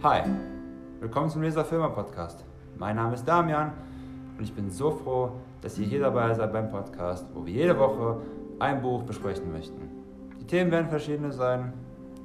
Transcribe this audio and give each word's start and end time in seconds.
Hi, 0.00 0.22
willkommen 1.00 1.28
zum 1.28 1.42
Leser 1.42 1.64
Filmer 1.64 1.88
Podcast. 1.88 2.44
Mein 2.76 2.94
Name 2.94 3.14
ist 3.14 3.26
Damian 3.26 3.72
und 4.38 4.44
ich 4.44 4.54
bin 4.54 4.70
so 4.70 4.92
froh, 4.92 5.32
dass 5.60 5.76
ihr 5.76 5.86
hier 5.86 5.98
dabei 5.98 6.32
seid 6.34 6.52
beim 6.52 6.70
Podcast, 6.70 7.26
wo 7.34 7.44
wir 7.44 7.52
jede 7.52 7.76
Woche 7.76 8.18
ein 8.60 8.80
Buch 8.80 9.02
besprechen 9.02 9.50
möchten. 9.50 9.88
Die 10.40 10.46
Themen 10.46 10.70
werden 10.70 10.88
verschiedene 10.88 11.32
sein, 11.32 11.72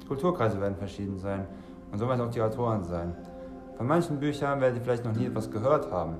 die 0.00 0.06
Kulturkreise 0.06 0.60
werden 0.60 0.76
verschieden 0.76 1.18
sein 1.18 1.48
und 1.90 1.98
so 1.98 2.08
werden 2.08 2.20
auch 2.20 2.30
die 2.30 2.40
Autoren 2.40 2.84
sein. 2.84 3.16
Von 3.76 3.88
manchen 3.88 4.20
Büchern 4.20 4.60
werdet 4.60 4.78
ihr 4.78 4.84
vielleicht 4.84 5.04
noch 5.04 5.16
nie 5.16 5.26
etwas 5.26 5.50
gehört 5.50 5.90
haben 5.90 6.18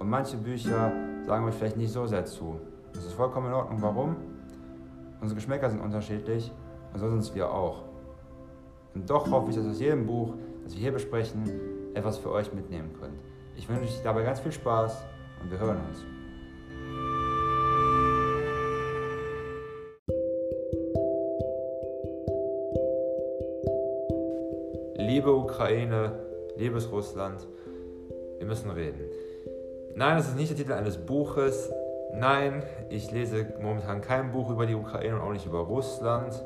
und 0.00 0.10
manche 0.10 0.36
Bücher 0.36 0.90
sagen 1.24 1.44
euch 1.44 1.54
vielleicht 1.54 1.76
nicht 1.76 1.92
so 1.92 2.04
sehr 2.08 2.24
zu. 2.24 2.58
Das 2.92 3.04
ist 3.04 3.12
vollkommen 3.12 3.46
in 3.46 3.52
Ordnung. 3.52 3.80
Warum? 3.80 4.16
Unsere 5.20 5.36
Geschmäcker 5.36 5.70
sind 5.70 5.82
unterschiedlich 5.82 6.50
und 6.92 6.98
so 6.98 7.08
sind 7.08 7.20
es 7.20 7.32
wir 7.32 7.48
auch. 7.48 7.84
Und 8.96 9.08
doch 9.08 9.30
hoffe 9.30 9.50
ich, 9.50 9.56
dass 9.56 9.68
aus 9.68 9.78
jedem 9.78 10.04
Buch, 10.04 10.34
das 10.66 10.74
wir 10.74 10.82
hier 10.82 10.92
besprechen, 10.92 11.48
etwas 11.94 12.18
für 12.18 12.32
euch 12.32 12.52
mitnehmen 12.52 12.90
könnt. 12.98 13.14
Ich 13.56 13.68
wünsche 13.68 13.84
euch 13.84 14.00
dabei 14.02 14.24
ganz 14.24 14.40
viel 14.40 14.50
Spaß 14.50 15.04
und 15.40 15.50
wir 15.52 15.60
hören 15.60 15.78
uns. 15.86 16.04
Liebe 24.98 25.32
Ukraine, 25.32 26.18
liebes 26.56 26.90
Russland, 26.90 27.46
wir 28.38 28.46
müssen 28.48 28.70
reden. 28.70 29.02
Nein, 29.94 30.16
das 30.16 30.26
ist 30.26 30.36
nicht 30.36 30.50
der 30.50 30.56
Titel 30.56 30.72
eines 30.72 30.98
Buches. 30.98 31.70
Nein, 32.12 32.64
ich 32.90 33.12
lese 33.12 33.46
momentan 33.62 34.00
kein 34.00 34.32
Buch 34.32 34.50
über 34.50 34.66
die 34.66 34.74
Ukraine 34.74 35.14
und 35.14 35.20
auch 35.20 35.32
nicht 35.32 35.46
über 35.46 35.60
Russland. 35.60 36.42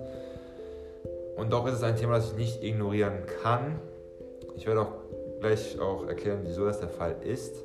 Und 1.38 1.54
doch 1.54 1.66
ist 1.66 1.74
es 1.74 1.82
ein 1.82 1.96
Thema, 1.96 2.16
das 2.16 2.32
ich 2.32 2.36
nicht 2.36 2.62
ignorieren 2.62 3.22
kann. 3.42 3.80
Ich 4.56 4.66
werde 4.66 4.82
auch 4.82 4.92
gleich 5.40 5.78
auch 5.80 6.06
erklären, 6.06 6.40
wieso 6.44 6.64
das 6.64 6.80
der 6.80 6.88
Fall 6.88 7.16
ist. 7.22 7.56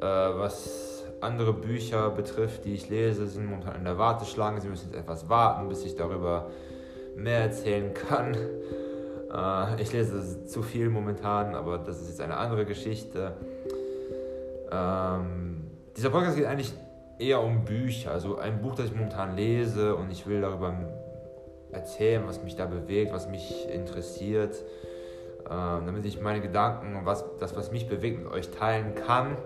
Äh, 0.00 0.02
was 0.02 1.04
andere 1.20 1.52
Bücher 1.52 2.10
betrifft, 2.10 2.64
die 2.64 2.74
ich 2.74 2.88
lese, 2.88 3.26
sind 3.26 3.46
momentan 3.46 3.76
in 3.76 3.84
der 3.84 3.98
Warteschlange. 3.98 4.60
Sie 4.60 4.68
müssen 4.68 4.90
jetzt 4.90 5.00
etwas 5.00 5.28
warten, 5.28 5.68
bis 5.68 5.84
ich 5.84 5.96
darüber 5.96 6.50
mehr 7.16 7.40
erzählen 7.40 7.92
kann. 7.94 8.34
Äh, 9.32 9.82
ich 9.82 9.92
lese 9.92 10.44
zu 10.46 10.62
viel 10.62 10.90
momentan, 10.90 11.54
aber 11.54 11.78
das 11.78 12.00
ist 12.00 12.08
jetzt 12.08 12.20
eine 12.20 12.36
andere 12.36 12.64
Geschichte. 12.64 13.32
Ähm, 14.70 15.70
dieser 15.96 16.10
Podcast 16.10 16.36
geht 16.36 16.46
eigentlich 16.46 16.72
eher 17.18 17.40
um 17.40 17.64
Bücher, 17.64 18.10
also 18.10 18.38
ein 18.38 18.60
Buch, 18.60 18.74
das 18.74 18.86
ich 18.86 18.94
momentan 18.94 19.36
lese 19.36 19.94
und 19.94 20.10
ich 20.10 20.26
will 20.26 20.40
darüber 20.40 20.74
erzählen, 21.72 22.22
was 22.26 22.42
mich 22.42 22.56
da 22.56 22.66
bewegt, 22.66 23.12
was 23.12 23.28
mich 23.28 23.68
interessiert, 23.68 24.56
damit 25.48 26.04
ich 26.06 26.20
meine 26.20 26.40
Gedanken 26.40 26.96
und 26.96 27.06
was, 27.06 27.24
das, 27.38 27.54
was 27.54 27.70
mich 27.70 27.88
bewegt, 27.88 28.22
mit 28.22 28.32
euch 28.32 28.50
teilen 28.50 28.94
kann. 28.94 29.36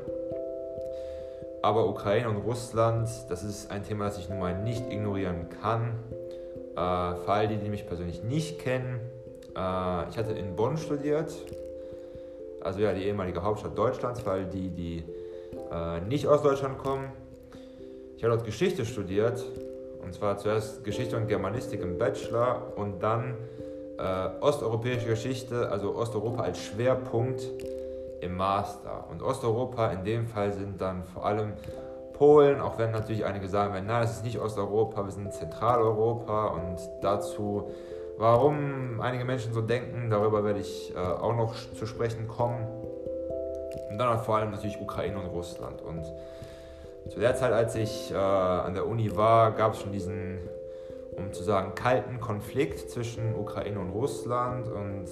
Aber 1.62 1.88
Ukraine 1.88 2.28
und 2.28 2.36
Russland, 2.36 3.08
das 3.28 3.42
ist 3.42 3.70
ein 3.70 3.84
Thema, 3.84 4.04
das 4.04 4.18
ich 4.18 4.28
nun 4.28 4.38
mal 4.38 4.62
nicht 4.62 4.90
ignorieren 4.90 5.48
kann. 5.60 5.92
Äh, 6.76 7.16
für 7.24 7.32
all 7.32 7.48
die, 7.48 7.56
die 7.56 7.68
mich 7.68 7.86
persönlich 7.86 8.22
nicht 8.22 8.60
kennen, 8.60 9.00
äh, 9.56 10.08
ich 10.08 10.16
hatte 10.16 10.32
in 10.36 10.54
Bonn 10.54 10.76
studiert, 10.76 11.34
also 12.60 12.80
ja, 12.80 12.92
die 12.92 13.02
ehemalige 13.02 13.42
Hauptstadt 13.42 13.76
Deutschlands, 13.76 14.24
weil 14.24 14.46
die, 14.46 14.70
die 14.70 15.04
äh, 15.72 16.00
nicht 16.02 16.26
aus 16.28 16.42
Deutschland 16.42 16.78
kommen. 16.78 17.10
Ich 18.16 18.24
habe 18.24 18.34
dort 18.34 18.46
Geschichte 18.46 18.84
studiert, 18.84 19.44
und 20.02 20.14
zwar 20.14 20.38
zuerst 20.38 20.84
Geschichte 20.84 21.16
und 21.16 21.26
Germanistik 21.26 21.82
im 21.82 21.98
Bachelor 21.98 22.72
und 22.76 23.02
dann 23.02 23.34
äh, 23.98 24.28
osteuropäische 24.40 25.06
Geschichte, 25.06 25.70
also 25.70 25.94
Osteuropa 25.96 26.42
als 26.42 26.58
Schwerpunkt 26.58 27.42
im 28.20 28.36
Master. 28.36 29.04
Und 29.10 29.22
Osteuropa 29.22 29.88
in 29.88 30.04
dem 30.04 30.26
Fall 30.26 30.52
sind 30.52 30.80
dann 30.80 31.04
vor 31.04 31.26
allem 31.26 31.52
Polen, 32.14 32.60
auch 32.60 32.78
wenn 32.78 32.90
natürlich 32.90 33.24
einige 33.24 33.48
sagen 33.48 33.72
werden, 33.72 33.86
nein, 33.86 34.02
das 34.02 34.16
ist 34.16 34.24
nicht 34.24 34.40
Osteuropa, 34.40 35.04
wir 35.04 35.12
sind 35.12 35.32
Zentraleuropa 35.32 36.48
und 36.48 36.76
dazu, 37.00 37.70
warum 38.18 39.00
einige 39.00 39.24
Menschen 39.24 39.52
so 39.52 39.60
denken, 39.60 40.10
darüber 40.10 40.44
werde 40.44 40.58
ich 40.58 40.92
äh, 40.94 40.98
auch 40.98 41.36
noch 41.36 41.54
zu 41.54 41.86
sprechen 41.86 42.26
kommen. 42.26 42.66
Und 43.90 43.98
dann 43.98 44.18
vor 44.20 44.36
allem 44.36 44.50
natürlich 44.50 44.80
Ukraine 44.80 45.18
und 45.18 45.26
Russland. 45.26 45.80
Und 45.82 46.04
zu 47.08 47.20
der 47.20 47.36
Zeit, 47.36 47.52
als 47.52 47.74
ich 47.76 48.10
äh, 48.10 48.16
an 48.16 48.74
der 48.74 48.86
Uni 48.86 49.16
war, 49.16 49.52
gab 49.52 49.74
es 49.74 49.80
schon 49.80 49.92
diesen, 49.92 50.38
um 51.18 51.32
zu 51.32 51.42
sagen, 51.42 51.74
kalten 51.74 52.20
Konflikt 52.20 52.90
zwischen 52.90 53.34
Ukraine 53.34 53.78
und 53.80 53.90
Russland. 53.90 54.68
Und 54.68 55.06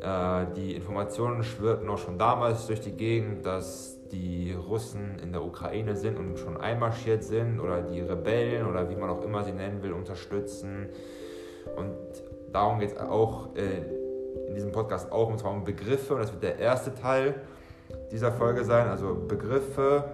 äh, 0.00 0.46
die 0.56 0.74
Informationen 0.74 1.44
schwirrten 1.44 1.88
auch 1.88 1.98
schon 1.98 2.18
damals 2.18 2.66
durch 2.66 2.80
die 2.80 2.92
Gegend, 2.92 3.46
dass 3.46 3.98
die 4.10 4.52
Russen 4.52 5.18
in 5.22 5.32
der 5.32 5.42
Ukraine 5.42 5.96
sind 5.96 6.18
und 6.18 6.38
schon 6.38 6.56
einmarschiert 6.58 7.24
sind 7.24 7.60
oder 7.60 7.82
die 7.82 8.00
Rebellen 8.00 8.66
oder 8.66 8.90
wie 8.90 8.96
man 8.96 9.08
auch 9.08 9.22
immer 9.22 9.42
sie 9.42 9.52
nennen 9.52 9.82
will, 9.82 9.92
unterstützen. 9.92 10.90
Und 11.76 11.96
darum 12.52 12.78
geht 12.78 12.92
es 12.92 12.98
auch 12.98 13.54
äh, 13.56 14.48
in 14.48 14.54
diesem 14.54 14.72
Podcast 14.72 15.10
auch, 15.10 15.28
und 15.28 15.38
zwar 15.38 15.52
um 15.52 15.64
Begriffe. 15.64 16.14
Und 16.14 16.20
das 16.20 16.32
wird 16.32 16.42
der 16.42 16.58
erste 16.58 16.94
Teil 16.94 17.34
dieser 18.10 18.32
Folge 18.32 18.64
sein, 18.64 18.88
also 18.88 19.14
Begriffe. 19.14 20.04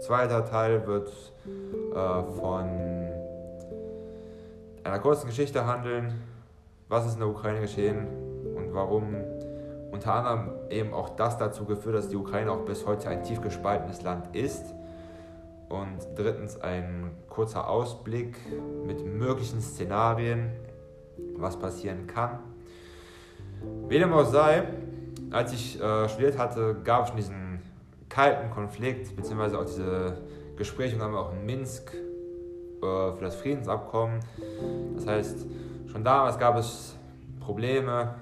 Zweiter 0.00 0.44
Teil 0.44 0.86
wird 0.86 1.08
äh, 1.94 2.38
von 2.38 2.93
einer 4.84 4.98
kurzen 4.98 5.26
Geschichte 5.26 5.66
handeln, 5.66 6.14
was 6.88 7.06
ist 7.06 7.14
in 7.14 7.20
der 7.20 7.28
Ukraine 7.28 7.60
geschehen 7.60 8.06
und 8.54 8.74
warum 8.74 9.16
unter 9.90 10.14
anderem 10.14 10.50
eben 10.70 10.92
auch 10.92 11.10
das 11.10 11.38
dazu 11.38 11.64
geführt, 11.64 11.94
dass 11.94 12.08
die 12.08 12.16
Ukraine 12.16 12.50
auch 12.50 12.64
bis 12.64 12.86
heute 12.86 13.08
ein 13.08 13.22
tief 13.22 13.40
gespaltenes 13.40 14.02
Land 14.02 14.34
ist. 14.34 14.64
Und 15.68 15.98
drittens 16.16 16.60
ein 16.60 17.12
kurzer 17.28 17.68
Ausblick 17.68 18.36
mit 18.86 19.04
möglichen 19.04 19.60
Szenarien, 19.60 20.50
was 21.36 21.58
passieren 21.58 22.06
kann. 22.06 22.38
Wie 23.88 23.98
dem 23.98 24.12
auch 24.12 24.26
sei, 24.26 24.64
als 25.30 25.52
ich 25.52 25.80
äh, 25.80 26.08
studiert 26.08 26.38
hatte, 26.38 26.76
gab 26.84 27.02
es 27.02 27.08
schon 27.08 27.16
diesen 27.16 27.62
kalten 28.08 28.50
Konflikt, 28.50 29.16
beziehungsweise 29.16 29.58
auch 29.58 29.64
diese 29.64 30.18
Gespräche 30.56 30.94
und 30.94 31.00
dann 31.00 31.14
auch 31.14 31.32
in 31.32 31.46
Minsk 31.46 31.92
für 33.16 33.24
das 33.24 33.36
Friedensabkommen. 33.36 34.20
Das 34.96 35.06
heißt, 35.06 35.46
schon 35.90 36.04
damals 36.04 36.38
gab 36.38 36.56
es 36.56 36.96
Probleme, 37.40 38.14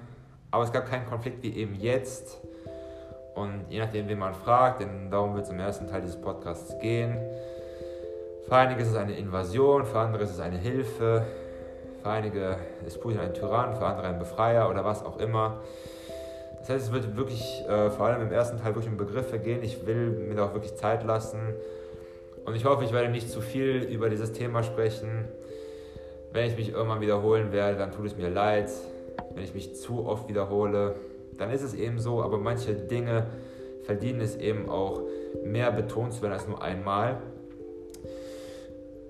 aber 0.51 0.63
es 0.63 0.71
gab 0.71 0.89
keinen 0.89 1.05
Konflikt 1.05 1.43
wie 1.43 1.55
eben 1.55 1.75
jetzt. 1.75 2.39
Und 3.35 3.65
je 3.69 3.79
nachdem, 3.79 4.07
wen 4.07 4.19
man 4.19 4.33
fragt, 4.33 4.81
denn 4.81 5.09
darum 5.09 5.33
wird 5.33 5.45
es 5.45 5.51
im 5.51 5.59
ersten 5.59 5.87
Teil 5.87 6.01
dieses 6.01 6.21
Podcasts 6.21 6.77
gehen. 6.79 7.17
Für 8.47 8.55
einige 8.55 8.83
ist 8.83 8.89
es 8.89 8.95
eine 8.95 9.17
Invasion, 9.17 9.85
für 9.85 9.99
andere 9.99 10.23
ist 10.23 10.31
es 10.31 10.39
eine 10.39 10.57
Hilfe, 10.57 11.25
für 12.01 12.09
einige 12.09 12.57
ist 12.85 13.01
Putin 13.01 13.21
ein 13.21 13.33
Tyrann, 13.33 13.75
für 13.75 13.85
andere 13.85 14.07
ein 14.07 14.19
Befreier 14.19 14.69
oder 14.69 14.85
was 14.85 15.03
auch 15.03 15.17
immer. 15.17 15.61
Das 16.59 16.69
heißt, 16.69 16.85
es 16.87 16.91
wird 16.93 17.17
wirklich 17.17 17.63
äh, 17.67 17.89
vor 17.89 18.05
allem 18.05 18.21
im 18.21 18.31
ersten 18.31 18.57
Teil 18.57 18.75
wirklich 18.75 18.91
um 18.91 18.97
Begriffe 18.97 19.39
gehen. 19.39 19.63
Ich 19.63 19.85
will 19.85 20.11
mir 20.11 20.35
da 20.35 20.45
auch 20.45 20.53
wirklich 20.53 20.75
Zeit 20.75 21.03
lassen. 21.03 21.39
Und 22.45 22.55
ich 22.55 22.65
hoffe, 22.65 22.83
ich 22.83 22.91
werde 22.91 23.09
nicht 23.09 23.29
zu 23.29 23.41
viel 23.41 23.83
über 23.83 24.09
dieses 24.09 24.33
Thema 24.33 24.63
sprechen. 24.63 25.25
Wenn 26.31 26.47
ich 26.47 26.57
mich 26.57 26.69
irgendwann 26.69 27.01
wiederholen 27.01 27.51
werde, 27.51 27.77
dann 27.77 27.91
tut 27.91 28.07
es 28.07 28.17
mir 28.17 28.29
leid. 28.29 28.69
Wenn 29.33 29.43
ich 29.43 29.53
mich 29.53 29.75
zu 29.75 30.05
oft 30.05 30.27
wiederhole, 30.27 30.95
dann 31.37 31.51
ist 31.51 31.61
es 31.61 31.73
eben 31.73 31.99
so. 31.99 32.21
Aber 32.21 32.37
manche 32.37 32.73
Dinge 32.73 33.27
verdienen 33.83 34.21
es 34.21 34.35
eben 34.35 34.69
auch, 34.69 35.01
mehr 35.43 35.71
betont 35.71 36.13
zu 36.13 36.21
werden 36.21 36.33
als 36.33 36.47
nur 36.47 36.61
einmal. 36.61 37.21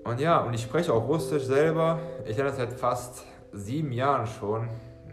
Und 0.04 0.20
ja, 0.20 0.38
und 0.42 0.52
ich 0.52 0.62
spreche 0.62 0.92
auch 0.92 1.08
Russisch 1.08 1.44
selber. 1.44 1.98
Ich 2.26 2.36
lerne 2.36 2.50
das 2.50 2.58
seit 2.58 2.72
fast 2.74 3.24
sieben 3.52 3.92
Jahren 3.92 4.26
schon. 4.26 4.68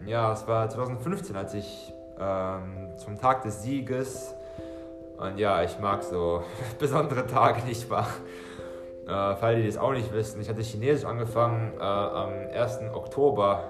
Ja, 0.06 0.32
es 0.32 0.46
war 0.46 0.68
2015, 0.68 1.34
als 1.34 1.54
ich 1.54 1.92
ähm, 2.20 2.88
zum 2.98 3.18
Tag 3.18 3.42
des 3.42 3.62
Sieges. 3.62 4.34
Und 5.22 5.38
ja, 5.38 5.62
ich 5.62 5.78
mag 5.78 6.02
so 6.02 6.42
besondere 6.78 7.26
Tage 7.26 7.64
nicht 7.64 7.88
wahr. 7.88 8.08
Äh, 9.06 9.36
für 9.36 9.42
alle, 9.42 9.60
die 9.60 9.66
das 9.66 9.78
auch 9.78 9.92
nicht 9.92 10.12
wissen, 10.12 10.40
ich 10.40 10.48
hatte 10.48 10.62
Chinesisch 10.62 11.04
angefangen 11.04 11.74
äh, 11.78 11.82
am 11.82 12.30
1. 12.52 12.80
Oktober 12.92 13.62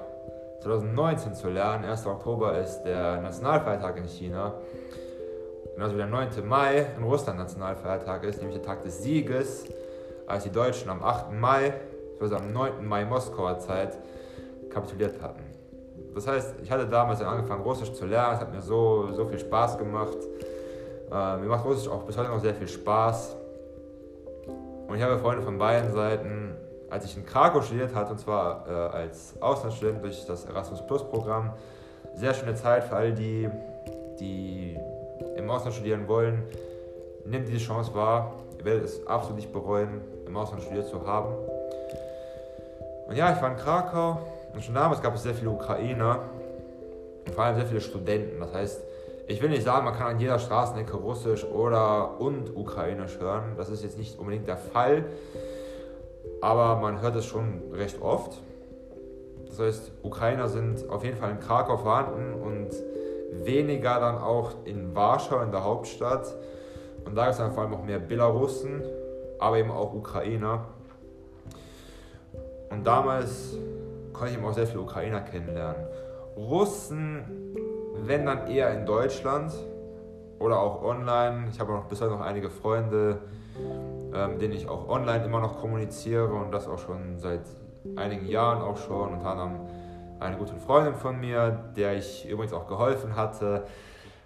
2019 0.62 1.34
zu 1.34 1.50
lernen. 1.50 1.84
1. 1.84 2.06
Oktober 2.06 2.58
ist 2.58 2.82
der 2.84 3.20
Nationalfeiertag 3.20 3.98
in 3.98 4.06
China. 4.06 4.54
Genauso 5.74 5.94
wie 5.94 5.98
der 5.98 6.06
9. 6.06 6.28
Mai 6.44 6.86
in 6.96 7.04
Russland 7.04 7.38
Nationalfeiertag 7.38 8.24
ist, 8.24 8.38
nämlich 8.38 8.58
der 8.58 8.66
Tag 8.66 8.82
des 8.82 9.02
Sieges, 9.02 9.64
als 10.26 10.44
die 10.44 10.50
Deutschen 10.50 10.88
am 10.90 11.02
8. 11.02 11.32
Mai, 11.32 11.74
also 12.20 12.36
am 12.36 12.52
9. 12.52 12.86
Mai 12.86 13.04
Moskauer 13.04 13.58
Zeit, 13.58 13.98
kapituliert 14.70 15.20
hatten. 15.20 15.42
Das 16.14 16.26
heißt, 16.26 16.56
ich 16.62 16.70
hatte 16.70 16.86
damals 16.86 17.20
angefangen, 17.22 17.62
Russisch 17.62 17.92
zu 17.92 18.06
lernen. 18.06 18.34
Es 18.34 18.40
hat 18.40 18.52
mir 18.52 18.60
so, 18.60 19.12
so 19.12 19.26
viel 19.26 19.38
Spaß 19.38 19.78
gemacht. 19.78 20.18
Äh, 21.12 21.36
mir 21.36 21.48
macht 21.48 21.64
Russisch 21.66 21.90
auch 21.90 22.04
bis 22.04 22.16
heute 22.16 22.30
noch 22.30 22.40
sehr 22.40 22.54
viel 22.54 22.68
Spaß. 22.68 23.36
Und 24.88 24.96
ich 24.96 25.02
habe 25.02 25.18
Freunde 25.18 25.42
von 25.42 25.58
beiden 25.58 25.92
Seiten. 25.92 26.56
Als 26.88 27.06
ich 27.06 27.16
in 27.16 27.24
Krakau 27.24 27.62
studiert 27.62 27.94
hatte, 27.94 28.12
und 28.12 28.18
zwar 28.18 28.66
äh, 28.68 28.96
als 28.96 29.34
Auslandsstudent 29.40 30.02
durch 30.02 30.26
das 30.26 30.44
Erasmus 30.44 30.86
Plus 30.86 31.02
Programm, 31.02 31.52
sehr 32.14 32.34
schöne 32.34 32.54
Zeit 32.54 32.84
für 32.84 32.96
all 32.96 33.12
die, 33.12 33.48
die 34.20 34.78
im 35.36 35.50
Ausland 35.50 35.74
studieren 35.74 36.06
wollen. 36.06 36.42
Nehmt 37.24 37.48
diese 37.48 37.58
Chance 37.58 37.94
wahr. 37.94 38.34
Ihr 38.58 38.64
werdet 38.64 38.84
es 38.84 39.06
absolut 39.06 39.36
nicht 39.36 39.52
bereuen, 39.52 40.02
im 40.26 40.36
Ausland 40.36 40.62
studiert 40.62 40.86
zu 40.86 41.06
haben. 41.06 41.34
Und 43.08 43.16
ja, 43.16 43.32
ich 43.32 43.40
war 43.40 43.50
in 43.50 43.56
Krakau 43.56 44.18
und 44.52 44.62
schon 44.62 44.74
damals 44.74 45.00
gab 45.00 45.14
es 45.14 45.22
sehr 45.22 45.34
viele 45.34 45.50
Ukrainer 45.50 46.20
und 47.26 47.34
vor 47.34 47.44
allem 47.44 47.56
sehr 47.56 47.66
viele 47.66 47.80
Studenten. 47.80 48.40
Das 48.40 48.52
heißt, 48.52 48.82
ich 49.26 49.40
will 49.40 49.50
nicht 49.50 49.62
sagen, 49.62 49.84
man 49.84 49.94
kann 49.94 50.14
an 50.14 50.20
jeder 50.20 50.38
Straßenecke 50.38 50.96
Russisch 50.96 51.44
oder 51.44 52.20
und 52.20 52.56
Ukrainisch 52.56 53.18
hören. 53.18 53.54
Das 53.56 53.68
ist 53.68 53.82
jetzt 53.82 53.98
nicht 53.98 54.18
unbedingt 54.18 54.48
der 54.48 54.56
Fall, 54.56 55.04
aber 56.40 56.80
man 56.80 57.00
hört 57.00 57.16
es 57.16 57.24
schon 57.24 57.62
recht 57.72 58.02
oft. 58.02 58.40
Das 59.48 59.58
heißt, 59.58 59.92
Ukrainer 60.02 60.48
sind 60.48 60.88
auf 60.88 61.04
jeden 61.04 61.16
Fall 61.16 61.30
in 61.30 61.40
Krakau 61.40 61.76
vorhanden 61.76 62.34
und 62.34 62.70
weniger 63.44 64.00
dann 64.00 64.18
auch 64.18 64.52
in 64.64 64.94
Warschau, 64.94 65.40
in 65.42 65.50
der 65.50 65.64
Hauptstadt. 65.64 66.34
Und 67.04 67.14
da 67.14 67.24
gibt 67.24 67.32
es 67.32 67.38
dann 67.38 67.52
vor 67.52 67.64
allem 67.64 67.74
auch 67.74 67.84
mehr 67.84 67.98
Belarussen, 67.98 68.82
aber 69.38 69.58
eben 69.58 69.70
auch 69.70 69.92
Ukrainer. 69.92 70.66
Und 72.70 72.86
damals 72.86 73.56
konnte 74.12 74.32
ich 74.32 74.38
eben 74.38 74.46
auch 74.46 74.54
sehr 74.54 74.66
viele 74.66 74.80
Ukrainer 74.80 75.20
kennenlernen. 75.20 75.84
Russen, 76.36 77.24
wenn 78.06 78.26
dann 78.26 78.48
eher 78.48 78.72
in 78.74 78.86
Deutschland 78.86 79.52
oder 80.38 80.60
auch 80.60 80.82
online. 80.82 81.44
Ich 81.50 81.60
habe 81.60 81.72
auch 81.72 81.84
bis 81.84 82.00
heute 82.00 82.12
noch 82.12 82.20
einige 82.20 82.50
Freunde, 82.50 83.18
ähm, 84.14 84.38
denen 84.38 84.54
ich 84.54 84.68
auch 84.68 84.88
online 84.88 85.24
immer 85.24 85.40
noch 85.40 85.60
kommuniziere 85.60 86.32
und 86.32 86.52
das 86.52 86.66
auch 86.68 86.78
schon 86.78 87.18
seit 87.18 87.42
einigen 87.96 88.26
Jahren 88.26 88.62
auch 88.62 88.76
schon. 88.76 89.14
Unter 89.14 89.26
anderem 89.26 89.60
eine 90.20 90.36
gute 90.36 90.54
Freundin 90.54 90.94
von 90.94 91.18
mir, 91.20 91.72
der 91.76 91.96
ich 91.96 92.28
übrigens 92.28 92.52
auch 92.52 92.66
geholfen 92.66 93.16
hatte, 93.16 93.64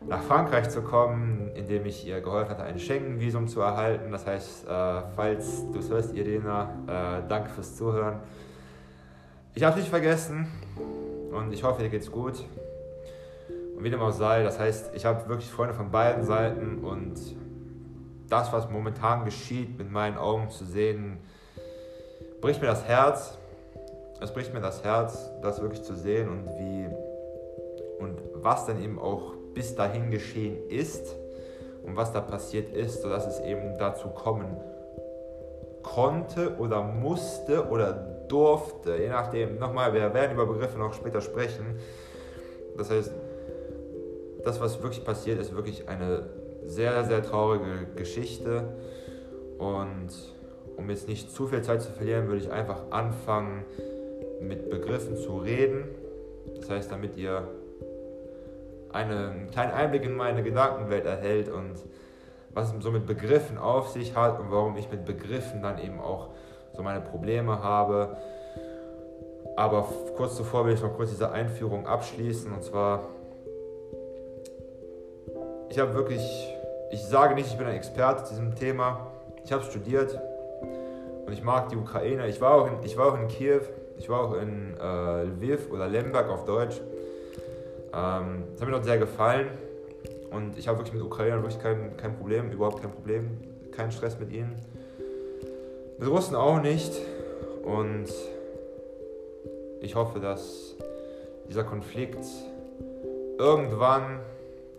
nach 0.07 0.23
Frankreich 0.23 0.69
zu 0.69 0.83
kommen, 0.83 1.51
indem 1.55 1.87
ich 1.87 2.07
ihr 2.07 2.21
geholfen 2.21 2.51
hatte, 2.51 2.63
ein 2.63 2.79
Schengen-Visum 2.79 3.49
zu 3.49 3.61
erhalten. 3.61 4.13
Das 4.13 4.27
heißt, 4.27 4.67
äh, 4.67 5.03
falls 5.15 5.71
du 5.73 5.79
es 5.79 5.91
hörst, 5.91 6.15
Irina, 6.15 6.71
äh, 6.87 7.29
danke 7.29 7.49
fürs 7.51 7.77
Zuhören. 7.77 8.21
Ich 9.55 9.65
habe 9.65 9.79
nicht 9.79 9.89
vergessen 9.89 10.49
und 11.33 11.53
ich 11.53 11.65
hoffe, 11.65 11.83
dir 11.83 11.89
geht's 11.89 12.11
gut. 12.11 12.45
Und 13.77 13.85
wie 13.85 13.91
dem 13.91 14.01
auch 14.01 14.13
sei, 14.13 14.43
das 14.43 14.59
heißt, 14.59 14.93
ich 14.95 15.05
habe 15.05 15.29
wirklich 15.29 15.51
Freunde 15.51 15.75
von 15.75 15.91
beiden 15.91 16.25
Seiten 16.25 16.79
und 16.83 17.15
das, 18.29 18.53
was 18.53 18.71
momentan 18.71 19.25
geschieht, 19.25 19.77
mit 19.79 19.91
meinen 19.91 20.17
Augen 20.17 20.51
zu 20.51 20.65
sehen, 20.65 21.19
bricht 22.41 22.61
mir 22.61 22.69
das 22.69 22.85
Herz. 22.85 23.39
Es 24.21 24.33
bricht 24.33 24.55
mir 24.55 24.61
das 24.61 24.83
Herz, 24.83 25.31
das 25.43 25.61
wirklich 25.61 25.83
zu 25.83 25.95
sehen 25.95 26.29
und 26.29 26.47
wie 26.59 26.89
und 27.99 28.19
was 28.35 28.67
dann 28.67 28.83
eben 28.83 28.99
auch 28.99 29.35
bis 29.55 29.75
dahin 29.75 30.11
geschehen 30.11 30.57
ist 30.71 31.15
und 31.85 31.97
was 31.97 32.13
da 32.13 32.21
passiert 32.21 32.73
ist, 32.75 33.03
sodass 33.03 33.27
es 33.27 33.41
eben 33.41 33.79
dazu 33.79 34.09
kommen 34.09 34.57
konnte 35.83 36.57
oder 36.59 36.83
musste 36.83 37.69
oder 37.69 37.93
durfte, 37.93 38.97
je 38.97 39.09
nachdem. 39.09 39.59
Nochmal, 39.59 39.95
wir 39.95 40.13
werden 40.13 40.33
über 40.33 40.47
Begriffe 40.47 40.79
noch 40.79 40.93
später 40.95 41.21
sprechen. 41.21 41.79
Das 42.77 42.91
heißt, 42.91 43.13
das, 44.47 44.61
was 44.61 44.83
wirklich 44.83 45.05
passiert, 45.05 45.41
ist 45.41 45.55
wirklich 45.55 45.89
eine 45.89 46.27
sehr, 46.65 47.05
sehr 47.05 47.23
traurige 47.23 47.87
Geschichte. 47.97 48.77
Und 49.59 50.11
um 50.77 50.89
jetzt 50.89 51.09
nicht 51.09 51.31
zu 51.31 51.47
viel 51.49 51.63
Zeit 51.63 51.83
zu 51.83 51.91
verlieren, 51.91 52.29
würde 52.29 52.39
ich 52.39 52.53
einfach 52.53 52.91
anfangen, 52.91 53.65
mit 54.41 54.71
Begriffen 54.71 55.17
zu 55.17 55.39
reden. 55.39 55.85
Das 56.61 56.71
heißt, 56.71 56.93
damit 56.93 57.17
ihr 57.17 57.49
einen 58.93 59.51
kleinen 59.51 59.73
Einblick 59.73 60.05
in 60.05 60.15
meine 60.15 60.43
Gedankenwelt 60.43 61.05
erhält 61.05 61.49
und 61.49 61.75
was 62.51 62.73
es 62.73 62.83
so 62.83 62.91
mit 62.91 63.07
Begriffen 63.07 63.59
auf 63.59 63.89
sich 63.89 64.15
hat 64.15 64.39
und 64.41 64.51
warum 64.51 64.77
ich 64.77 64.91
mit 64.91 65.05
Begriffen 65.05 65.61
dann 65.61 65.79
eben 65.79 66.01
auch 66.01 66.29
so 66.73 66.83
meine 66.83 67.01
Probleme 67.01 67.63
habe. 67.63 68.17
Aber 69.57 69.89
kurz 70.17 70.37
zuvor 70.37 70.67
will 70.67 70.75
ich 70.75 70.83
noch 70.83 70.95
kurz 70.95 71.11
diese 71.11 71.33
Einführung 71.33 71.87
abschließen 71.87 72.53
und 72.53 72.63
zwar, 72.63 73.09
ich 75.77 75.83
habe 75.83 75.93
wirklich, 75.93 76.55
ich 76.91 77.05
sage 77.05 77.35
nicht, 77.35 77.49
ich 77.49 77.59
bin 77.59 77.67
ein 77.67 77.75
Experte 77.75 78.25
zu 78.25 78.31
diesem 78.31 78.55
Thema. 78.55 79.09
Ich 79.45 79.53
habe 79.53 79.63
studiert 79.63 80.19
und 81.27 81.31
ich 81.35 81.43
mag 81.43 81.69
die 81.69 81.77
Ukraine. 81.77 82.27
Ich 82.29 82.41
war 82.41 82.55
auch 82.55 82.67
in, 82.67 82.83
ich 82.83 82.97
war 82.97 83.13
auch 83.13 83.21
in 83.21 83.29
Kiew, 83.29 83.61
ich 83.99 84.09
war 84.09 84.21
auch 84.21 84.41
in 84.41 84.75
äh, 84.81 85.25
Lviv 85.25 85.71
oder 85.71 85.87
Lemberg 85.87 86.31
auf 86.31 86.47
Deutsch. 86.47 86.81
Ähm, 87.93 88.45
das 88.53 88.63
hat 88.63 88.69
mir 88.69 88.71
dort 88.71 88.87
sehr 88.87 88.97
gefallen 88.97 89.49
und 90.31 90.57
ich 90.57 90.67
habe 90.67 90.79
wirklich 90.79 90.95
mit 90.95 91.03
Ukrainern 91.03 91.43
wirklich 91.43 91.63
kein, 91.63 91.95
kein 91.99 92.17
Problem, 92.17 92.51
überhaupt 92.51 92.81
kein 92.81 92.93
Problem, 92.93 93.37
keinen 93.73 93.93
Stress 93.93 94.19
mit 94.19 94.33
ihnen. 94.33 94.57
Mit 95.99 96.09
Russen 96.09 96.37
auch 96.37 96.63
nicht 96.63 96.95
und 97.63 98.07
ich 99.83 99.95
hoffe, 99.95 100.21
dass 100.21 100.75
dieser 101.51 101.65
Konflikt 101.65 102.25
irgendwann, 103.39 104.21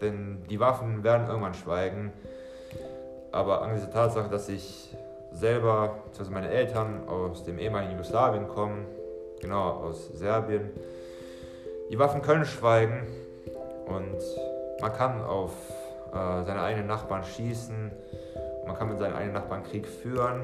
denn 0.01 0.44
die 0.49 0.59
Waffen 0.59 1.03
werden 1.03 1.27
irgendwann 1.27 1.53
schweigen, 1.53 2.11
aber 3.31 3.61
angesichts 3.61 3.94
der 3.94 4.01
Tatsache, 4.03 4.29
dass 4.29 4.49
ich 4.49 4.95
selber, 5.31 5.95
also 6.17 6.31
meine 6.31 6.49
Eltern 6.49 7.07
aus 7.07 7.44
dem 7.44 7.59
ehemaligen 7.59 7.91
Jugoslawien 7.94 8.47
kommen, 8.47 8.85
genau 9.39 9.69
aus 9.69 10.09
Serbien, 10.09 10.71
die 11.89 11.99
Waffen 11.99 12.21
können 12.21 12.45
schweigen. 12.45 13.07
Und 13.85 14.17
man 14.81 14.94
kann 14.94 15.23
auf 15.23 15.53
äh, 16.11 16.44
seine 16.44 16.61
eigenen 16.61 16.88
Nachbarn 16.88 17.23
schießen, 17.23 17.91
man 18.65 18.75
kann 18.75 18.89
mit 18.89 18.99
seinen 18.99 19.13
eigenen 19.13 19.33
Nachbarn 19.33 19.63
Krieg 19.63 19.88
führen, 19.88 20.41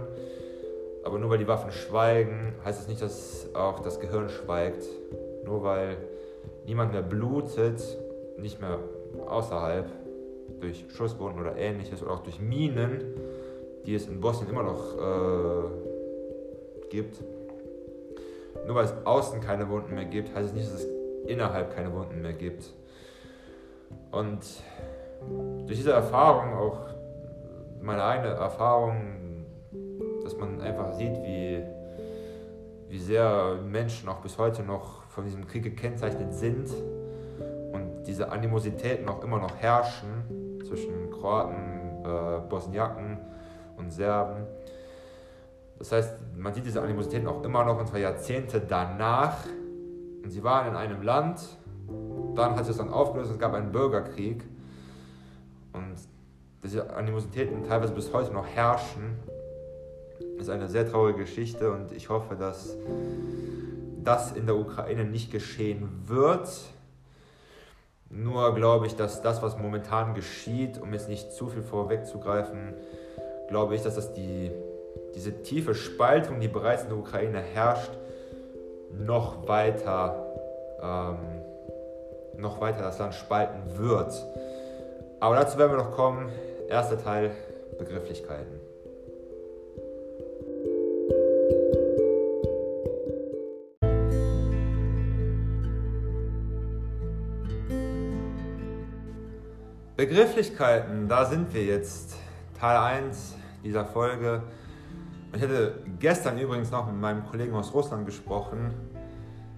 aber 1.04 1.20
nur 1.20 1.30
weil 1.30 1.38
die 1.38 1.48
Waffen 1.48 1.72
schweigen, 1.72 2.56
heißt 2.64 2.80
das 2.80 2.88
nicht, 2.88 3.02
dass 3.02 3.54
auch 3.54 3.80
das 3.82 4.00
Gehirn 4.00 4.30
schweigt. 4.30 4.86
Nur 5.44 5.64
weil 5.64 5.98
niemand 6.66 6.94
mehr 6.94 7.02
blutet, 7.02 7.82
nicht 8.38 8.62
mehr 8.62 8.80
außerhalb, 9.28 9.90
durch 10.60 10.86
Schusswunden 10.90 11.42
oder 11.42 11.56
ähnliches 11.56 12.02
oder 12.02 12.12
auch 12.12 12.24
durch 12.24 12.40
Minen, 12.40 13.04
die 13.86 13.96
es 13.96 14.08
in 14.08 14.20
Bosnien 14.22 14.50
immer 14.50 14.64
noch 14.64 14.98
äh, 14.98 16.90
gibt. 16.90 17.22
Nur 18.66 18.76
weil 18.76 18.86
es 18.86 18.94
außen 19.04 19.42
keine 19.42 19.70
Wunden 19.70 19.94
mehr 19.96 20.06
gibt, 20.06 20.34
heißt 20.34 20.50
es 20.50 20.54
nicht, 20.54 20.68
dass 20.68 20.84
es 20.84 20.88
innerhalb 21.26 21.76
keine 21.76 21.94
Wunden 21.94 22.22
mehr 22.22 22.34
gibt. 22.34 22.74
Und 24.12 24.40
durch 25.66 25.78
diese 25.78 25.92
Erfahrung, 25.92 26.54
auch 26.54 26.80
meine 27.82 28.04
eigene 28.04 28.30
Erfahrung, 28.30 29.46
dass 30.24 30.38
man 30.38 30.62
einfach 30.62 30.94
sieht, 30.94 31.16
wie, 31.24 31.62
wie 32.88 33.00
sehr 33.00 33.58
Menschen 33.66 34.08
auch 34.08 34.22
bis 34.22 34.38
heute 34.38 34.64
noch 34.64 35.04
von 35.08 35.26
diesem 35.26 35.48
Krieg 35.48 35.64
gekennzeichnet 35.64 36.34
sind 36.34 36.70
diese 38.06 38.32
Animositäten 38.32 39.08
auch 39.08 39.24
immer 39.24 39.40
noch 39.40 39.56
herrschen 39.58 40.60
zwischen 40.66 41.12
Kroaten, 41.12 42.04
äh, 42.04 42.50
Bosniaken 42.50 43.18
und 43.78 43.92
Serben. 43.92 44.46
Das 45.80 45.92
heißt, 45.92 46.16
man 46.38 46.54
sieht 46.54 46.66
diese 46.66 46.82
Animositäten 46.82 47.28
auch 47.28 47.44
immer 47.44 47.66
noch 47.66 47.80
und 47.80 47.88
zwar 47.88 48.00
Jahrzehnte 48.00 48.62
danach. 48.62 49.46
Und 50.24 50.30
sie 50.30 50.44
waren 50.44 50.70
in 50.70 50.76
einem 50.76 51.02
Land, 51.02 51.42
dann 52.36 52.52
hat 52.52 52.60
sich 52.60 52.68
das 52.68 52.78
dann 52.78 52.94
aufgelöst 52.94 53.30
und 53.30 53.36
es 53.36 53.40
gab 53.40 53.54
einen 53.54 53.72
Bürgerkrieg. 53.72 54.44
Und 55.74 55.96
diese 56.64 56.96
Animositäten 56.96 57.68
teilweise 57.68 57.94
bis 57.94 58.14
heute 58.14 58.32
noch 58.32 58.48
herrschen, 58.48 59.18
ist 60.38 60.50
eine 60.50 60.68
sehr 60.68 60.90
traurige 60.90 61.20
Geschichte 61.20 61.72
und 61.72 61.92
ich 61.92 62.10
hoffe, 62.10 62.36
dass 62.36 62.78
das 64.04 64.32
in 64.34 64.46
der 64.46 64.56
Ukraine 64.56 65.06
nicht 65.06 65.32
geschehen 65.32 65.90
wird. 66.06 66.50
Nur 68.16 68.54
glaube 68.56 68.88
ich, 68.88 68.96
dass 68.96 69.22
das, 69.22 69.42
was 69.42 69.58
momentan 69.58 70.14
geschieht, 70.14 70.80
um 70.80 70.94
jetzt 70.94 71.10
nicht 71.10 71.32
zu 71.32 71.48
viel 71.48 71.64
vorwegzugreifen, 71.64 72.76
glaube 73.50 73.76
ich, 73.76 73.82
dass 73.82 73.96
das 73.96 74.14
die, 74.14 74.52
diese 75.16 75.42
tiefe 75.42 75.74
Spaltung, 75.74 76.40
die 76.40 76.48
bereits 76.48 76.84
in 76.84 76.90
der 76.90 76.98
Ukraine 76.98 77.40
herrscht, 77.40 77.92
noch 78.92 79.48
weiter 79.48 80.24
ähm, 80.82 81.18
noch 82.38 82.60
weiter 82.62 82.82
das 82.82 83.00
Land 83.00 83.16
spalten 83.16 83.78
wird. 83.78 84.14
Aber 85.20 85.36
dazu 85.36 85.58
werden 85.58 85.72
wir 85.72 85.78
noch 85.78 85.92
kommen. 85.92 86.30
Erster 86.70 87.02
Teil, 87.02 87.32
Begrifflichkeiten. 87.78 88.63
Begrifflichkeiten, 100.14 101.08
da 101.08 101.26
sind 101.26 101.52
wir 101.56 101.66
jetzt. 101.66 102.16
Teil 102.60 102.78
1 102.78 103.36
dieser 103.64 103.84
Folge. 103.84 104.44
Ich 105.36 105.42
hatte 105.42 105.80
gestern 105.98 106.38
übrigens 106.38 106.70
noch 106.70 106.86
mit 106.86 107.02
meinem 107.02 107.26
Kollegen 107.26 107.56
aus 107.56 107.74
Russland 107.74 108.06
gesprochen, 108.06 108.72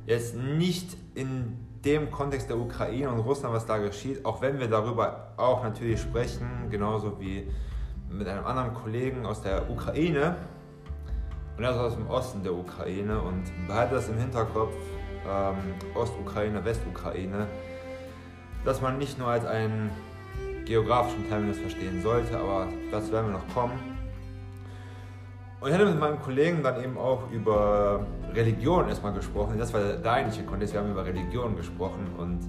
Jetzt 0.06 0.34
nicht 0.38 0.96
in 1.14 1.58
dem 1.84 2.10
Kontext 2.10 2.50
der 2.50 2.58
Ukraine 2.58 3.10
und 3.10 3.20
Russland, 3.20 3.54
was 3.54 3.66
da 3.66 3.80
geschieht, 3.80 4.24
auch 4.24 4.42
wenn 4.42 4.58
wir 4.58 4.70
darüber 4.70 5.34
auch 5.36 5.62
natürlich 5.62 6.00
sprechen, 6.00 6.48
genauso 6.70 7.20
wie 7.20 7.52
mit 8.10 8.26
einem 8.26 8.46
anderen 8.46 8.74
Kollegen 8.76 9.26
aus 9.26 9.42
der 9.42 9.70
Ukraine 9.70 10.38
und 11.58 11.66
er 11.66 11.72
ist 11.72 11.78
aus 11.78 11.96
dem 11.96 12.08
Osten 12.08 12.44
der 12.44 12.54
Ukraine 12.54 13.20
und 13.20 13.44
behalte 13.68 13.96
das 13.96 14.08
im 14.08 14.18
Hinterkopf, 14.18 14.74
ähm, 15.30 15.58
Ostukraine, 15.96 16.64
Westukraine, 16.64 17.46
dass 18.64 18.82
man 18.82 18.98
nicht 18.98 19.20
nur 19.20 19.28
als 19.28 19.46
einen 19.46 19.92
geografischen 20.66 21.28
Terminus 21.30 21.58
verstehen 21.58 22.02
sollte, 22.02 22.38
aber 22.38 22.68
dazu 22.92 23.12
werden 23.12 23.28
wir 23.28 23.40
noch 23.40 23.54
kommen. 23.54 23.96
Und 25.62 25.70
ich 25.70 25.74
hatte 25.74 25.86
mit 25.86 26.00
meinem 26.00 26.22
Kollegen 26.22 26.62
dann 26.62 26.84
eben 26.84 26.98
auch 26.98 27.30
über 27.32 28.06
Religion 28.34 28.88
erstmal 28.88 29.14
gesprochen. 29.14 29.58
Das 29.58 29.74
war 29.74 29.82
der 29.82 30.12
eigentliche 30.12 30.44
Kontext. 30.44 30.74
Wir 30.74 30.82
haben 30.82 30.92
über 30.92 31.06
Religion 31.06 31.56
gesprochen 31.56 32.08
und 32.18 32.40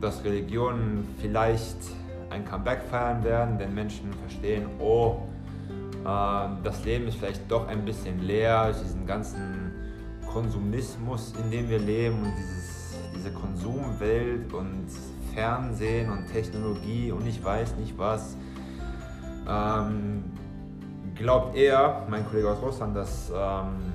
dass 0.00 0.24
Religionen 0.24 1.08
vielleicht 1.20 1.76
ein 2.30 2.44
Comeback 2.44 2.82
feiern 2.90 3.24
werden, 3.24 3.58
wenn 3.58 3.74
Menschen 3.74 4.12
verstehen, 4.12 4.66
oh, 4.78 5.22
äh, 6.04 6.48
das 6.62 6.84
Leben 6.84 7.08
ist 7.08 7.16
vielleicht 7.16 7.50
doch 7.50 7.66
ein 7.68 7.84
bisschen 7.84 8.20
leer 8.20 8.66
durch 8.66 8.82
diesen 8.82 9.06
ganzen 9.06 9.72
Konsumismus, 10.32 11.34
in 11.42 11.50
dem 11.50 11.68
wir 11.68 11.78
leben 11.78 12.22
und 12.22 12.32
dieses, 12.38 12.96
diese 13.14 13.32
Konsumwelt 13.32 14.52
und 14.52 14.86
Fernsehen 15.34 16.10
und 16.10 16.26
Technologie 16.26 17.12
und 17.12 17.26
ich 17.26 17.42
weiß 17.42 17.76
nicht 17.76 17.96
was. 17.98 18.36
Ähm, 19.48 20.24
glaubt 21.14 21.56
er, 21.56 22.06
mein 22.08 22.26
Kollege 22.26 22.50
aus 22.50 22.62
Russland, 22.62 22.96
dass 22.96 23.30
ähm, 23.34 23.92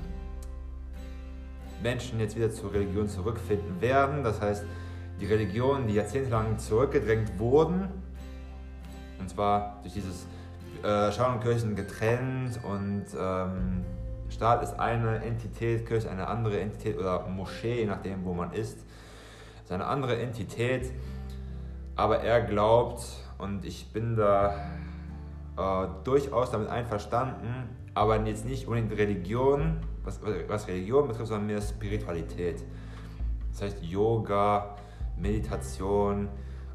Menschen 1.82 2.20
jetzt 2.20 2.36
wieder 2.36 2.50
zur 2.50 2.72
Religion 2.72 3.08
zurückfinden 3.08 3.80
werden. 3.80 4.22
Das 4.22 4.40
heißt, 4.40 4.64
die 5.20 5.26
Religionen, 5.26 5.86
die 5.86 5.94
jahrzehntelang 5.94 6.58
zurückgedrängt 6.58 7.38
wurden, 7.38 7.88
und 9.18 9.30
zwar 9.30 9.80
durch 9.82 9.94
dieses 9.94 10.26
äh, 10.82 11.10
Staat 11.10 11.34
und 11.34 11.42
Kirchen 11.42 11.74
getrennt 11.74 12.60
und 12.62 13.06
ähm, 13.18 13.84
Staat 14.28 14.62
ist 14.62 14.78
eine 14.78 15.24
Entität, 15.24 15.86
Kirche 15.86 16.10
eine 16.10 16.26
andere 16.26 16.60
Entität 16.60 16.98
oder 16.98 17.26
Moschee, 17.28 17.80
je 17.80 17.86
nachdem, 17.86 18.24
wo 18.24 18.34
man 18.34 18.52
ist, 18.52 18.78
ist 19.62 19.72
eine 19.72 19.86
andere 19.86 20.18
Entität. 20.18 20.92
Aber 21.96 22.20
er 22.20 22.42
glaubt, 22.42 23.02
und 23.38 23.64
ich 23.64 23.92
bin 23.92 24.16
da 24.16 24.54
äh, 25.56 25.88
durchaus 26.04 26.50
damit 26.50 26.68
einverstanden, 26.68 27.68
aber 27.94 28.20
jetzt 28.26 28.44
nicht 28.44 28.68
unbedingt 28.68 28.92
Religion, 28.92 29.78
was, 30.04 30.20
was 30.48 30.68
Religion 30.68 31.08
betrifft, 31.08 31.28
sondern 31.28 31.46
mehr 31.46 31.62
Spiritualität. 31.62 32.62
Das 33.50 33.62
heißt 33.62 33.82
Yoga, 33.82 34.76
Meditation, 35.16 36.28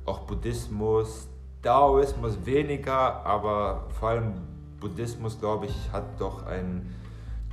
auch 0.05 0.21
Buddhismus, 0.21 1.29
Daoismus 1.61 2.43
weniger, 2.43 3.23
aber 3.23 3.85
vor 3.99 4.09
allem 4.09 4.33
Buddhismus, 4.79 5.39
glaube 5.39 5.67
ich, 5.67 5.91
hat 5.91 6.19
doch 6.19 6.47
einen 6.47 6.95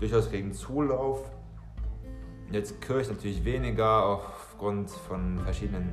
durchaus 0.01 0.33
regen 0.33 0.55
Zulauf. 0.55 1.31
Jetzt 2.51 2.81
Kirche 2.81 3.13
natürlich 3.13 3.45
weniger 3.45 4.07
aufgrund 4.07 4.91
von 4.91 5.41
verschiedenen 5.41 5.93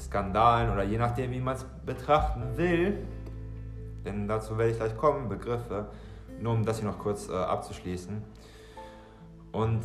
Skandalen 0.00 0.70
oder 0.72 0.82
je 0.82 0.98
nachdem, 0.98 1.30
wie 1.30 1.40
man 1.40 1.56
es 1.56 1.64
betrachten 1.84 2.56
will. 2.56 2.98
Denn 4.04 4.26
dazu 4.26 4.56
werde 4.56 4.72
ich 4.72 4.78
gleich 4.78 4.96
kommen, 4.96 5.28
Begriffe, 5.28 5.86
nur 6.40 6.54
um 6.54 6.64
das 6.64 6.78
hier 6.78 6.88
noch 6.88 6.98
kurz 6.98 7.28
äh, 7.28 7.32
abzuschließen. 7.32 8.22
Und 9.52 9.82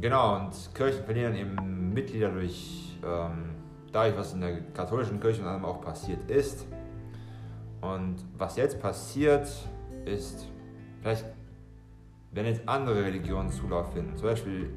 genau, 0.00 0.36
und 0.36 0.74
Kirchen 0.74 1.04
verlieren 1.04 1.34
eben 1.34 1.92
Mitglieder 1.92 2.30
durch, 2.30 2.98
ähm, 3.04 3.56
dadurch, 3.92 4.16
was 4.16 4.34
in 4.34 4.40
der 4.40 4.60
katholischen 4.72 5.20
Kirche 5.20 5.42
und 5.42 5.48
allem 5.48 5.64
auch 5.64 5.80
passiert 5.80 6.30
ist. 6.30 6.66
Und 7.80 8.16
was 8.36 8.56
jetzt 8.56 8.80
passiert, 8.80 9.48
ist, 10.04 10.46
vielleicht, 11.00 11.24
wenn 12.32 12.46
jetzt 12.46 12.68
andere 12.68 13.04
Religionen 13.04 13.50
Zulauf 13.50 13.92
finden, 13.92 14.16
zum 14.16 14.28
Beispiel 14.28 14.70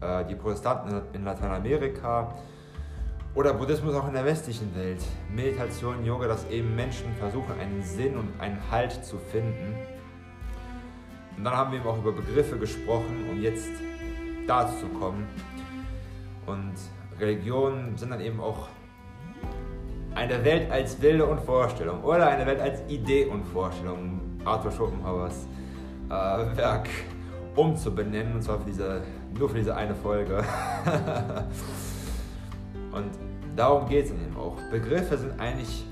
äh, 0.00 0.24
die 0.24 0.34
Protestanten 0.34 1.02
in 1.12 1.24
Lateinamerika, 1.24 2.34
oder 3.34 3.54
Buddhismus 3.54 3.94
auch 3.94 4.06
in 4.08 4.14
der 4.14 4.24
westlichen 4.24 4.74
Welt. 4.76 5.02
Meditation, 5.34 6.04
Yoga, 6.04 6.28
dass 6.28 6.48
eben 6.50 6.74
Menschen 6.76 7.14
versuchen, 7.18 7.58
einen 7.58 7.82
Sinn 7.82 8.16
und 8.16 8.28
einen 8.40 8.58
Halt 8.70 9.04
zu 9.04 9.16
finden. 9.18 9.74
Und 11.36 11.44
dann 11.44 11.56
haben 11.56 11.72
wir 11.72 11.78
eben 11.78 11.88
auch 11.88 11.98
über 11.98 12.12
Begriffe 12.12 12.58
gesprochen, 12.58 13.26
um 13.30 13.40
jetzt 13.40 13.70
dazu 14.46 14.80
zu 14.80 14.88
kommen. 14.98 15.26
Und 16.46 16.74
Religionen 17.18 17.96
sind 17.96 18.10
dann 18.10 18.20
eben 18.20 18.40
auch 18.40 18.68
eine 20.14 20.44
Welt 20.44 20.70
als 20.70 21.00
Wilde 21.00 21.24
und 21.24 21.40
Vorstellung 21.40 22.02
oder 22.04 22.28
eine 22.28 22.44
Welt 22.44 22.60
als 22.60 22.82
Idee 22.88 23.24
und 23.24 23.44
Vorstellung. 23.44 24.20
Arthur 24.44 24.72
Schopenhauers 24.72 25.46
äh, 26.08 26.56
Werk 26.56 26.88
umzubenennen, 27.54 28.34
und 28.34 28.42
zwar 28.42 28.58
für 28.58 28.66
diese, 28.66 29.02
nur 29.38 29.48
für 29.48 29.56
diese 29.56 29.74
eine 29.74 29.94
Folge. 29.94 30.44
Und 32.92 33.10
darum 33.56 33.88
geht 33.88 34.06
es 34.06 34.10
eben 34.12 34.36
auch. 34.36 34.56
Begriffe 34.70 35.16
sind 35.16 35.38
eigentlich 35.40 35.84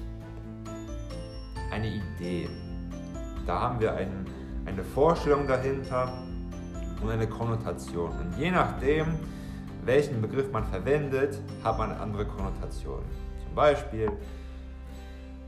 eine 1.70 1.88
Idee. 1.88 2.48
Da 3.46 3.60
haben 3.60 3.80
wir 3.80 3.94
ein, 3.94 4.26
eine 4.66 4.84
Vorstellung 4.84 5.46
dahinter 5.46 6.12
und 7.02 7.10
eine 7.10 7.26
Konnotation. 7.26 8.10
Und 8.10 8.38
je 8.38 8.50
nachdem, 8.50 9.06
welchen 9.84 10.20
Begriff 10.20 10.52
man 10.52 10.64
verwendet, 10.66 11.40
hat 11.64 11.78
man 11.78 11.92
eine 11.92 12.00
andere 12.00 12.26
Konnotation. 12.26 13.02
Zum 13.44 13.54
Beispiel, 13.54 14.12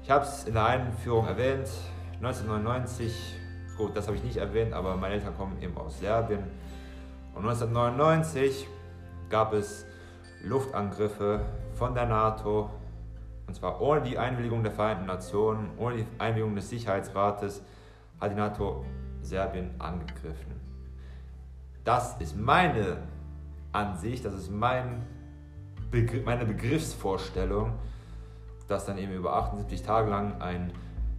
ich 0.02 0.11
habe 0.11 0.25
es 0.25 0.44
in 0.44 0.54
der 0.54 0.66
Einführung 0.66 1.26
erwähnt, 1.26 1.68
1999, 2.16 3.37
gut, 3.76 3.97
das 3.97 4.06
habe 4.06 4.16
ich 4.16 4.25
nicht 4.25 4.37
erwähnt, 4.37 4.73
aber 4.73 4.97
meine 4.97 5.14
Eltern 5.14 5.37
kommen 5.37 5.61
eben 5.61 5.76
aus 5.76 5.99
Serbien. 5.99 6.42
Und 7.35 7.42
1999 7.42 8.66
gab 9.28 9.52
es 9.52 9.87
Luftangriffe 10.43 11.41
von 11.75 11.95
der 11.95 12.07
NATO, 12.07 12.71
und 13.47 13.55
zwar 13.55 13.81
ohne 13.81 14.03
die 14.03 14.19
Einwilligung 14.19 14.63
der 14.63 14.73
Vereinten 14.73 15.07
Nationen, 15.07 15.71
ohne 15.79 15.97
die 15.97 16.07
Einwilligung 16.19 16.55
des 16.55 16.69
Sicherheitsrates, 16.69 17.63
hat 18.21 18.31
die 18.31 18.37
NATO 18.37 18.85
Serbien 19.21 19.71
angegriffen. 19.79 20.61
Das 21.85 22.21
ist 22.21 22.37
meine 22.37 22.99
Ansicht, 23.73 24.25
das 24.25 24.35
ist 24.35 24.51
mein 24.51 25.03
Begr 25.91 26.23
meine 26.25 26.45
Begriffsvorstellung, 26.45 27.75
dass 28.69 28.87
dann 28.87 28.99
eben 28.99 29.13
über 29.13 29.35
78 29.35 29.83
Tage 29.83 30.11
lang 30.11 30.41
ein 30.41 30.73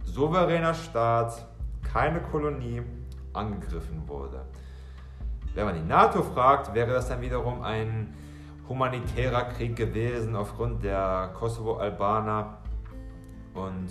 souveräner 0.04 0.74
Staat, 0.74 1.46
keine 1.82 2.20
Kolonie, 2.20 2.82
angegriffen 3.32 4.08
wurde. 4.08 4.44
Wenn 5.54 5.66
man 5.66 5.74
die 5.74 5.88
NATO 5.88 6.22
fragt, 6.22 6.74
wäre 6.74 6.92
das 6.92 7.08
dann 7.08 7.20
wiederum 7.20 7.62
ein 7.62 8.14
humanitärer 8.68 9.44
Krieg 9.44 9.76
gewesen 9.76 10.36
aufgrund 10.36 10.82
der 10.82 11.30
Kosovo-Albaner. 11.34 12.58
Und 13.54 13.88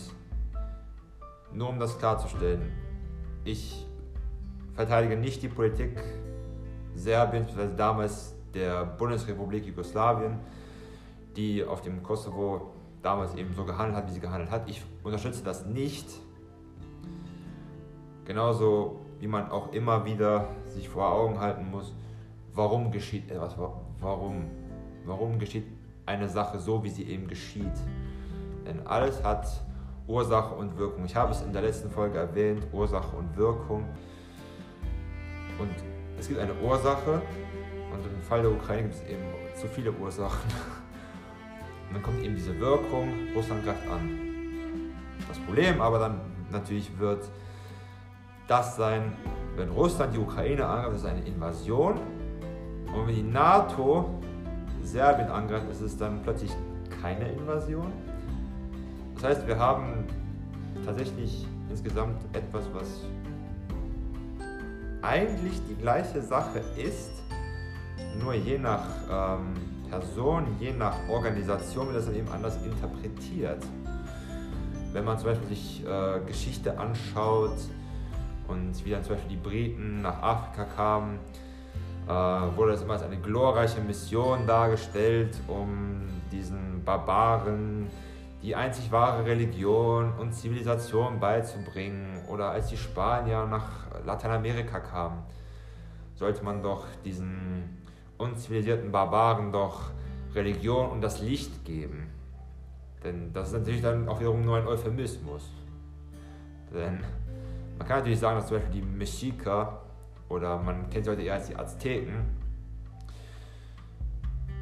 nur 1.53 1.69
um 1.69 1.79
das 1.79 1.97
klarzustellen, 1.97 2.71
ich 3.43 3.85
verteidige 4.73 5.15
nicht 5.15 5.41
die 5.41 5.47
Politik 5.47 6.03
Serbiens, 6.95 7.47
beziehungsweise 7.47 7.75
damals 7.75 8.35
der 8.53 8.85
Bundesrepublik 8.85 9.65
Jugoslawien, 9.65 10.39
die 11.35 11.63
auf 11.63 11.81
dem 11.81 12.03
Kosovo 12.03 12.73
damals 13.01 13.35
eben 13.35 13.53
so 13.53 13.65
gehandelt 13.65 13.97
hat, 13.97 14.07
wie 14.09 14.13
sie 14.13 14.19
gehandelt 14.19 14.51
hat. 14.51 14.69
Ich 14.69 14.81
unterstütze 15.03 15.43
das 15.43 15.65
nicht. 15.65 16.07
Genauso 18.25 19.01
wie 19.19 19.27
man 19.27 19.49
auch 19.51 19.73
immer 19.73 20.05
wieder 20.05 20.47
sich 20.67 20.87
vor 20.87 21.11
Augen 21.11 21.39
halten 21.39 21.69
muss, 21.69 21.93
warum 22.53 22.91
geschieht 22.91 23.29
etwas, 23.31 23.57
warum 23.99 24.45
Warum 25.05 25.39
geschieht 25.39 25.65
eine 26.05 26.29
Sache 26.29 26.59
so, 26.59 26.83
wie 26.83 26.89
sie 26.89 27.03
eben 27.03 27.27
geschieht? 27.27 27.73
Denn 28.65 28.85
alles 28.87 29.23
hat 29.23 29.47
Ursache 30.07 30.55
und 30.55 30.77
Wirkung. 30.77 31.05
Ich 31.05 31.15
habe 31.15 31.31
es 31.31 31.41
in 31.41 31.53
der 31.53 31.61
letzten 31.61 31.89
Folge 31.89 32.17
erwähnt, 32.17 32.65
Ursache 32.71 33.15
und 33.15 33.35
Wirkung. 33.35 33.85
Und 35.59 35.75
es 36.17 36.27
gibt 36.27 36.39
eine 36.39 36.53
Ursache 36.55 37.21
und 37.91 38.05
im 38.05 38.21
Fall 38.21 38.41
der 38.41 38.51
Ukraine 38.51 38.83
gibt 38.83 38.95
es 38.95 39.01
eben 39.03 39.23
zu 39.55 39.67
viele 39.67 39.91
Ursachen. 39.91 40.49
Und 41.87 41.93
dann 41.95 42.03
kommt 42.03 42.23
eben 42.23 42.35
diese 42.35 42.57
Wirkung, 42.59 43.09
Russland 43.35 43.63
greift 43.63 43.87
an. 43.89 44.19
Das 45.27 45.37
Problem 45.39 45.81
aber 45.81 45.99
dann 45.99 46.21
natürlich 46.51 46.97
wird 46.97 47.29
das 48.47 48.75
sein, 48.75 49.13
wenn 49.55 49.69
Russland 49.69 50.13
die 50.13 50.19
Ukraine 50.19 50.65
angreift, 50.65 50.95
das 50.95 51.01
ist 51.01 51.07
eine 51.07 51.25
Invasion. 51.25 51.95
Und 52.93 53.07
wenn 53.07 53.15
die 53.15 53.23
NATO 53.23 54.09
Serbien 54.83 55.29
angreift, 55.29 55.69
ist 55.71 55.81
es 55.81 55.97
dann 55.97 56.21
plötzlich 56.23 56.51
keine 57.01 57.29
Invasion. 57.29 57.91
Das 59.15 59.23
heißt, 59.23 59.47
wir 59.47 59.57
haben 59.57 60.05
tatsächlich 60.85 61.45
insgesamt 61.69 62.21
etwas, 62.33 62.63
was 62.73 62.87
eigentlich 65.01 65.59
die 65.69 65.75
gleiche 65.75 66.21
Sache 66.21 66.61
ist, 66.77 67.11
nur 68.21 68.33
je 68.33 68.57
nach 68.57 68.85
ähm, 69.09 69.53
Person, 69.89 70.45
je 70.59 70.71
nach 70.71 70.95
Organisation 71.09 71.87
wird 71.87 71.97
das 71.97 72.05
dann 72.05 72.15
eben 72.15 72.29
anders 72.29 72.57
interpretiert. 72.63 73.63
Wenn 74.91 75.05
man 75.05 75.17
zum 75.17 75.27
Beispiel 75.29 75.49
sich 75.49 75.85
äh, 75.85 76.19
Geschichte 76.25 76.77
anschaut 76.79 77.57
und 78.47 78.85
wie 78.85 78.91
dann 78.91 79.03
zum 79.03 79.15
Beispiel 79.15 79.37
die 79.37 79.43
Briten 79.43 80.01
nach 80.01 80.21
Afrika 80.21 80.65
kamen, 80.65 81.19
wurde 82.07 82.71
das 82.71 82.81
immer 82.81 82.93
als 82.93 83.03
eine 83.03 83.17
glorreiche 83.17 83.81
Mission 83.81 84.45
dargestellt, 84.45 85.39
um 85.47 86.01
diesen 86.31 86.83
Barbaren 86.83 87.87
die 88.41 88.55
einzig 88.55 88.91
wahre 88.91 89.25
Religion 89.25 90.11
und 90.19 90.33
Zivilisation 90.33 91.19
beizubringen. 91.19 92.21
Oder 92.27 92.49
als 92.51 92.67
die 92.67 92.77
Spanier 92.77 93.45
nach 93.45 93.87
Lateinamerika 94.05 94.79
kamen, 94.81 95.23
sollte 96.15 96.43
man 96.43 96.61
doch 96.61 96.85
diesen 97.05 97.81
unzivilisierten 98.17 98.91
Barbaren 98.91 99.51
doch 99.51 99.91
Religion 100.35 100.89
und 100.89 101.01
das 101.01 101.21
Licht 101.21 101.63
geben. 101.63 102.07
Denn 103.03 103.31
das 103.33 103.49
ist 103.49 103.53
natürlich 103.59 103.81
dann 103.81 104.07
auch 104.09 104.19
wiederum 104.19 104.43
nur 104.43 104.57
ein 104.57 104.67
Euphemismus. 104.67 105.49
Denn 106.73 106.99
man 107.77 107.87
kann 107.87 107.99
natürlich 107.99 108.19
sagen, 108.19 108.39
dass 108.39 108.47
zum 108.47 108.57
Beispiel 108.57 108.81
die 108.81 108.85
Mexica 108.85 109.82
oder 110.33 110.57
man 110.57 110.89
kennt 110.89 111.05
sie 111.05 111.11
heute 111.11 111.21
eher 111.21 111.35
als 111.35 111.47
die 111.47 111.55
Azteken, 111.55 112.25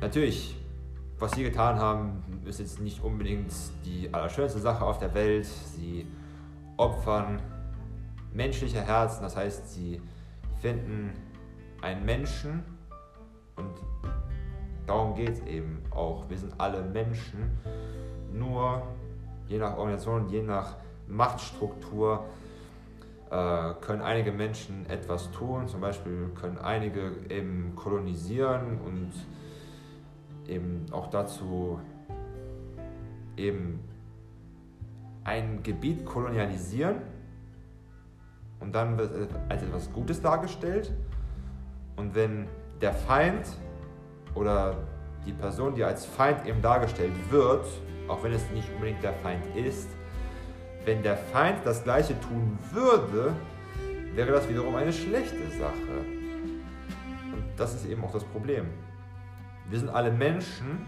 natürlich, 0.02 0.58
was 1.18 1.32
sie 1.32 1.44
getan 1.44 1.78
haben, 1.80 2.24
ist 2.46 2.60
jetzt 2.60 2.82
nicht 2.82 3.02
unbedingt 3.04 3.54
die 3.86 4.14
allerschönste 4.14 4.60
Sache 4.60 4.84
auf 4.84 4.98
der 4.98 5.14
Welt. 5.14 5.46
Sie 5.46 6.08
opfern 6.78 7.42
menschliche 8.34 8.82
Herzen, 8.82 9.22
das 9.22 9.36
heißt, 9.36 9.72
sie 9.72 10.02
finden 10.60 11.12
einen 11.82 12.06
Menschen 12.06 12.64
und 13.56 13.72
darum 14.88 15.16
geht 15.16 15.30
es 15.30 15.40
eben 15.42 15.84
auch. 15.92 16.30
Wir 16.30 16.38
sind 16.38 16.54
alle 16.60 16.82
Menschen, 16.82 17.58
nur 18.34 18.82
je 19.48 19.58
nach 19.58 19.78
Organisation, 19.78 20.28
je 20.30 20.42
nach 20.42 20.76
Machtstruktur 21.08 22.26
können 23.32 24.02
einige 24.02 24.34
Menschen 24.34 24.86
etwas 24.90 25.32
tun. 25.32 25.68
Zum 25.68 25.80
Beispiel 25.80 26.30
können 26.40 26.58
einige 26.58 27.14
eben 27.30 27.74
kolonisieren 27.76 28.80
und 28.82 29.12
eben 30.48 30.86
auch 30.92 31.10
dazu 31.10 31.80
eben 33.38 33.80
ein 35.24 35.64
Gebiet 35.64 36.06
kolonialisieren 36.06 36.98
und 38.60 38.76
dann 38.76 38.98
wird 38.98 39.12
es 39.16 39.30
als 39.50 39.64
etwas 39.64 39.92
Gutes 39.92 40.22
dargestellt. 40.22 40.94
Und 41.96 42.14
wenn 42.16 42.48
der 42.82 42.94
Feind 42.94 43.46
oder 44.36 44.76
die 45.26 45.34
Person, 45.34 45.74
die 45.76 45.84
als 45.84 46.06
Feind 46.06 46.46
eben 46.46 46.62
dargestellt 46.62 47.14
wird, 47.30 47.66
auch 48.08 48.24
wenn 48.24 48.34
es 48.34 48.50
nicht 48.52 48.72
unbedingt 48.74 49.02
der 49.04 49.14
Feind 49.14 49.44
ist, 49.56 49.90
wenn 50.86 51.04
der 51.04 51.18
Feind 51.18 51.60
das 51.64 51.84
gleiche 51.84 52.20
tun 52.22 52.58
würde, 52.72 53.34
wäre 54.16 54.32
das 54.32 54.48
wiederum 54.50 54.76
eine 54.76 54.92
schlechte 54.92 55.50
Sache. 55.58 56.06
Und 57.34 57.44
das 57.58 57.76
ist 57.76 57.86
eben 57.86 58.04
auch 58.04 58.12
das 58.12 58.24
Problem. 58.24 58.66
Wir 59.70 59.80
sind 59.80 59.90
alle 59.90 60.12
Menschen 60.12 60.86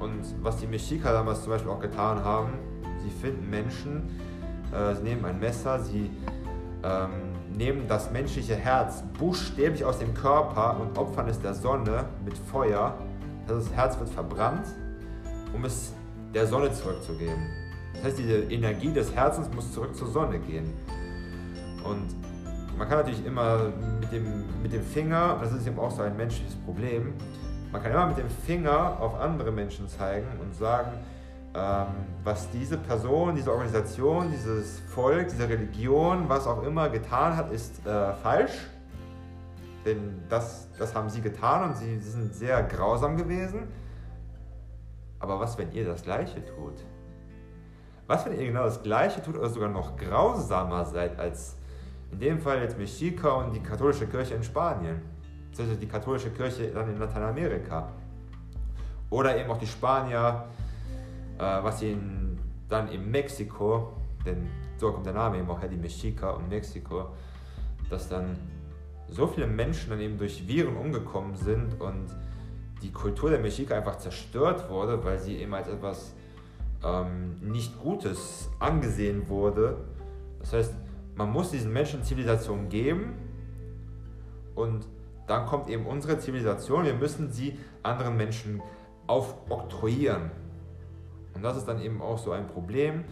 und 0.00 0.22
was 0.42 0.58
die 0.58 0.66
Mexika 0.66 1.12
damals 1.12 1.42
zum 1.42 1.52
Beispiel 1.52 1.70
auch 1.70 1.80
getan 1.80 2.22
haben, 2.22 2.52
sie 3.02 3.10
finden 3.10 3.48
Menschen, 3.50 4.20
äh, 4.72 4.94
sie 4.94 5.02
nehmen 5.02 5.24
ein 5.24 5.40
Messer, 5.40 5.80
sie 5.80 6.10
ähm, 6.84 7.10
nehmen 7.52 7.88
das 7.88 8.10
menschliche 8.12 8.54
Herz 8.54 9.02
buchstäblich 9.18 9.84
aus 9.84 9.98
dem 9.98 10.14
Körper 10.14 10.78
und 10.80 10.96
opfern 10.96 11.28
es 11.28 11.40
der 11.40 11.54
Sonne 11.54 12.04
mit 12.24 12.38
Feuer. 12.38 12.96
Das 13.48 13.72
Herz 13.72 13.98
wird 13.98 14.10
verbrannt, 14.10 14.66
um 15.52 15.64
es 15.64 15.92
der 16.32 16.46
Sonne 16.46 16.70
zurückzugeben. 16.72 17.67
Das 17.98 18.12
heißt, 18.12 18.18
diese 18.18 18.38
Energie 18.42 18.92
des 18.92 19.14
Herzens 19.14 19.52
muss 19.52 19.72
zurück 19.72 19.94
zur 19.94 20.08
Sonne 20.08 20.38
gehen. 20.38 20.72
Und 21.84 22.14
man 22.76 22.88
kann 22.88 22.98
natürlich 22.98 23.26
immer 23.26 23.72
mit 24.00 24.12
dem, 24.12 24.44
mit 24.62 24.72
dem 24.72 24.82
Finger, 24.82 25.38
das 25.40 25.52
ist 25.52 25.66
eben 25.66 25.78
auch 25.78 25.90
so 25.90 26.02
ein 26.02 26.16
menschliches 26.16 26.54
Problem, 26.54 27.12
man 27.72 27.82
kann 27.82 27.92
immer 27.92 28.06
mit 28.06 28.18
dem 28.18 28.30
Finger 28.30 28.98
auf 29.00 29.20
andere 29.20 29.50
Menschen 29.50 29.88
zeigen 29.88 30.26
und 30.40 30.54
sagen, 30.54 30.92
ähm, 31.54 31.86
was 32.24 32.48
diese 32.50 32.78
Person, 32.78 33.34
diese 33.34 33.50
Organisation, 33.50 34.30
dieses 34.30 34.80
Volk, 34.80 35.28
diese 35.28 35.48
Religion, 35.48 36.28
was 36.28 36.46
auch 36.46 36.62
immer 36.62 36.88
getan 36.88 37.36
hat, 37.36 37.50
ist 37.50 37.84
äh, 37.86 38.12
falsch. 38.14 38.68
Denn 39.84 40.22
das, 40.28 40.68
das 40.78 40.94
haben 40.94 41.10
sie 41.10 41.20
getan 41.20 41.70
und 41.70 41.76
sie, 41.76 41.98
sie 41.98 42.10
sind 42.10 42.34
sehr 42.34 42.62
grausam 42.62 43.16
gewesen. 43.16 43.68
Aber 45.18 45.40
was, 45.40 45.58
wenn 45.58 45.72
ihr 45.72 45.84
das 45.84 46.02
Gleiche 46.02 46.44
tut? 46.44 46.74
Was, 48.08 48.24
wenn 48.24 48.40
ihr 48.40 48.46
genau 48.46 48.64
das 48.64 48.82
Gleiche 48.82 49.22
tut 49.22 49.36
oder 49.36 49.50
sogar 49.50 49.68
noch 49.68 49.94
grausamer 49.94 50.86
seid 50.86 51.18
als 51.18 51.56
in 52.10 52.18
dem 52.18 52.40
Fall 52.40 52.62
jetzt 52.62 52.78
Mexica 52.78 53.32
und 53.32 53.54
die 53.54 53.60
katholische 53.60 54.06
Kirche 54.06 54.34
in 54.34 54.42
Spanien? 54.42 55.02
Also 55.58 55.74
die 55.74 55.86
katholische 55.86 56.30
Kirche 56.30 56.68
dann 56.68 56.88
in 56.88 56.98
Lateinamerika. 56.98 57.92
Oder 59.10 59.38
eben 59.38 59.50
auch 59.50 59.58
die 59.58 59.66
Spanier, 59.66 60.46
äh, 61.36 61.42
was 61.42 61.80
sie 61.80 61.92
in, 61.92 62.38
dann 62.68 62.88
in 62.88 63.10
Mexiko, 63.10 63.92
denn 64.24 64.48
so 64.78 64.90
kommt 64.90 65.04
der 65.04 65.12
Name 65.12 65.38
eben 65.38 65.50
auch 65.50 65.60
her, 65.60 65.68
die 65.68 65.76
Mexica 65.76 66.30
und 66.30 66.48
Mexiko, 66.48 67.08
dass 67.90 68.08
dann 68.08 68.38
so 69.10 69.26
viele 69.26 69.46
Menschen 69.46 69.90
dann 69.90 70.00
eben 70.00 70.16
durch 70.16 70.48
Viren 70.48 70.78
umgekommen 70.78 71.36
sind 71.36 71.78
und 71.78 72.06
die 72.80 72.90
Kultur 72.90 73.28
der 73.28 73.40
Mexica 73.40 73.76
einfach 73.76 73.98
zerstört 73.98 74.70
wurde, 74.70 75.04
weil 75.04 75.18
sie 75.18 75.36
eben 75.36 75.52
als 75.52 75.68
etwas 75.68 76.14
ähm, 76.84 77.36
nicht 77.40 77.80
Gutes 77.80 78.50
angesehen 78.58 79.28
wurde. 79.28 79.76
Das 80.40 80.52
heißt, 80.52 80.74
man 81.16 81.30
muss 81.30 81.50
diesen 81.50 81.72
Menschen 81.72 82.02
Zivilisation 82.02 82.68
geben 82.68 83.14
und 84.54 84.86
dann 85.26 85.46
kommt 85.46 85.68
eben 85.68 85.86
unsere 85.86 86.18
Zivilisation. 86.18 86.84
Wir 86.84 86.94
müssen 86.94 87.30
sie 87.30 87.58
anderen 87.82 88.16
Menschen 88.16 88.62
aufoktroyieren. 89.06 90.30
Und 91.34 91.42
das 91.42 91.56
ist 91.56 91.68
dann 91.68 91.80
eben 91.80 92.00
auch 92.00 92.18
so 92.18 92.32
ein 92.32 92.46
Problem. 92.46 93.04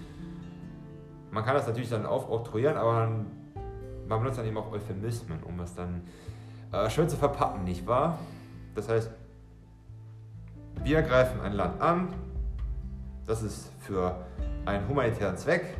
Man 1.31 1.44
kann 1.44 1.55
das 1.55 1.66
natürlich 1.66 1.90
dann 1.90 2.07
aufoktroyieren, 2.07 2.76
aber 2.76 2.92
man, 2.94 3.26
man 4.09 4.20
benutzt 4.20 4.38
dann 4.38 4.46
eben 4.46 4.57
auch 4.57 4.72
Euphemismen, 4.72 5.42
um 5.42 5.61
es 5.61 5.74
dann 5.74 6.02
äh, 6.72 6.88
schön 6.88 7.09
zu 7.09 7.16
verpacken, 7.16 7.64
nicht 7.64 7.87
wahr? 7.87 8.18
Das 8.74 8.88
heißt, 8.88 9.11
wir 10.83 11.02
greifen 11.02 11.40
ein 11.40 11.52
Land 11.52 11.81
an, 11.81 12.09
das 13.26 13.42
ist 13.42 13.72
für 13.80 14.16
einen 14.64 14.88
humanitären 14.88 15.36
Zweck. 15.36 15.76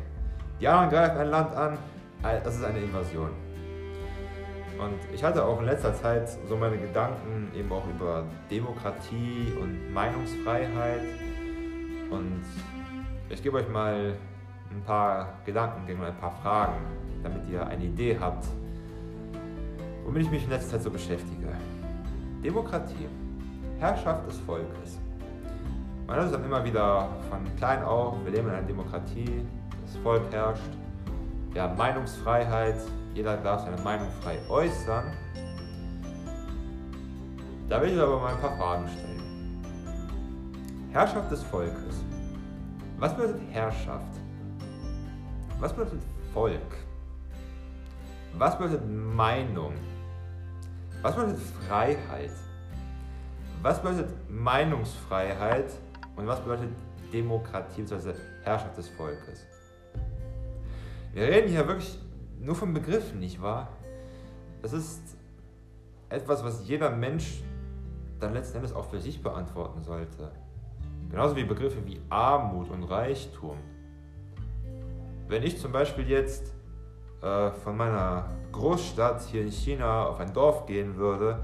Die 0.59 0.67
anderen 0.67 0.89
greifen 0.89 1.17
ein 1.19 1.29
Land 1.29 1.55
an, 1.55 1.77
das 2.21 2.55
ist 2.55 2.63
eine 2.63 2.79
Invasion. 2.79 3.29
Und 4.79 4.99
ich 5.13 5.23
hatte 5.23 5.43
auch 5.43 5.59
in 5.59 5.65
letzter 5.65 5.93
Zeit 5.93 6.29
so 6.47 6.55
meine 6.55 6.77
Gedanken 6.77 7.51
eben 7.55 7.71
auch 7.71 7.87
über 7.87 8.23
Demokratie 8.51 9.53
und 9.59 9.91
Meinungsfreiheit. 9.91 11.01
Und 12.11 12.43
ich 13.29 13.41
gebe 13.41 13.57
euch 13.57 13.69
mal 13.69 14.15
ein 14.69 14.81
paar 14.83 15.33
Gedanken, 15.45 15.89
ein 15.89 16.17
paar 16.17 16.35
Fragen, 16.41 16.77
damit 17.23 17.49
ihr 17.49 17.65
eine 17.65 17.85
Idee 17.85 18.17
habt, 18.19 18.45
womit 20.05 20.23
ich 20.23 20.31
mich 20.31 20.43
in 20.43 20.49
letzter 20.49 20.71
Zeit 20.71 20.83
so 20.83 20.91
beschäftige. 20.91 21.47
Demokratie, 22.43 23.07
Herrschaft 23.79 24.27
des 24.27 24.37
Volkes. 24.41 24.99
Man 26.07 26.15
hört 26.15 26.27
es 26.27 26.31
dann 26.31 26.45
immer 26.45 26.63
wieder 26.63 27.09
von 27.29 27.53
klein 27.57 27.83
auf, 27.83 28.15
wir 28.23 28.31
leben 28.31 28.47
in 28.47 28.53
einer 28.53 28.65
Demokratie, 28.65 29.45
das 29.85 29.97
Volk 29.97 30.23
herrscht, 30.31 30.71
wir 31.51 31.63
haben 31.63 31.75
Meinungsfreiheit, 31.75 32.77
jeder 33.13 33.35
darf 33.35 33.65
seine 33.65 33.81
Meinung 33.81 34.07
frei 34.21 34.37
äußern. 34.47 35.11
Da 37.67 37.81
will 37.81 37.91
ich 37.91 37.99
aber 37.99 38.21
mal 38.21 38.33
ein 38.33 38.39
paar 38.39 38.55
Fragen 38.55 38.87
stellen. 38.87 39.61
Herrschaft 40.93 41.29
des 41.29 41.43
Volkes. 41.43 42.01
Was 42.99 43.13
bedeutet 43.13 43.41
Herrschaft? 43.51 44.15
Was 45.59 45.73
bedeutet 45.73 46.03
Volk? 46.33 46.61
Was 48.37 48.57
bedeutet 48.57 48.87
Meinung? 48.87 49.73
Was 51.01 51.13
bedeutet 51.17 51.41
Freiheit? 51.67 52.31
Was 53.61 53.81
bedeutet 53.81 54.09
Meinungsfreiheit 54.29 55.73
und 56.17 56.27
was 56.27 56.41
bedeutet 56.41 56.69
Demokratie 57.13 57.83
bzw. 57.83 58.13
Herrschaft 58.43 58.77
des 58.77 58.89
Volkes? 58.89 59.45
Wir 61.13 61.23
reden 61.23 61.49
hier 61.49 61.65
wirklich 61.67 61.97
nur 62.39 62.55
von 62.55 62.73
Begriffen, 62.73 63.19
nicht 63.19 63.41
wahr? 63.41 63.69
Das 64.61 64.73
ist 64.73 65.01
etwas, 66.09 66.43
was 66.43 66.67
jeder 66.67 66.89
Mensch 66.89 67.41
dann 68.19 68.33
letzten 68.33 68.57
Endes 68.57 68.73
auch 68.73 68.85
für 68.85 68.99
sich 68.99 69.21
beantworten 69.21 69.83
sollte. 69.83 70.31
Genauso 71.09 71.35
wie 71.35 71.43
Begriffe 71.43 71.85
wie 71.85 72.01
Armut 72.09 72.69
und 72.69 72.83
Reichtum. 72.83 73.57
Wenn 75.27 75.43
ich 75.43 75.57
zum 75.59 75.71
Beispiel 75.71 76.07
jetzt 76.09 76.53
äh, 77.21 77.51
von 77.51 77.77
meiner 77.77 78.29
Großstadt 78.51 79.21
hier 79.23 79.41
in 79.41 79.51
China 79.51 80.07
auf 80.07 80.19
ein 80.19 80.33
Dorf 80.33 80.65
gehen 80.65 80.95
würde 80.95 81.43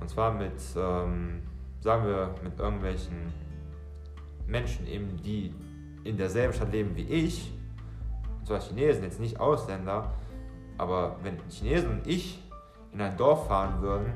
und 0.00 0.08
zwar 0.08 0.32
mit, 0.32 0.60
ähm, 0.76 1.42
sagen 1.80 2.06
wir, 2.06 2.34
mit 2.42 2.58
irgendwelchen 2.58 3.32
Menschen 4.48 4.86
eben, 4.86 5.20
die 5.22 5.54
in 6.04 6.16
derselben 6.16 6.54
Stadt 6.54 6.72
leben 6.72 6.96
wie 6.96 7.02
ich, 7.02 7.52
und 8.40 8.46
zwar 8.46 8.60
Chinesen, 8.60 9.04
jetzt 9.04 9.20
nicht 9.20 9.38
Ausländer, 9.38 10.12
aber 10.78 11.16
wenn 11.22 11.36
Chinesen 11.50 11.90
und 11.90 12.06
ich 12.06 12.42
in 12.92 13.00
ein 13.00 13.16
Dorf 13.16 13.46
fahren 13.46 13.82
würden 13.82 14.12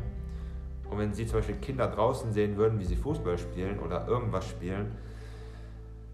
und 0.88 0.99
wenn 0.99 1.12
sie 1.12 1.27
zum 1.27 1.38
Beispiel 1.38 1.57
Kinder 1.57 1.87
draußen 1.88 2.33
sehen 2.33 2.57
würden, 2.57 2.81
wie 2.81 2.85
sie 2.85 2.97
Fußball 2.97 3.37
spielen 3.37 3.79
oder 3.79 4.09
irgendwas 4.09 4.49
spielen, 4.49 4.92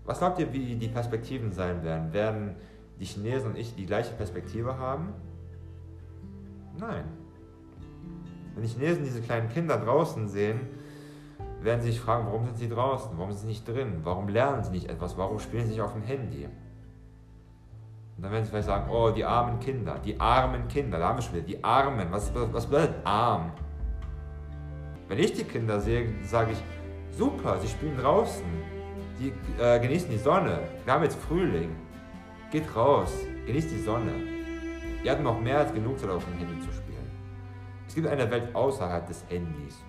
was 0.05 0.19
glaubt 0.19 0.41
ihr, 0.41 0.53
wie 0.53 0.75
die 0.75 0.89
Perspektiven 0.89 1.53
sein 1.53 1.85
werden? 1.85 2.13
Werden 2.13 2.57
die 2.99 3.05
Chinesen 3.05 3.51
und 3.51 3.59
ich 3.59 3.75
die 3.75 3.87
gleiche 3.87 4.15
Perspektive 4.15 4.79
haben? 4.79 5.13
Nein. 6.79 7.05
Wenn 8.55 8.63
die 8.63 8.69
Chinesen 8.71 9.05
diese 9.05 9.21
kleinen 9.21 9.51
Kinder 9.51 9.77
draußen 9.77 10.29
sehen, 10.29 10.61
werden 11.65 11.81
sie 11.81 11.91
sich 11.91 12.01
fragen, 12.01 12.27
warum 12.27 12.45
sind 12.45 12.57
sie 12.57 12.69
draußen? 12.69 13.11
Warum 13.17 13.33
sind 13.33 13.41
sie 13.41 13.47
nicht 13.47 13.67
drin? 13.67 14.01
Warum 14.05 14.29
lernen 14.29 14.63
sie 14.63 14.71
nicht 14.71 14.89
etwas? 14.89 15.17
Warum 15.19 15.39
spielen 15.39 15.65
sie 15.65 15.73
nicht 15.73 15.83
auf 15.83 15.93
dem 15.93 16.03
Handy? 16.03 16.49
Und 18.19 18.25
dann 18.25 18.33
werden 18.33 18.45
sie 18.45 18.51
vielleicht 18.51 18.67
sagen, 18.67 18.91
oh, 18.91 19.11
die 19.11 19.25
armen 19.25 19.61
Kinder, 19.61 19.97
die 20.05 20.19
armen 20.21 20.67
Kinder, 20.67 20.99
da 20.99 21.09
haben 21.09 21.19
wir 21.19 21.23
schon 21.23 21.35
wieder, 21.35 21.47
die 21.47 21.63
Armen, 21.63 22.09
was, 22.11 22.33
was 22.35 22.67
bedeutet 22.67 22.97
arm? 23.05 23.53
Wenn 25.07 25.19
ich 25.21 25.33
die 25.35 25.45
Kinder 25.45 25.81
sehe, 25.81 26.13
sage 26.25 26.53
ich, 26.53 26.59
super, 27.17 27.59
sie 27.61 27.69
spielen 27.69 27.97
draußen, 27.97 28.45
die 29.21 29.33
äh, 29.63 29.79
genießen 29.79 30.11
die 30.11 30.19
Sonne, 30.19 30.59
wir 30.85 30.93
haben 30.93 31.05
jetzt 31.05 31.17
Frühling, 31.17 31.77
geht 32.51 32.75
raus, 32.75 33.13
genießt 33.47 33.71
die 33.71 33.83
Sonne. 33.83 34.13
Ihr 35.05 35.13
habt 35.13 35.23
noch 35.23 35.41
mehr 35.41 35.59
als 35.59 35.73
genug 35.73 35.99
Zeit 35.99 36.11
auf 36.11 36.25
dem 36.25 36.39
Handy 36.39 36.61
zu 36.61 36.73
spielen. 36.73 37.09
Es 37.87 37.95
gibt 37.95 38.09
eine 38.09 38.29
Welt 38.31 38.55
außerhalb 38.55 39.07
des 39.07 39.25
Handys. 39.29 39.85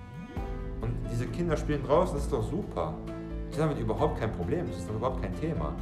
Und 0.82 0.94
diese 1.12 1.28
Kinder 1.28 1.58
spielen 1.58 1.84
draußen, 1.84 2.15
das 2.15 2.26
ist 2.26 2.34
doch 2.34 2.44
super. 2.50 2.94
Ich 3.52 3.58
habe 3.58 3.70
damit 3.70 3.80
überhaupt 3.80 4.20
kein 4.20 4.32
Problem, 4.32 4.68
das 4.68 4.78
ist 4.78 4.89
doch 4.89 4.96
überhaupt 4.96 5.22
kein 5.22 5.38
Thema. 5.39 5.74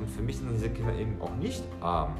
Und 0.00 0.10
für 0.10 0.22
mich 0.22 0.38
sind 0.38 0.50
diese 0.52 0.70
Kinder 0.70 0.94
eben 0.94 1.16
auch 1.20 1.34
nicht 1.36 1.62
arm. 1.80 2.14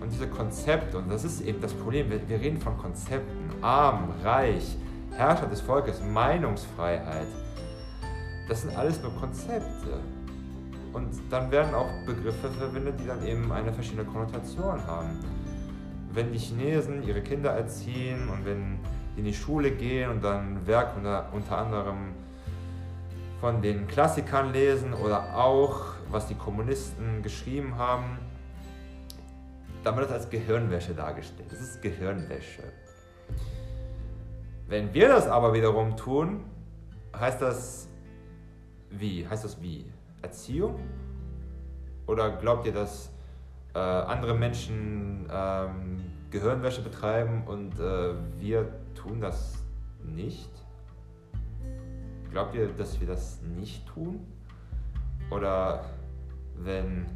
Und 0.00 0.10
diese 0.12 0.26
Konzepte, 0.26 0.98
und 0.98 1.10
das 1.10 1.24
ist 1.24 1.42
eben 1.42 1.60
das 1.60 1.74
Problem, 1.74 2.10
wir, 2.10 2.26
wir 2.26 2.40
reden 2.40 2.58
von 2.58 2.78
Konzepten, 2.78 3.50
arm, 3.60 4.08
reich, 4.24 4.76
Herrscher 5.16 5.46
des 5.46 5.60
Volkes, 5.60 6.00
Meinungsfreiheit. 6.02 7.26
Das 8.48 8.62
sind 8.62 8.74
alles 8.76 9.02
nur 9.02 9.12
Konzepte. 9.16 10.00
Und 10.92 11.10
dann 11.30 11.50
werden 11.50 11.74
auch 11.74 11.88
Begriffe 12.06 12.50
verwendet, 12.50 12.98
die 13.00 13.06
dann 13.06 13.24
eben 13.26 13.52
eine 13.52 13.72
verschiedene 13.72 14.04
Konnotation 14.04 14.84
haben. 14.86 15.10
Wenn 16.12 16.32
die 16.32 16.38
Chinesen 16.38 17.02
ihre 17.02 17.20
Kinder 17.20 17.50
erziehen 17.50 18.28
und 18.28 18.44
wenn 18.44 18.78
die 19.20 19.28
in 19.28 19.32
die 19.32 19.34
Schule 19.34 19.70
gehen 19.70 20.10
und 20.10 20.24
dann 20.24 20.66
Werk 20.66 20.96
unter, 20.96 21.28
unter 21.32 21.58
anderem 21.58 22.14
von 23.40 23.60
den 23.60 23.86
Klassikern 23.86 24.52
lesen 24.52 24.94
oder 24.94 25.36
auch 25.36 25.94
was 26.10 26.26
die 26.26 26.34
Kommunisten 26.34 27.22
geschrieben 27.22 27.76
haben, 27.76 28.18
dann 29.84 29.96
wird 29.96 30.06
das 30.06 30.22
als 30.22 30.30
Gehirnwäsche 30.30 30.94
dargestellt. 30.94 31.50
Das 31.50 31.60
ist 31.60 31.82
Gehirnwäsche. 31.82 32.62
Wenn 34.68 34.92
wir 34.94 35.08
das 35.08 35.26
aber 35.26 35.52
wiederum 35.52 35.96
tun, 35.96 36.44
heißt 37.18 37.42
das 37.42 37.88
wie? 38.90 39.26
Heißt 39.28 39.44
das 39.44 39.60
wie? 39.60 39.86
Erziehung? 40.22 40.80
Oder 42.06 42.30
glaubt 42.30 42.66
ihr, 42.66 42.72
dass 42.72 43.10
äh, 43.74 43.78
andere 43.78 44.34
Menschen 44.34 45.28
ähm, 45.30 46.00
Gehirnwäsche 46.30 46.82
betreiben 46.82 47.44
und 47.46 47.78
äh, 47.78 48.14
wir 48.38 48.79
tun 49.10 49.20
das 49.20 49.54
nicht? 50.04 50.50
Glaubt 52.30 52.54
ihr, 52.54 52.68
dass 52.68 53.00
wir 53.00 53.08
das 53.08 53.40
nicht 53.42 53.86
tun? 53.88 54.24
Oder 55.30 55.84
wenn 56.54 57.06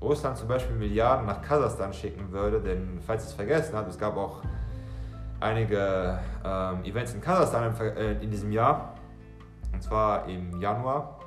Russland 0.00 0.36
zum 0.36 0.48
Beispiel 0.48 0.76
Milliarden 0.76 1.26
nach 1.26 1.40
Kasachstan 1.42 1.92
schicken 1.92 2.32
würde, 2.32 2.60
denn 2.60 2.98
falls 3.06 3.26
es 3.26 3.32
vergessen 3.32 3.76
habt, 3.76 3.88
es 3.88 3.98
gab 3.98 4.16
auch 4.16 4.42
einige 5.38 6.18
ähm, 6.44 6.84
Events 6.84 7.14
in 7.14 7.20
Kasachstan 7.20 7.72
in, 7.72 7.96
äh, 7.96 8.12
in, 8.20 8.30
diesem 8.30 8.50
Jahr, 8.50 8.94
und 9.72 9.82
zwar 9.82 10.26
im 10.28 10.60
Januar. 10.60 11.20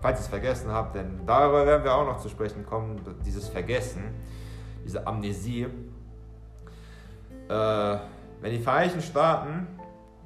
Falls 0.00 0.18
ihr 0.18 0.22
es 0.22 0.28
vergessen 0.28 0.70
habt, 0.70 0.96
denn 0.96 1.24
darüber 1.26 1.64
werden 1.66 1.84
wir 1.84 1.94
auch 1.94 2.06
noch 2.06 2.18
zu 2.18 2.28
sprechen 2.28 2.64
kommen, 2.66 3.00
dieses 3.24 3.48
Vergessen, 3.48 4.02
diese 4.84 5.06
Amnesie. 5.06 5.66
Äh, 7.48 7.98
wenn 8.44 8.52
die 8.52 8.58
Vereinigten 8.58 9.00
Staaten 9.00 9.66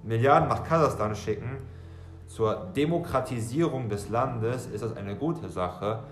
Milliarden 0.02 0.48
nach 0.48 0.64
Kasachstan 0.64 1.14
schicken, 1.14 1.58
zur 2.26 2.66
Demokratisierung 2.74 3.88
des 3.88 4.08
Landes 4.08 4.66
ist 4.66 4.82
das 4.82 4.96
eine 4.96 5.14
gute 5.14 5.48
Sache. 5.48 6.02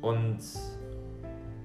Und 0.00 0.38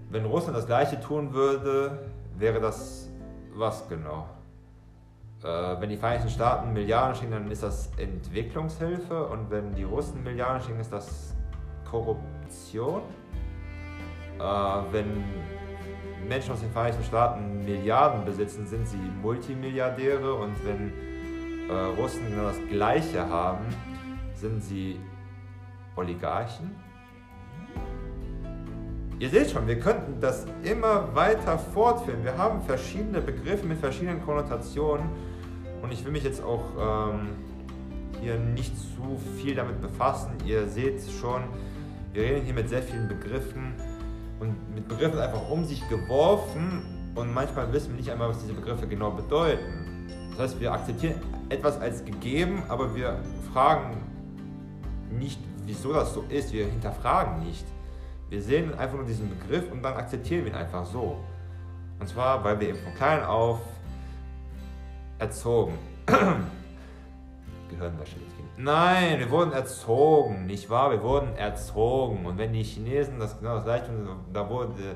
wenn 0.09 0.25
Russland 0.25 0.57
das 0.57 0.65
gleiche 0.65 0.99
tun 0.99 1.31
würde, 1.31 2.09
wäre 2.37 2.59
das 2.59 3.09
was 3.55 3.87
genau? 3.87 4.27
Äh, 5.41 5.79
wenn 5.79 5.91
die 5.91 5.97
Vereinigten 5.97 6.29
Staaten 6.29 6.73
Milliarden 6.73 7.15
schicken, 7.15 7.31
dann 7.31 7.49
ist 7.49 7.63
das 7.63 7.89
Entwicklungshilfe 7.97 9.27
und 9.27 9.49
wenn 9.49 9.73
die 9.73 9.83
Russen 9.85 10.23
Milliarden 10.23 10.61
schicken, 10.61 10.81
ist 10.81 10.91
das 10.91 11.33
Korruption. 11.89 13.01
Äh, 14.39 14.43
wenn 14.91 15.23
Menschen 16.27 16.51
aus 16.53 16.61
den 16.61 16.71
Vereinigten 16.71 17.03
Staaten 17.03 17.65
Milliarden 17.65 18.25
besitzen, 18.25 18.67
sind 18.67 18.87
sie 18.87 18.97
Multimilliardäre 19.21 20.33
und 20.33 20.53
wenn 20.65 20.93
äh, 21.69 21.73
Russen 21.73 22.29
genau 22.29 22.43
das 22.43 22.59
Gleiche 22.69 23.27
haben, 23.29 23.65
sind 24.35 24.63
sie 24.63 24.99
Oligarchen. 25.95 26.75
Ihr 29.19 29.29
seht 29.29 29.49
schon, 29.49 29.65
wir 29.67 29.79
könnten 29.79 30.21
das 30.21 30.45
immer 30.63 31.15
weiter 31.15 31.57
fortführen. 31.57 32.23
Wir 32.23 32.37
haben 32.37 32.61
verschiedene 32.61 33.19
Begriffe 33.19 33.65
mit 33.65 33.79
verschiedenen 33.79 34.23
Konnotationen 34.23 35.09
und 35.81 35.91
ich 35.91 36.05
will 36.05 36.11
mich 36.11 36.23
jetzt 36.23 36.43
auch 36.43 36.65
ähm, 37.11 37.29
hier 38.21 38.37
nicht 38.37 38.77
zu 38.77 39.19
viel 39.37 39.55
damit 39.55 39.81
befassen. 39.81 40.33
Ihr 40.45 40.67
seht 40.67 41.01
schon, 41.19 41.43
wir 42.13 42.23
reden 42.23 42.45
hier 42.45 42.53
mit 42.53 42.69
sehr 42.69 42.83
vielen 42.83 43.07
Begriffen 43.07 43.73
und 44.39 44.75
mit 44.75 44.87
Begriffen 44.87 45.19
einfach 45.19 45.49
um 45.49 45.65
sich 45.65 45.87
geworfen 45.89 46.83
und 47.15 47.33
manchmal 47.33 47.71
wissen 47.73 47.89
wir 47.89 47.97
nicht 47.97 48.11
einmal, 48.11 48.29
was 48.29 48.39
diese 48.39 48.53
Begriffe 48.53 48.87
genau 48.87 49.11
bedeuten. 49.11 50.07
Das 50.31 50.51
heißt, 50.51 50.59
wir 50.59 50.71
akzeptieren 50.71 51.15
etwas 51.49 51.79
als 51.79 52.05
gegeben, 52.05 52.61
aber 52.67 52.95
wir 52.95 53.17
fragen 53.51 53.97
nicht, 55.17 55.39
wieso 55.65 55.93
das 55.93 56.13
so 56.13 56.23
ist. 56.29 56.53
Wir 56.53 56.65
hinterfragen 56.67 57.43
nicht. 57.43 57.65
Wir 58.29 58.41
sehen 58.41 58.77
einfach 58.77 58.97
nur 58.97 59.05
diesen 59.05 59.29
Begriff 59.29 59.71
und 59.71 59.81
dann 59.81 59.95
akzeptieren 59.95 60.45
wir 60.45 60.51
ihn 60.51 60.57
einfach 60.57 60.85
so. 60.85 61.17
Und 61.99 62.07
zwar, 62.07 62.43
weil 62.43 62.59
wir 62.59 62.69
eben 62.69 62.77
von 62.77 62.93
klein 62.93 63.23
auf 63.23 63.59
erzogen. 65.17 65.73
Gehirnwäsche 67.69 68.17
Nein, 68.59 69.19
wir 69.19 69.29
wurden 69.29 69.51
erzogen, 69.51 70.47
nicht 70.47 70.67
wahr? 70.67 70.89
Wir 70.89 71.03
wurden 71.03 71.35
erzogen. 71.35 72.25
Und 72.25 72.39
wenn 72.39 72.53
die 72.53 72.63
Chinesen 72.63 73.19
das 73.19 73.37
genau 73.37 73.55
das 73.55 73.65
gleiche 73.65 73.85
tun, 73.85 74.09
da, 74.33 74.49
wurde, 74.49 74.95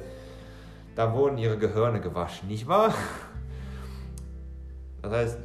da 0.96 1.14
wurden 1.14 1.38
ihre 1.38 1.60
Gehirne 1.60 2.02
gewaschen, 2.02 2.48
nicht 2.48 2.68
wahr? 2.68 2.92
Das 5.04 5.12
heißt, 5.12 5.40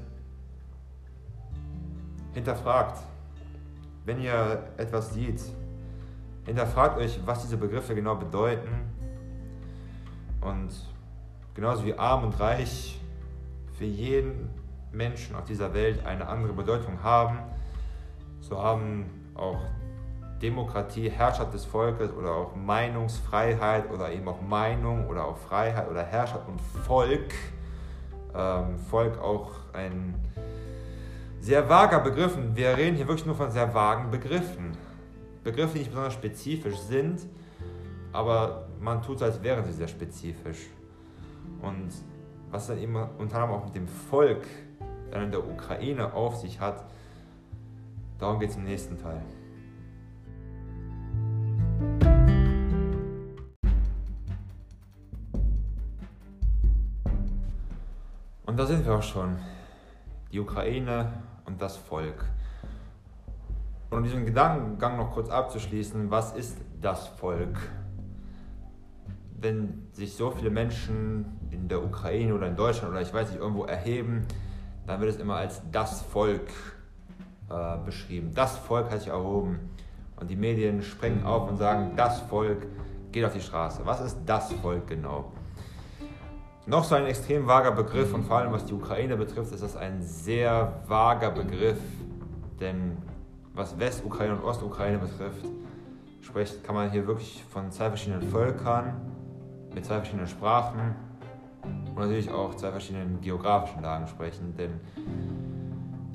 hinterfragt, 2.33 3.03
wenn 4.07 4.21
ihr 4.21 4.65
etwas 4.79 5.13
seht, 5.13 5.43
hinterfragt 6.47 6.99
euch, 6.99 7.21
was 7.27 7.43
diese 7.43 7.59
Begriffe 7.59 7.95
genau 7.95 8.15
bedeuten. 8.15 8.71
Und 10.41 10.71
genauso 11.55 11.85
wie 11.85 11.95
arm 11.95 12.25
und 12.25 12.41
reich 12.41 12.99
für 13.77 13.85
jeden 13.85 14.49
Menschen 14.91 15.37
auf 15.37 15.45
dieser 15.45 15.75
Welt 15.75 16.05
eine 16.07 16.27
andere 16.29 16.55
Bedeutung 16.55 17.03
haben, 17.03 17.39
so 18.49 18.63
haben 18.63 19.07
auch 19.35 19.59
Demokratie, 20.41 21.09
Herrschaft 21.11 21.53
des 21.55 21.65
Volkes 21.65 22.13
oder 22.13 22.31
auch 22.31 22.55
Meinungsfreiheit 22.55 23.91
oder 23.91 24.13
eben 24.13 24.29
auch 24.29 24.41
Meinung 24.41 25.09
oder 25.09 25.25
auch 25.25 25.37
Freiheit 25.37 25.91
oder 25.91 26.03
Herrschaft 26.03 26.47
und 26.47 26.61
Volk, 26.61 27.35
ähm, 28.35 28.79
Volk 28.91 29.19
auch 29.21 29.51
ein 29.73 30.15
sehr 31.41 31.69
vager 31.69 32.01
Begriff. 32.01 32.37
Wir 32.55 32.77
reden 32.77 32.97
hier 32.97 33.09
wirklich 33.09 33.27
nur 33.27 33.35
von 33.35 33.51
sehr 33.51 33.73
vagen 33.75 34.11
Begriffen. 34.11 34.77
Begriffe, 35.43 35.75
die 35.75 35.79
nicht 35.81 35.91
besonders 35.91 36.15
spezifisch 36.15 36.79
sind, 36.79 37.21
aber 38.13 38.69
man 38.81 39.01
tut 39.03 39.17
es, 39.17 39.23
als 39.23 39.43
wären 39.43 39.65
sie 39.65 39.73
sehr 39.73 39.89
spezifisch. 39.89 40.67
Und 41.63 41.89
was 42.51 42.67
dann 42.67 42.79
eben 42.79 42.97
unter 43.19 43.37
anderem 43.37 43.61
auch 43.61 43.65
mit 43.65 43.75
dem 43.75 43.89
Volk 43.89 44.47
in 45.13 45.31
der 45.31 45.45
Ukraine 45.47 46.13
auf 46.13 46.37
sich 46.37 46.61
hat, 46.61 46.85
darum 48.19 48.41
geht 48.41 48.51
es 48.51 48.57
im 48.57 48.65
nächsten 48.65 48.99
Teil. 48.99 49.23
Und 58.47 58.57
da 58.59 58.67
sind 58.67 58.87
wir 58.87 58.95
auch 58.95 59.03
schon. 59.03 59.37
die 60.33 60.41
Ukraine 60.41 61.13
und 61.45 61.63
das 61.63 61.77
Volk. 61.77 62.25
Und 63.91 63.99
um 63.99 64.05
diesen 64.05 64.27
Gedankengang 64.27 64.97
noch 64.97 65.13
kurz 65.13 65.31
abzuschließen, 65.31 66.11
was 66.11 66.35
ist 66.35 66.59
das 66.81 67.07
Volk? 67.09 67.57
Wenn 69.39 69.87
sich 69.93 70.15
so 70.15 70.31
viele 70.31 70.51
Menschen 70.51 71.27
in 71.51 71.69
der 71.69 71.83
Ukraine 71.83 72.35
oder 72.35 72.49
in 72.49 72.57
Deutschland 72.57 72.93
oder 72.93 73.03
ich 73.03 73.15
weiß 73.15 73.31
nicht 73.31 73.41
irgendwo 73.41 73.65
erheben, 73.65 74.27
dann 74.87 75.01
wird 75.01 75.11
es 75.11 75.21
immer 75.21 75.37
als 75.37 75.63
das 75.71 76.03
Volk 76.03 76.51
äh, 77.51 77.79
beschrieben. 77.85 78.33
Das 78.35 78.57
Volk 78.57 78.91
hat 78.91 79.01
sich 79.01 79.11
erhoben. 79.11 79.71
Und 80.19 80.31
die 80.31 80.37
Medien 80.37 80.83
springen 80.83 81.25
auf 81.25 81.49
und 81.49 81.59
sagen, 81.59 81.93
das 81.97 82.21
Volk 82.21 82.67
geht 83.13 83.25
auf 83.25 83.33
die 83.33 83.41
Straße. 83.41 83.83
Was 83.85 84.01
ist 84.01 84.19
das 84.25 84.53
Volk 84.55 84.87
genau? 84.87 85.33
Noch 86.67 86.83
so 86.83 86.97
ein 86.97 87.07
extrem 87.07 87.47
vager 87.47 87.71
Begriff 87.71 88.13
und 88.13 88.25
vor 88.25 88.39
allem 88.39 88.53
was 88.53 88.65
die 88.65 88.75
Ukraine 88.75 89.17
betrifft, 89.17 89.53
ist 89.53 89.63
das 89.63 89.77
ein 89.77 90.03
sehr 90.03 90.81
vager 90.87 91.31
Begriff, 91.31 91.79
denn 92.59 92.97
was 93.55 93.79
Westukraine 93.79 94.35
und 94.35 94.43
Ostukraine 94.43 94.99
betrifft, 94.99 95.47
spricht, 96.21 96.65
kann 96.65 96.75
man 96.75 96.91
hier 96.91 97.07
wirklich 97.07 97.45
von 97.49 97.71
zwei 97.71 97.89
verschiedenen 97.89 98.23
Völkern 98.23 98.95
mit 99.75 99.85
zwei 99.85 99.97
verschiedenen 99.97 100.27
Sprachen 100.27 100.97
und 101.63 101.97
natürlich 101.97 102.31
auch 102.31 102.55
zwei 102.57 102.71
verschiedenen 102.73 103.21
geografischen 103.21 103.83
Lagen 103.83 104.09
sprechen, 104.09 104.57
denn 104.57 104.81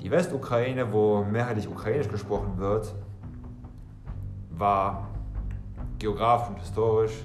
die 0.02 0.10
Westukraine, 0.10 0.92
wo 0.92 1.22
mehrheitlich 1.22 1.68
ukrainisch 1.68 2.08
gesprochen 2.08 2.58
wird, 2.58 2.92
war 4.50 5.08
geografisch 5.98 6.48
und 6.48 6.58
historisch 6.58 7.24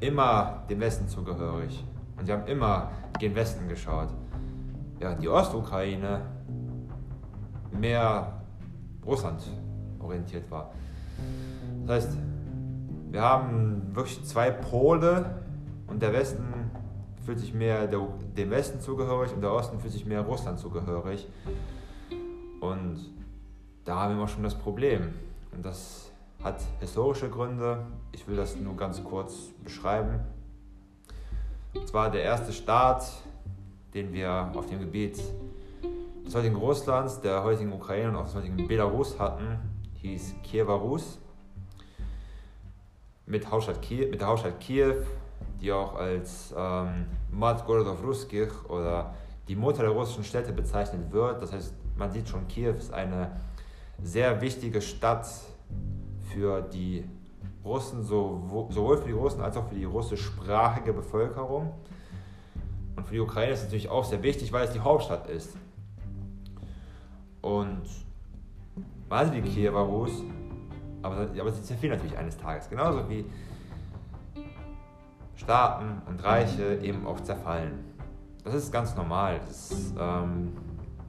immer 0.00 0.64
dem 0.68 0.80
Westen 0.80 1.08
zugehörig. 1.08 1.84
Und 2.18 2.26
sie 2.26 2.32
haben 2.32 2.46
immer 2.46 2.90
gen 3.18 3.34
Westen 3.34 3.68
geschaut. 3.68 4.08
Ja, 4.98 5.14
die 5.14 5.28
Ostukraine 5.28 6.22
mehr 7.72 8.42
Russland 9.06 9.42
orientiert 10.00 10.50
war. 10.50 10.72
Das 11.86 12.04
heißt, 12.04 12.18
wir 13.10 13.22
haben 13.22 13.94
wirklich 13.94 14.24
zwei 14.24 14.50
Pole 14.50 15.24
und 15.86 16.02
der 16.02 16.12
Westen 16.12 16.70
fühlt 17.24 17.38
sich 17.38 17.54
mehr 17.54 17.86
der, 17.86 18.06
dem 18.36 18.50
Westen 18.50 18.80
zugehörig 18.80 19.32
und 19.32 19.40
der 19.40 19.52
Osten 19.52 19.78
fühlt 19.78 19.92
sich 19.92 20.06
mehr 20.06 20.22
Russland 20.22 20.58
zugehörig. 20.58 21.26
Und 22.60 22.98
da 23.84 23.96
haben 24.00 24.16
wir 24.16 24.24
auch 24.24 24.28
schon 24.28 24.42
das 24.42 24.56
Problem. 24.56 25.14
Und 25.52 25.64
das 25.64 26.10
hat 26.42 26.62
historische 26.80 27.28
Gründe. 27.28 27.86
Ich 28.12 28.26
will 28.26 28.36
das 28.36 28.56
nur 28.56 28.76
ganz 28.76 29.02
kurz 29.02 29.50
beschreiben. 29.62 30.20
Und 31.74 31.88
zwar 31.88 32.10
der 32.10 32.22
erste 32.22 32.52
Staat, 32.52 33.10
den 33.94 34.12
wir 34.12 34.50
auf 34.54 34.66
dem 34.66 34.80
Gebiet 34.80 35.20
des 36.24 36.34
heutigen 36.34 36.56
Russlands, 36.56 37.20
der 37.20 37.42
heutigen 37.42 37.72
Ukraine 37.72 38.10
und 38.10 38.16
auch 38.16 38.24
des 38.24 38.34
heutigen 38.34 38.68
Belarus 38.68 39.18
hatten, 39.18 39.58
hieß 39.94 40.34
Kiewer 40.42 40.74
Rus. 40.74 41.18
Mit, 43.26 43.46
Kiew, 43.82 44.10
mit 44.10 44.20
der 44.20 44.28
Hauptstadt 44.28 44.58
Kiew 44.60 44.94
die 45.60 45.72
auch 45.72 45.94
als 45.94 46.54
ähm, 46.56 47.06
Mat 47.30 47.66
Gorodov 47.66 48.02
Ruskich 48.02 48.50
oder 48.68 49.14
die 49.48 49.56
Mutter 49.56 49.82
der 49.82 49.90
russischen 49.90 50.24
Städte 50.24 50.52
bezeichnet 50.52 51.10
wird. 51.12 51.42
Das 51.42 51.52
heißt, 51.52 51.74
man 51.96 52.10
sieht 52.10 52.28
schon, 52.28 52.46
Kiew 52.48 52.74
ist 52.76 52.92
eine 52.92 53.32
sehr 54.02 54.40
wichtige 54.40 54.80
Stadt 54.80 55.28
für 56.32 56.62
die 56.62 57.04
Russen, 57.64 58.02
sowohl 58.02 58.96
für 58.98 59.08
die 59.08 59.12
Russen 59.12 59.42
als 59.42 59.56
auch 59.56 59.68
für 59.68 59.74
die 59.74 59.84
russischsprachige 59.84 60.92
Bevölkerung. 60.92 61.72
Und 62.96 63.06
für 63.06 63.14
die 63.14 63.20
Ukraine 63.20 63.52
ist 63.52 63.60
es 63.60 63.64
natürlich 63.66 63.88
auch 63.88 64.04
sehr 64.04 64.22
wichtig, 64.22 64.52
weil 64.52 64.64
es 64.66 64.72
die 64.72 64.80
Hauptstadt 64.80 65.28
ist. 65.28 65.56
Und 67.42 67.82
man 69.08 69.18
hatte 69.18 69.40
die 69.40 69.42
Kiewer 69.42 69.80
Rus, 69.80 70.22
aber, 71.02 71.28
aber 71.38 71.52
sie 71.52 71.62
zerfiel 71.62 71.90
natürlich 71.90 72.16
eines 72.16 72.36
Tages. 72.36 72.68
Genauso 72.68 73.08
wie 73.08 73.24
Staaten 75.40 76.02
und 76.06 76.22
Reiche 76.22 76.80
eben 76.82 77.06
auch 77.06 77.18
zerfallen. 77.20 77.72
Das 78.44 78.54
ist 78.54 78.70
ganz 78.70 78.94
normal. 78.94 79.40
Das, 79.46 79.94
ähm, 79.98 80.52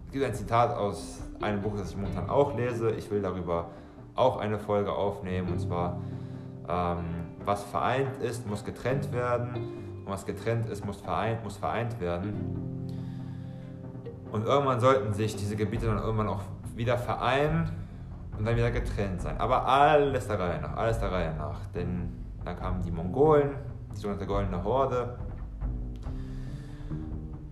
es 0.06 0.14
gibt 0.14 0.24
ein 0.24 0.34
Zitat 0.34 0.76
aus 0.76 1.22
einem 1.42 1.62
Buch, 1.62 1.74
das 1.78 1.92
ich 1.92 1.98
momentan 1.98 2.30
auch 2.30 2.56
lese. 2.56 2.92
Ich 2.92 3.12
will 3.12 3.22
darüber 3.22 3.68
auch 4.16 4.38
eine 4.38 4.58
Folge 4.58 4.94
aufnehmen. 4.94 5.50
Und 5.50 5.60
zwar, 5.60 6.00
ähm, 6.68 7.04
was 7.44 7.64
vereint 7.64 8.18
ist, 8.22 8.48
muss 8.48 8.64
getrennt 8.64 9.12
werden. 9.12 9.54
Und 10.06 10.08
was 10.08 10.26
getrennt 10.26 10.70
ist, 10.70 10.86
muss 10.86 11.02
vereint, 11.02 11.44
muss 11.44 11.58
vereint 11.58 12.00
werden. 12.00 12.34
Und 14.32 14.46
irgendwann 14.46 14.80
sollten 14.80 15.14
sich 15.14 15.36
diese 15.36 15.58
Gebiete 15.58 15.88
dann 15.88 15.98
irgendwann 15.98 16.30
auch 16.30 16.42
wieder 16.74 16.98
vereinen 16.98 17.70
und 18.38 18.46
dann 18.46 18.56
wieder 18.56 18.72
getrennt 18.72 19.22
sein. 19.22 19.38
Aber 19.40 19.68
alles 19.68 20.28
der 20.28 20.40
Reihe 20.40 20.62
nach, 20.62 20.78
alles 20.78 21.00
der 21.00 21.12
Reihe 21.12 21.36
nach. 21.36 21.60
Denn 21.76 22.14
dann 22.46 22.56
kamen 22.56 22.82
die 22.82 22.92
Mongolen, 22.92 23.52
die 23.94 23.98
sogenannte 23.98 24.26
Goldene 24.26 24.64
Horde. 24.64 25.18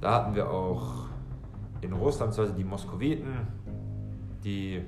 Da 0.02 0.14
hatten 0.14 0.36
wir 0.36 0.50
auch 0.50 1.06
in 1.82 1.94
Russland 1.94 2.38
also 2.38 2.54
die 2.54 2.64
Moskowiten, 2.64 3.48
die 4.44 4.82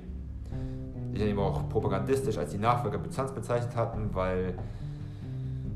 sich 1.12 1.22
eben 1.22 1.38
auch 1.38 1.68
propagandistisch 1.68 2.38
als 2.38 2.50
die 2.50 2.58
Nachfolger 2.58 2.98
Byzanz 2.98 3.32
bezeichnet 3.32 3.76
hatten, 3.76 4.14
weil 4.14 4.56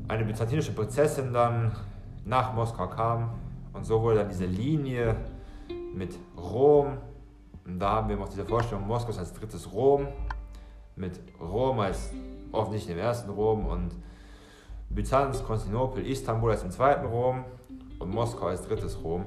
eine 0.07 0.25
byzantinische 0.25 0.71
Prinzessin 0.71 1.33
dann 1.33 1.71
nach 2.25 2.53
Moskau 2.53 2.87
kam. 2.87 3.29
Und 3.73 3.85
so 3.85 4.01
wurde 4.01 4.17
dann 4.19 4.29
diese 4.29 4.45
Linie 4.45 5.15
mit 5.93 6.17
Rom, 6.35 6.97
und 7.65 7.79
da 7.79 7.91
haben 7.91 8.09
wir 8.09 8.19
auch 8.19 8.29
diese 8.29 8.45
Vorstellung 8.45 8.87
Moskau 8.87 9.17
als 9.17 9.33
drittes 9.33 9.71
Rom, 9.71 10.07
mit 10.95 11.19
Rom 11.39 11.79
als 11.79 12.11
offensichtlich 12.51 12.95
dem 12.95 13.03
ersten 13.03 13.29
Rom. 13.29 13.65
Und 13.65 13.91
Byzanz, 14.89 15.43
Konstantinopel, 15.43 16.05
Istanbul 16.05 16.51
als 16.51 16.63
im 16.63 16.71
zweiten 16.71 17.05
Rom 17.05 17.45
und 17.99 18.09
Moskau 18.09 18.47
als 18.47 18.67
drittes 18.67 19.01
Rom. 19.03 19.25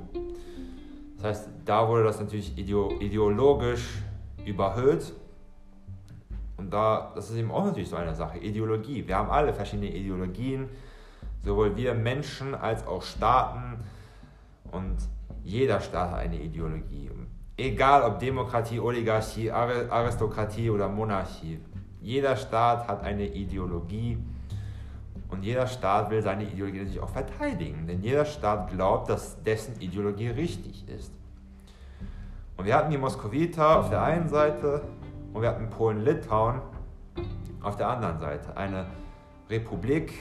Das 1.16 1.24
heißt, 1.24 1.48
da 1.64 1.86
wurde 1.86 2.04
das 2.04 2.18
natürlich 2.18 2.56
ideologisch 2.56 3.98
überhöht. 4.44 5.12
Und 6.56 6.72
da, 6.72 7.12
das 7.14 7.30
ist 7.30 7.36
eben 7.36 7.50
auch 7.50 7.64
natürlich 7.64 7.88
so 7.88 7.96
eine 7.96 8.14
Sache, 8.14 8.38
Ideologie. 8.38 9.06
Wir 9.06 9.16
haben 9.16 9.30
alle 9.30 9.52
verschiedene 9.52 9.88
Ideologien, 9.94 10.68
sowohl 11.42 11.76
wir 11.76 11.94
Menschen 11.94 12.54
als 12.54 12.86
auch 12.86 13.02
Staaten. 13.02 13.80
Und 14.70 14.96
jeder 15.44 15.80
Staat 15.80 16.10
hat 16.10 16.18
eine 16.20 16.40
Ideologie. 16.40 17.10
Egal 17.56 18.02
ob 18.02 18.18
Demokratie, 18.18 18.80
Oligarchie, 18.80 19.50
Aristokratie 19.50 20.70
oder 20.70 20.88
Monarchie. 20.88 21.60
Jeder 22.00 22.36
Staat 22.36 22.88
hat 22.88 23.02
eine 23.02 23.26
Ideologie 23.26 24.18
und 25.30 25.44
jeder 25.44 25.66
Staat 25.66 26.10
will 26.10 26.22
seine 26.22 26.44
Ideologie 26.44 26.78
natürlich 26.78 27.00
auch 27.00 27.10
verteidigen, 27.10 27.86
denn 27.86 28.02
jeder 28.02 28.24
Staat 28.24 28.70
glaubt, 28.70 29.08
dass 29.08 29.42
dessen 29.42 29.80
Ideologie 29.80 30.28
richtig 30.28 30.88
ist. 30.88 31.12
Und 32.56 32.66
wir 32.66 32.76
hatten 32.76 32.90
die 32.90 32.98
Moskowiter 32.98 33.78
auf 33.78 33.90
der 33.90 34.02
einen 34.02 34.28
Seite 34.28 34.82
und 35.32 35.42
wir 35.42 35.48
hatten 35.48 35.70
Polen-Litauen 35.70 36.60
auf 37.62 37.76
der 37.76 37.88
anderen 37.88 38.18
Seite. 38.18 38.56
Eine 38.56 38.86
Republik, 39.48 40.12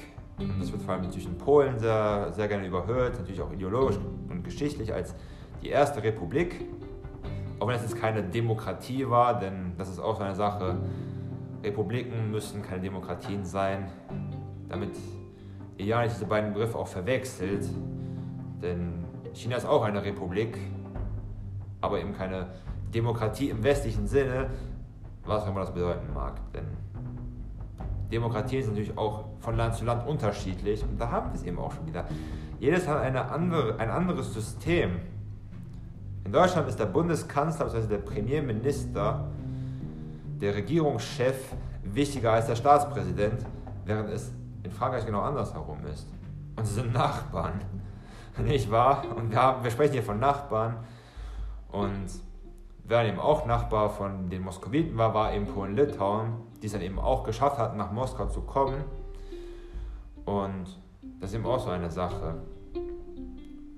das 0.59 0.71
wird 0.71 0.81
vor 0.83 0.93
allem 0.93 1.03
natürlich 1.03 1.27
in 1.27 1.37
Polen 1.37 1.79
sehr, 1.79 2.31
sehr 2.31 2.47
gerne 2.47 2.67
überhört, 2.67 3.17
natürlich 3.17 3.41
auch 3.41 3.51
ideologisch 3.51 3.97
und 4.29 4.43
geschichtlich 4.43 4.93
als 4.93 5.15
die 5.61 5.69
erste 5.69 6.01
Republik. 6.03 6.65
Auch 7.59 7.67
wenn 7.67 7.75
es 7.75 7.81
jetzt 7.81 7.97
keine 7.97 8.23
Demokratie 8.23 9.09
war, 9.09 9.37
denn 9.37 9.73
das 9.77 9.89
ist 9.89 9.99
auch 9.99 10.15
so 10.15 10.23
eine 10.23 10.35
Sache. 10.35 10.77
Republiken 11.61 12.31
müssen 12.31 12.61
keine 12.61 12.79
Demokratien 12.79 13.43
sein 13.43 13.89
damit 14.69 14.91
ihr 15.77 15.85
ja 15.85 16.01
nicht 16.01 16.15
diese 16.15 16.25
beiden 16.25 16.53
Begriffe 16.53 16.77
auch 16.77 16.87
verwechselt. 16.87 17.65
Denn 18.61 19.05
China 19.33 19.57
ist 19.57 19.65
auch 19.65 19.83
eine 19.83 20.03
Republik, 20.03 20.57
aber 21.81 21.99
eben 21.99 22.13
keine 22.13 22.47
Demokratie 22.93 23.49
im 23.49 23.63
westlichen 23.63 24.07
Sinne, 24.07 24.49
was 25.25 25.43
auch 25.43 25.49
immer 25.49 25.61
das 25.61 25.73
bedeuten 25.73 26.13
mag. 26.13 26.39
Denn 26.53 26.65
Demokratien 28.11 28.63
sind 28.63 28.73
natürlich 28.73 28.97
auch 28.97 29.25
von 29.39 29.55
Land 29.55 29.75
zu 29.75 29.85
Land 29.85 30.07
unterschiedlich 30.07 30.83
und 30.83 30.99
da 30.99 31.09
haben 31.11 31.31
wir 31.31 31.35
es 31.35 31.43
eben 31.43 31.59
auch 31.59 31.71
schon 31.71 31.85
wieder. 31.85 32.05
Jedes 32.59 32.87
hat 32.87 32.99
eine 32.99 33.31
andere, 33.31 33.79
ein 33.79 33.89
anderes 33.89 34.33
System. 34.33 34.99
In 36.25 36.31
Deutschland 36.31 36.67
ist 36.67 36.79
der 36.79 36.85
Bundeskanzler, 36.85 37.65
also 37.65 37.87
der 37.87 37.97
Premierminister, 37.99 39.25
der 40.41 40.55
Regierungschef 40.55 41.53
wichtiger 41.83 42.33
als 42.33 42.47
der 42.47 42.55
Staatspräsident, 42.55 43.45
während 43.85 44.09
es 44.09 44.31
in 44.63 44.71
Frankreich 44.71 45.05
genau 45.05 45.21
andersherum 45.21 45.85
ist. 45.85 46.07
Und 46.55 46.65
sie 46.65 46.75
sind 46.75 46.93
Nachbarn. 46.93 47.61
Nicht 48.37 48.71
wahr? 48.71 49.03
Und 49.15 49.31
wir, 49.31 49.41
haben, 49.41 49.63
wir 49.63 49.71
sprechen 49.71 49.93
hier 49.93 50.03
von 50.03 50.19
Nachbarn. 50.19 50.77
Und 51.71 52.07
wer 52.83 53.05
eben 53.05 53.19
auch 53.19 53.45
Nachbar 53.45 53.89
von 53.89 54.29
den 54.29 54.41
Moskowiten 54.43 54.97
war, 54.97 55.13
war 55.13 55.33
eben 55.33 55.45
Polen-Litauen, 55.45 56.33
die 56.61 56.67
es 56.67 56.73
dann 56.73 56.81
eben 56.81 56.99
auch 56.99 57.23
geschafft 57.23 57.57
hatten, 57.57 57.77
nach 57.77 57.91
Moskau 57.91 58.27
zu 58.27 58.41
kommen. 58.41 58.83
Und 60.25 60.79
das 61.19 61.31
ist 61.31 61.35
eben 61.35 61.45
auch 61.45 61.59
so 61.59 61.69
eine 61.69 61.89
Sache. 61.89 62.35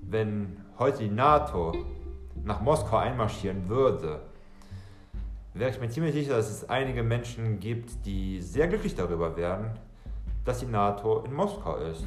Wenn 0.02 0.58
heute 0.78 0.98
die 0.98 1.10
NATO 1.10 1.72
nach 2.44 2.60
Moskau 2.60 2.98
einmarschieren 2.98 3.68
würde, 3.68 4.20
wäre 5.54 5.70
ich 5.70 5.80
mir 5.80 5.88
ziemlich 5.88 6.14
sicher, 6.14 6.36
dass 6.36 6.50
es 6.50 6.68
einige 6.68 7.02
Menschen 7.02 7.60
gibt, 7.60 8.06
die 8.06 8.40
sehr 8.40 8.68
glücklich 8.68 8.94
darüber 8.94 9.36
wären, 9.36 9.78
dass 10.44 10.60
die 10.60 10.66
NATO 10.66 11.20
in 11.20 11.32
Moskau 11.32 11.76
ist. 11.76 12.04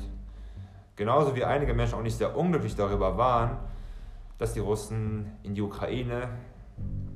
Genauso 0.96 1.36
wie 1.36 1.44
einige 1.44 1.74
Menschen 1.74 1.96
auch 1.96 2.02
nicht 2.02 2.18
sehr 2.18 2.36
unglücklich 2.36 2.76
darüber 2.76 3.18
waren, 3.18 3.58
dass 4.38 4.54
die 4.54 4.60
Russen 4.60 5.32
in 5.44 5.56
die 5.56 5.62
Ukraine, 5.62 6.30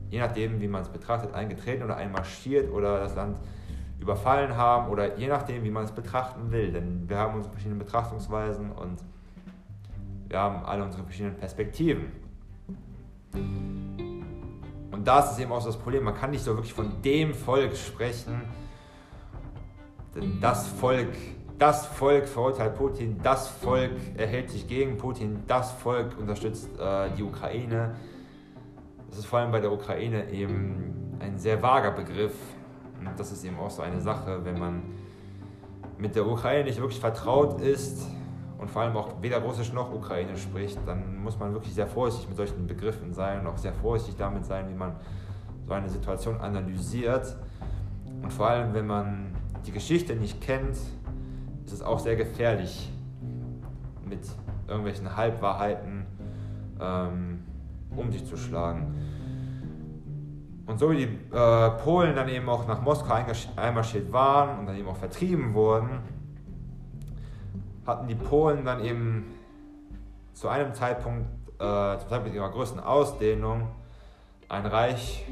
je 0.10 0.20
nachdem 0.20 0.60
wie 0.62 0.68
man 0.68 0.82
es 0.82 0.90
betrachtet, 0.90 1.34
eingetreten 1.34 1.84
oder 1.84 1.98
einmarschiert 1.98 2.72
oder 2.72 3.00
das 3.00 3.16
Land 3.16 3.38
überfallen 4.00 4.56
haben 4.56 4.90
oder 4.90 5.18
je 5.18 5.28
nachdem 5.28 5.64
wie 5.64 5.72
man 5.72 5.86
es 5.86 5.92
betrachten 5.92 6.52
will. 6.52 6.72
Denn 6.72 7.08
wir 7.10 7.18
haben 7.18 7.36
unsere 7.36 7.52
verschiedenen 7.52 7.80
Betrachtungsweisen 7.80 8.72
und 8.72 9.04
wir 10.28 10.40
haben 10.40 10.64
alle 10.66 10.84
unsere 10.84 11.04
verschiedenen 11.04 11.36
Perspektiven. 11.36 12.12
Und 14.92 15.08
das 15.08 15.32
ist 15.32 15.40
eben 15.40 15.52
auch 15.52 15.62
so 15.62 15.68
das 15.68 15.78
Problem. 15.78 16.04
Man 16.04 16.16
kann 16.16 16.32
nicht 16.32 16.44
so 16.44 16.56
wirklich 16.56 16.74
von 16.74 17.02
dem 17.02 17.34
Volk 17.34 17.76
sprechen, 17.76 18.42
das 20.42 20.68
Volk, 20.68 21.10
das 21.58 21.86
Volk 21.86 22.28
verurteilt 22.28 22.76
Putin, 22.76 23.20
das 23.22 23.48
Volk 23.48 23.92
erhält 24.18 24.50
sich 24.50 24.68
gegen 24.68 24.98
Putin, 24.98 25.44
das 25.48 25.72
Volk 25.72 26.18
unterstützt 26.20 26.70
äh, 26.80 27.10
die 27.18 27.24
Ukraine. 27.24 27.96
Das 29.10 29.20
ist 29.20 29.26
vor 29.26 29.40
allem 29.40 29.52
bei 29.52 29.60
der 29.60 29.72
Ukraine 29.72 30.30
eben 30.32 31.18
ein 31.20 31.38
sehr 31.38 31.62
vager 31.62 31.92
Begriff. 31.92 32.36
Und 33.00 33.10
das 33.18 33.32
ist 33.32 33.44
eben 33.44 33.58
auch 33.60 33.70
so 33.70 33.82
eine 33.82 34.02
Sache, 34.02 34.44
wenn 34.44 34.60
man 34.60 34.84
mit 35.98 36.16
der 36.16 36.26
Ukraine 36.28 36.66
nicht 36.66 36.80
wirklich 36.80 37.00
vertraut 37.00 37.62
ist, 37.62 38.08
und 38.60 38.70
vor 38.70 38.82
allem 38.82 38.98
auch 38.98 39.22
weder 39.22 39.38
Russisch 39.42 39.72
noch 39.72 39.94
Ukrainisch 39.94 40.42
spricht, 40.42 40.78
dann 40.86 41.24
muss 41.24 41.40
man 41.40 41.54
wirklich 41.54 41.74
sehr 41.74 41.88
vorsichtig 41.88 42.28
mit 42.28 42.38
solchen 42.38 42.68
Begriffen 42.68 43.14
sein 43.14 43.40
und 43.40 43.48
auch 43.48 43.58
sehr 43.58 43.74
vorsichtig 43.74 44.18
damit 44.18 44.46
sein, 44.46 44.68
wie 44.70 44.74
man 44.74 44.96
so 45.66 45.74
eine 45.74 45.88
Situation 45.88 46.40
analysiert. 46.42 47.38
Und 48.22 48.34
vor 48.34 48.50
allem, 48.50 48.74
wenn 48.74 48.86
man 48.86 49.29
die 49.66 49.72
Geschichte 49.72 50.16
nicht 50.16 50.42
kennt, 50.42 50.78
ist 51.66 51.74
es 51.74 51.82
auch 51.82 52.00
sehr 52.00 52.16
gefährlich, 52.16 52.92
mit 54.06 54.22
irgendwelchen 54.68 55.16
Halbwahrheiten 55.16 56.06
ähm, 56.80 57.44
um 57.96 58.12
sich 58.12 58.26
zu 58.26 58.38
schlagen. 58.38 58.96
Und 60.66 60.78
so 60.80 60.92
wie 60.92 60.98
die 60.98 61.36
äh, 61.36 61.70
Polen 61.84 62.16
dann 62.16 62.30
eben 62.30 62.48
auch 62.48 62.68
nach 62.68 62.82
Moskau 62.82 63.16
einmarschiert 63.56 64.12
waren 64.14 64.60
und 64.60 64.68
dann 64.68 64.76
eben 64.76 64.88
auch 64.88 64.98
vertrieben 64.98 65.54
wurden, 65.54 66.00
hatten 67.88 68.08
die 68.08 68.16
Polen 68.16 68.66
dann 68.66 68.84
eben 68.84 69.26
zu 70.34 70.48
einem 70.48 70.74
Zeitpunkt, 70.76 71.28
äh, 71.56 71.98
zum 71.98 72.10
Zeitpunkt 72.10 72.36
ihrer 72.36 72.52
größten 72.52 72.80
Ausdehnung, 72.80 73.68
ein 74.48 74.66
Reich 74.66 75.26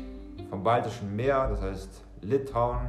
vom 0.49 0.63
Baltischen 0.63 1.15
Meer, 1.15 1.47
das 1.49 1.61
heißt 1.61 2.03
Litauen, 2.21 2.87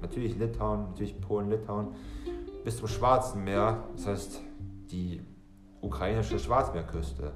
natürlich 0.00 0.36
Litauen, 0.36 0.90
natürlich 0.90 1.20
Polen, 1.20 1.50
Litauen, 1.50 1.88
bis 2.64 2.76
zum 2.76 2.88
Schwarzen 2.88 3.44
Meer, 3.44 3.84
das 3.96 4.06
heißt 4.06 4.40
die 4.90 5.22
ukrainische 5.80 6.38
Schwarzmeerküste. 6.38 7.32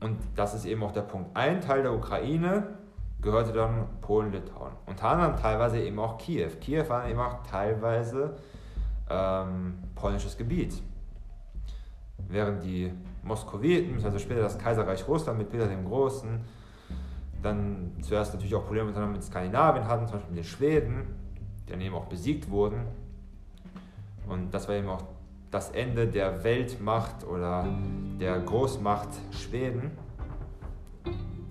Und 0.00 0.18
das 0.34 0.54
ist 0.54 0.66
eben 0.66 0.82
auch 0.82 0.92
der 0.92 1.02
Punkt. 1.02 1.36
Ein 1.36 1.60
Teil 1.60 1.82
der 1.82 1.94
Ukraine 1.94 2.78
gehörte 3.20 3.52
dann 3.52 3.86
Polen, 4.00 4.30
Litauen. 4.32 4.72
Unter 4.86 5.08
anderem 5.08 5.36
teilweise 5.36 5.80
eben 5.80 5.98
auch 5.98 6.18
Kiew. 6.18 6.50
Kiew 6.60 6.88
war 6.88 7.08
eben 7.08 7.18
auch 7.18 7.42
teilweise 7.44 8.36
ähm, 9.08 9.78
polnisches 9.94 10.36
Gebiet. 10.36 10.82
Während 12.28 12.62
die 12.62 12.92
Moskowiten, 13.22 14.04
also 14.04 14.18
später 14.18 14.42
das 14.42 14.58
Kaiserreich 14.58 15.06
Russland 15.08 15.38
mit 15.38 15.50
Peter 15.50 15.66
dem 15.66 15.84
Großen, 15.84 16.40
dann 17.46 17.92
zuerst 18.02 18.34
natürlich 18.34 18.54
auch 18.54 18.66
Probleme 18.66 18.92
mit 19.06 19.22
Skandinavien 19.22 19.86
hatten, 19.86 20.06
zum 20.06 20.16
Beispiel 20.18 20.34
mit 20.34 20.44
den 20.44 20.48
Schweden, 20.48 21.06
die 21.66 21.72
dann 21.72 21.80
eben 21.80 21.94
auch 21.94 22.06
besiegt 22.06 22.50
wurden. 22.50 22.82
Und 24.28 24.52
das 24.52 24.68
war 24.68 24.74
eben 24.74 24.88
auch 24.88 25.04
das 25.50 25.70
Ende 25.70 26.06
der 26.08 26.42
Weltmacht 26.44 27.24
oder 27.24 27.66
der 28.20 28.40
Großmacht 28.40 29.08
Schweden, 29.30 29.92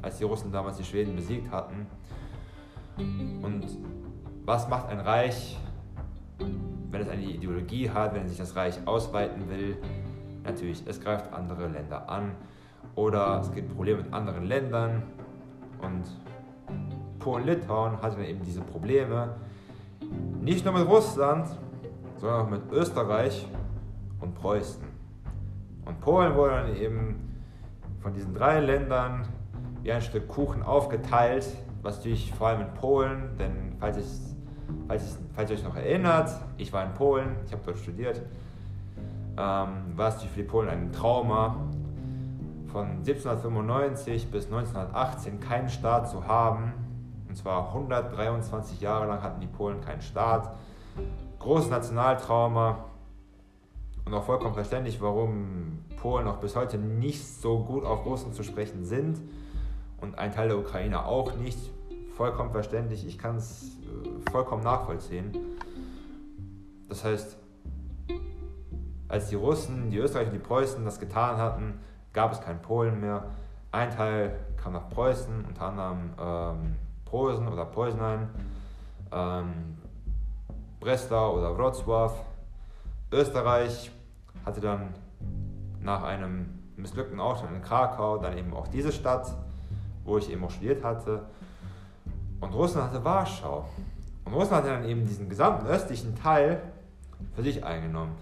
als 0.01 0.17
die 0.17 0.25
Russen 0.25 0.51
damals 0.51 0.77
die 0.77 0.83
Schweden 0.83 1.15
besiegt 1.15 1.49
hatten. 1.51 1.87
Und 2.97 3.65
was 4.45 4.67
macht 4.67 4.89
ein 4.89 4.99
Reich, 4.99 5.57
wenn 6.91 7.01
es 7.01 7.09
eine 7.09 7.23
Ideologie 7.23 7.89
hat, 7.89 8.13
wenn 8.13 8.27
sich 8.27 8.37
das 8.37 8.55
Reich 8.55 8.75
ausweiten 8.85 9.49
will, 9.49 9.77
natürlich, 10.43 10.83
es 10.85 11.01
greift 11.01 11.33
andere 11.33 11.67
Länder 11.67 12.09
an 12.09 12.31
oder 12.95 13.39
es 13.41 13.51
gibt 13.53 13.75
Probleme 13.75 14.03
mit 14.03 14.13
anderen 14.13 14.45
Ländern 14.45 15.03
und 15.85 16.03
Polen-Litauen 17.19 18.01
hatte 18.01 18.23
eben 18.23 18.43
diese 18.43 18.61
Probleme, 18.61 19.35
nicht 20.41 20.65
nur 20.65 20.73
mit 20.73 20.87
Russland, 20.87 21.47
sondern 22.17 22.41
auch 22.41 22.49
mit 22.49 22.71
Österreich 22.71 23.47
und 24.19 24.35
Preußen. 24.35 24.83
Und 25.85 25.99
Polen 26.01 26.35
wurde 26.35 26.55
dann 26.55 26.75
eben 26.75 27.37
von 28.01 28.13
diesen 28.13 28.33
drei 28.33 28.59
Ländern 28.59 29.27
wie 29.83 29.91
ein 29.91 30.01
Stück 30.01 30.27
Kuchen 30.27 30.63
aufgeteilt, 30.63 31.47
was 31.81 31.97
natürlich 31.97 32.33
vor 32.33 32.47
allem 32.47 32.61
in 32.61 32.73
Polen, 32.73 33.37
denn 33.37 33.75
falls 33.79 33.97
ich 33.97 34.35
Falls, 34.87 35.03
ich, 35.03 35.15
falls 35.35 35.51
ihr 35.51 35.57
euch 35.57 35.63
noch 35.63 35.75
erinnert, 35.75 36.29
ich 36.57 36.71
war 36.71 36.85
in 36.85 36.93
Polen, 36.93 37.35
ich 37.45 37.51
habe 37.51 37.61
dort 37.65 37.77
studiert, 37.77 38.21
ähm, 39.37 39.95
war 39.95 40.09
es 40.09 40.21
für 40.23 40.41
die 40.41 40.47
Polen 40.47 40.69
ein 40.69 40.91
Trauma, 40.91 41.55
von 42.75 42.89
1795 43.05 44.29
bis 44.31 44.47
1918 44.47 45.39
keinen 45.39 45.69
Staat 45.69 46.09
zu 46.09 46.27
haben. 46.27 46.73
Und 47.29 47.37
zwar 47.37 47.69
123 47.69 48.81
Jahre 48.81 49.07
lang 49.07 49.21
hatten 49.21 49.39
die 49.39 49.47
Polen 49.47 49.79
keinen 49.79 50.01
Staat. 50.01 50.53
Großes 51.39 51.69
Nationaltrauma 51.69 52.83
und 54.03 54.13
auch 54.13 54.25
vollkommen 54.25 54.55
verständlich, 54.55 54.99
warum 54.99 55.85
Polen 56.01 56.27
auch 56.27 56.35
bis 56.39 56.57
heute 56.57 56.77
nicht 56.77 57.25
so 57.25 57.59
gut 57.59 57.85
auf 57.85 58.05
Russen 58.05 58.33
zu 58.33 58.43
sprechen 58.43 58.83
sind 58.83 59.21
und 60.01 60.19
ein 60.19 60.33
Teil 60.33 60.49
der 60.49 60.57
Ukraine 60.57 61.05
auch 61.05 61.33
nicht. 61.37 61.57
Vollkommen 62.17 62.51
verständlich, 62.51 63.07
ich 63.07 63.17
kann 63.17 63.37
es 63.37 63.71
vollkommen 64.33 64.63
nachvollziehen. 64.63 65.31
Das 66.89 67.05
heißt, 67.05 67.37
als 69.07 69.29
die 69.29 69.35
Russen, 69.35 69.91
die 69.91 69.97
Österreicher 69.97 70.31
und 70.31 70.35
die 70.35 70.45
Preußen 70.45 70.83
das 70.83 70.99
getan 70.99 71.37
hatten, 71.37 71.79
gab 72.15 72.31
es 72.31 72.41
kein 72.41 72.59
Polen 72.61 72.99
mehr. 72.99 73.25
Ein 73.71 73.91
Teil 73.91 74.39
kam 74.55 74.73
nach 74.73 74.89
Preußen, 74.89 75.45
unter 75.45 75.61
anderem 75.61 76.13
ähm, 76.17 76.75
Posen 77.03 77.47
oder 77.47 77.65
Poznań, 77.65 78.29
ähm, 79.11 79.77
Breslau 80.79 81.37
oder 81.37 81.49
Wrocław. 81.49 82.11
Österreich 83.11 83.91
hatte 84.45 84.61
dann 84.61 84.95
nach 85.81 86.03
einem 86.03 86.63
missglückten 86.77 87.19
Aufstand 87.19 87.55
in 87.55 87.61
Krakau 87.61 88.17
dann 88.17 88.37
eben 88.37 88.53
auch 88.53 88.67
diese 88.69 88.91
Stadt, 88.91 89.27
wo 90.05 90.17
ich 90.17 90.31
eben 90.31 90.43
auch 90.43 90.51
studiert 90.51 90.83
hatte. 90.83 91.25
Und 92.39 92.53
Russland 92.53 92.91
hatte 92.91 93.03
Warschau. 93.03 93.65
Und 94.23 94.33
Russland 94.33 94.63
hat 94.63 94.71
dann 94.71 94.85
eben 94.85 95.05
diesen 95.05 95.29
gesamten 95.29 95.67
östlichen 95.67 96.15
Teil 96.15 96.61
für 97.35 97.43
sich 97.43 97.63
eingenommen. 97.63 98.13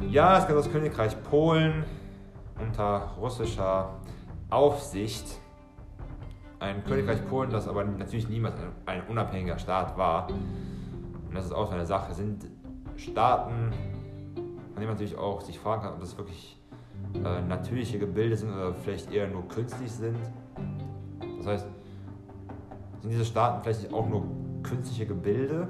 Ja, 0.00 0.38
es 0.38 0.46
gab 0.46 0.56
das 0.56 0.70
Königreich 0.70 1.16
Polen 1.22 1.84
unter 2.60 3.12
russischer 3.18 4.00
Aufsicht. 4.50 5.40
Ein 6.58 6.84
Königreich 6.84 7.26
Polen, 7.28 7.50
das 7.50 7.66
aber 7.66 7.84
natürlich 7.84 8.28
niemals 8.28 8.54
ein, 8.56 8.72
ein 8.86 9.06
unabhängiger 9.08 9.58
Staat 9.58 9.96
war. 9.98 10.28
Und 10.28 11.34
das 11.34 11.46
ist 11.46 11.52
auch 11.52 11.66
so 11.66 11.72
eine 11.72 11.86
Sache. 11.86 12.14
Sind 12.14 12.46
Staaten, 12.96 13.72
von 14.34 14.76
denen 14.76 14.86
man 14.86 14.94
natürlich 14.94 15.16
auch 15.16 15.40
sich 15.40 15.58
fragen 15.58 15.82
kann, 15.82 15.94
ob 15.94 16.00
das 16.00 16.16
wirklich 16.16 16.60
äh, 17.14 17.42
natürliche 17.42 17.98
Gebilde 17.98 18.36
sind 18.36 18.52
oder 18.52 18.74
vielleicht 18.74 19.12
eher 19.12 19.28
nur 19.28 19.46
künstlich 19.48 19.90
sind. 19.90 20.18
Das 21.38 21.46
heißt, 21.46 21.66
sind 23.00 23.10
diese 23.10 23.24
Staaten 23.24 23.62
vielleicht 23.62 23.92
auch 23.92 24.08
nur 24.08 24.24
künstliche 24.62 25.06
Gebilde. 25.06 25.68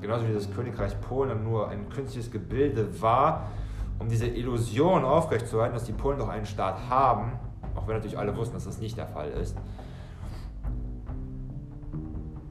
Genauso 0.00 0.28
wie 0.28 0.32
das 0.32 0.50
Königreich 0.52 0.98
Polen 1.00 1.42
nur 1.42 1.68
ein 1.68 1.88
künstliches 1.88 2.30
Gebilde 2.30 3.00
war, 3.02 3.48
um 3.98 4.08
diese 4.08 4.26
Illusion 4.26 5.04
aufrechtzuerhalten, 5.04 5.74
dass 5.74 5.84
die 5.84 5.92
Polen 5.92 6.18
doch 6.18 6.28
einen 6.28 6.46
Staat 6.46 6.88
haben, 6.88 7.32
auch 7.74 7.86
wenn 7.86 7.96
natürlich 7.96 8.18
alle 8.18 8.36
wussten, 8.36 8.54
dass 8.54 8.64
das 8.64 8.78
nicht 8.78 8.96
der 8.96 9.06
Fall 9.06 9.30
ist. 9.30 9.56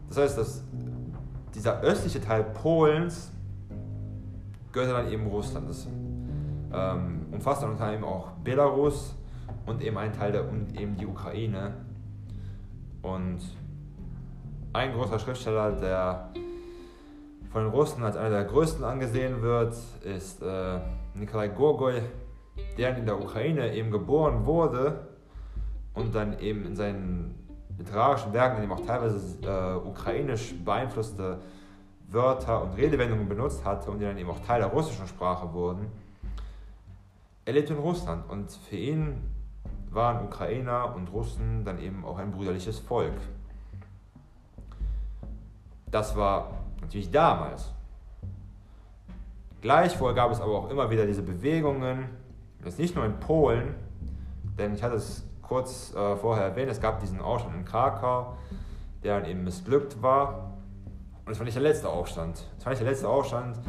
Das 0.09 0.17
heißt, 0.17 0.37
dass 0.37 0.63
dieser 1.53 1.81
östliche 1.81 2.21
Teil 2.21 2.43
Polens 2.43 3.31
gehörte 4.71 4.93
dann 4.93 5.11
eben 5.11 5.27
Russland. 5.27 5.69
Das 5.69 5.87
ähm, 6.73 7.25
umfasst 7.31 7.63
dann 7.63 7.71
unter 7.71 7.85
anderem 7.85 8.03
auch 8.03 8.31
Belarus 8.43 9.15
und 9.65 9.81
eben 9.81 9.97
ein 9.97 10.13
Teil 10.13 10.31
der 10.31 10.47
und 10.47 10.79
eben 10.79 10.95
die 10.97 11.05
Ukraine. 11.05 11.73
Und 13.01 13.39
ein 14.73 14.93
großer 14.93 15.19
Schriftsteller, 15.19 15.71
der 15.71 16.29
von 17.51 17.63
den 17.63 17.71
Russen 17.71 18.03
als 18.03 18.17
einer 18.17 18.29
der 18.29 18.43
größten 18.43 18.83
angesehen 18.83 19.41
wird, 19.41 19.75
ist 20.03 20.41
äh, 20.41 20.79
Nikolai 21.19 21.49
Gogol. 21.49 22.01
der 22.77 22.97
in 22.97 23.05
der 23.05 23.19
Ukraine 23.19 23.73
eben 23.73 23.91
geboren 23.91 24.45
wurde 24.45 25.07
und 25.93 26.13
dann 26.13 26.39
eben 26.39 26.65
in 26.65 26.75
seinen 26.75 27.47
literarischen 27.77 28.33
Werken 28.33 28.63
eben 28.63 28.71
auch 28.71 28.85
teilweise 28.85 29.37
äh, 29.43 29.87
ukrainisch 29.87 30.55
beeinflusste 30.63 31.39
Wörter 32.09 32.63
und 32.63 32.75
Redewendungen 32.75 33.27
benutzt 33.27 33.65
hatte 33.65 33.91
und 33.91 33.99
die 33.99 34.05
dann 34.05 34.17
eben 34.17 34.29
auch 34.29 34.39
Teil 34.39 34.59
der 34.59 34.69
russischen 34.69 35.07
Sprache 35.07 35.51
wurden. 35.53 35.87
Er 37.45 37.53
lebte 37.53 37.73
in 37.73 37.79
Russland 37.79 38.29
und 38.29 38.51
für 38.51 38.75
ihn 38.75 39.21
waren 39.89 40.25
Ukrainer 40.25 40.95
und 40.95 41.11
Russen 41.11 41.63
dann 41.63 41.79
eben 41.79 42.05
auch 42.05 42.17
ein 42.17 42.31
brüderliches 42.31 42.79
Volk. 42.79 43.13
Das 45.89 46.15
war 46.15 46.51
natürlich 46.81 47.09
damals. 47.09 47.73
Gleichwohl 49.67 50.13
gab 50.13 50.31
es 50.31 50.39
aber 50.39 50.59
auch 50.59 50.69
immer 50.69 50.89
wieder 50.89 51.05
diese 51.05 51.21
Bewegungen, 51.21 52.07
jetzt 52.63 52.79
nicht 52.79 52.95
nur 52.95 53.03
in 53.03 53.19
Polen, 53.19 53.75
denn 54.57 54.73
ich 54.73 54.81
hatte 54.81 54.95
es 54.95 55.27
kurz 55.41 55.93
äh, 55.93 56.15
vorher 56.15 56.45
erwähnt, 56.45 56.71
es 56.71 56.79
gab 56.79 57.01
diesen 57.01 57.19
Aufstand 57.19 57.53
in 57.53 57.65
Krakau, 57.65 58.37
der 59.03 59.19
dann 59.19 59.29
eben 59.29 59.43
missglückt 59.43 60.01
war. 60.01 60.53
Und 61.25 61.33
es 61.33 61.37
war 61.37 61.43
nicht 61.43 61.57
der 61.57 61.63
letzte 61.63 61.89
Aufstand. 61.89 62.47
Es 62.57 62.65
war 62.65 62.71
nicht 62.71 62.81
der 62.81 62.89
letzte 62.89 63.09
Aufstand 63.09 63.59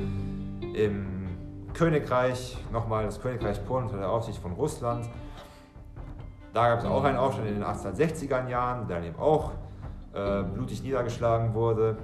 im 0.72 1.26
Königreich, 1.74 2.56
nochmal 2.72 3.06
das 3.06 3.20
Königreich 3.20 3.66
Polen 3.66 3.86
unter 3.86 3.98
der 3.98 4.08
Aufsicht 4.08 4.38
von 4.38 4.52
Russland. 4.52 5.04
Da 6.54 6.68
gab 6.68 6.78
es 6.78 6.84
auch 6.84 7.02
einen 7.02 7.18
Aufstand 7.18 7.48
in 7.48 7.54
den 7.54 7.64
1860er 7.64 8.46
Jahren, 8.46 8.86
der 8.86 8.98
dann 8.98 9.04
eben 9.04 9.18
auch 9.18 9.50
äh, 10.14 10.44
blutig 10.44 10.80
niedergeschlagen 10.80 11.54
wurde. 11.54 11.98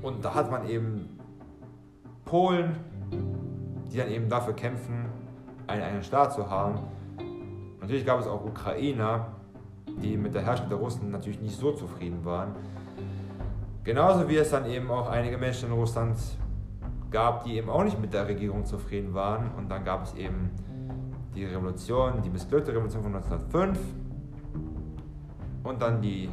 Und 0.00 0.24
da 0.24 0.36
hat 0.36 0.48
man 0.48 0.68
eben 0.68 1.17
Polen, 2.28 2.76
die 3.90 3.96
dann 3.96 4.10
eben 4.10 4.28
dafür 4.28 4.54
kämpfen, 4.54 5.06
einen 5.66 5.82
eigenen 5.82 6.02
Staat 6.02 6.34
zu 6.34 6.48
haben. 6.50 6.78
Natürlich 7.80 8.04
gab 8.04 8.20
es 8.20 8.26
auch 8.26 8.44
Ukrainer, 8.44 9.28
die 10.02 10.16
mit 10.18 10.34
der 10.34 10.42
Herrschaft 10.42 10.70
der 10.70 10.76
Russen 10.76 11.10
natürlich 11.10 11.40
nicht 11.40 11.58
so 11.58 11.72
zufrieden 11.72 12.24
waren. 12.24 12.54
Genauso 13.82 14.28
wie 14.28 14.36
es 14.36 14.50
dann 14.50 14.66
eben 14.66 14.90
auch 14.90 15.08
einige 15.08 15.38
Menschen 15.38 15.70
in 15.70 15.74
Russland 15.74 16.18
gab, 17.10 17.44
die 17.44 17.56
eben 17.56 17.70
auch 17.70 17.82
nicht 17.82 17.98
mit 17.98 18.12
der 18.12 18.28
Regierung 18.28 18.66
zufrieden 18.66 19.14
waren. 19.14 19.50
Und 19.56 19.70
dann 19.70 19.82
gab 19.82 20.04
es 20.04 20.14
eben 20.14 20.50
die 21.34 21.46
Revolution, 21.46 22.20
die 22.22 22.28
missglückte 22.28 22.72
Revolution 22.72 23.02
von 23.02 23.14
1905 23.14 23.78
und 25.62 25.80
dann 25.80 26.02
die 26.02 26.28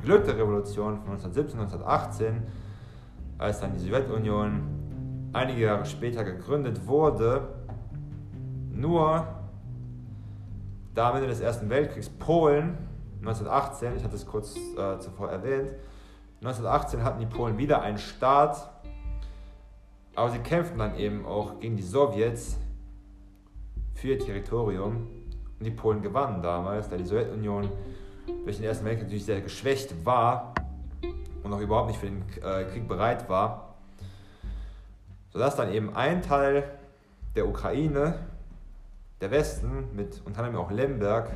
geglückte 0.00 0.34
Revolution 0.34 0.96
von 0.96 1.12
1917, 1.12 1.60
1918, 1.60 2.42
als 3.36 3.60
dann 3.60 3.74
die 3.74 3.80
Sowjetunion 3.80 4.75
einige 5.32 5.62
Jahre 5.62 5.84
später 5.84 6.24
gegründet 6.24 6.86
wurde, 6.86 7.48
nur 8.72 9.26
da 10.94 11.10
am 11.10 11.16
Ende 11.16 11.28
des 11.28 11.40
Ersten 11.40 11.68
Weltkriegs 11.68 12.08
Polen 12.08 12.78
1918, 13.20 13.96
ich 13.96 14.04
hatte 14.04 14.16
es 14.16 14.26
kurz 14.26 14.56
äh, 14.56 14.98
zuvor 14.98 15.30
erwähnt, 15.30 15.72
1918 16.40 17.02
hatten 17.02 17.20
die 17.20 17.26
Polen 17.26 17.58
wieder 17.58 17.82
einen 17.82 17.98
Staat, 17.98 18.70
aber 20.14 20.30
sie 20.30 20.38
kämpften 20.38 20.78
dann 20.78 20.96
eben 20.96 21.26
auch 21.26 21.60
gegen 21.60 21.76
die 21.76 21.82
Sowjets 21.82 22.58
für 23.94 24.08
ihr 24.08 24.18
Territorium. 24.18 25.08
Und 25.58 25.64
die 25.64 25.70
Polen 25.70 26.02
gewannen 26.02 26.42
damals, 26.42 26.88
da 26.88 26.96
die 26.96 27.04
Sowjetunion 27.04 27.68
durch 28.44 28.56
den 28.56 28.66
Ersten 28.66 28.84
Weltkrieg 28.84 29.04
natürlich 29.04 29.24
sehr 29.24 29.40
geschwächt 29.40 30.04
war 30.04 30.54
und 31.42 31.52
auch 31.52 31.60
überhaupt 31.60 31.88
nicht 31.88 32.00
für 32.00 32.06
den 32.06 32.22
äh, 32.42 32.64
Krieg 32.64 32.86
bereit 32.86 33.28
war, 33.28 33.65
sodass 35.36 35.54
dann 35.54 35.70
eben 35.70 35.94
ein 35.94 36.22
Teil 36.22 36.64
der 37.34 37.46
Ukraine, 37.46 38.14
der 39.20 39.30
Westen, 39.30 39.94
mit 39.94 40.22
unter 40.24 40.42
anderem 40.42 40.64
auch 40.64 40.70
Lemberg 40.70 41.30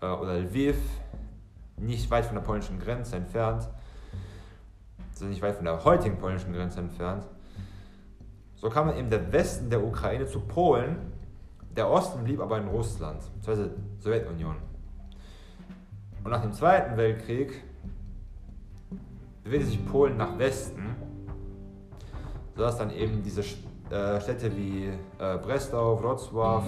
äh, 0.00 0.06
oder 0.06 0.34
Lviv, 0.34 0.76
nicht 1.76 2.10
weit 2.10 2.26
von 2.26 2.34
der 2.34 2.42
polnischen 2.42 2.80
Grenze 2.80 3.14
entfernt, 3.14 3.68
also 5.12 5.26
nicht 5.26 5.40
weit 5.40 5.54
von 5.54 5.66
der 5.66 5.84
heutigen 5.84 6.18
polnischen 6.18 6.52
Grenze 6.52 6.80
entfernt, 6.80 7.24
so 8.56 8.70
kam 8.70 8.88
dann 8.88 8.96
eben 8.96 9.08
der 9.08 9.32
Westen 9.32 9.70
der 9.70 9.84
Ukraine 9.84 10.26
zu 10.26 10.40
Polen, 10.40 10.96
der 11.76 11.88
Osten 11.88 12.24
blieb 12.24 12.40
aber 12.40 12.58
in 12.58 12.66
Russland, 12.66 13.20
beziehungsweise 13.36 13.70
Sowjetunion. 14.00 14.56
Und 16.24 16.30
nach 16.32 16.42
dem 16.42 16.52
Zweiten 16.52 16.96
Weltkrieg 16.96 17.62
bewegte 19.44 19.68
sich 19.68 19.86
Polen 19.86 20.16
nach 20.16 20.36
Westen, 20.40 20.96
sodass 22.56 22.78
dann 22.78 22.90
eben 22.90 23.22
diese 23.22 23.42
äh, 23.42 24.20
Städte 24.20 24.56
wie 24.56 24.86
äh, 25.18 25.38
Breslau, 25.38 25.98
Wrocław, 25.98 26.62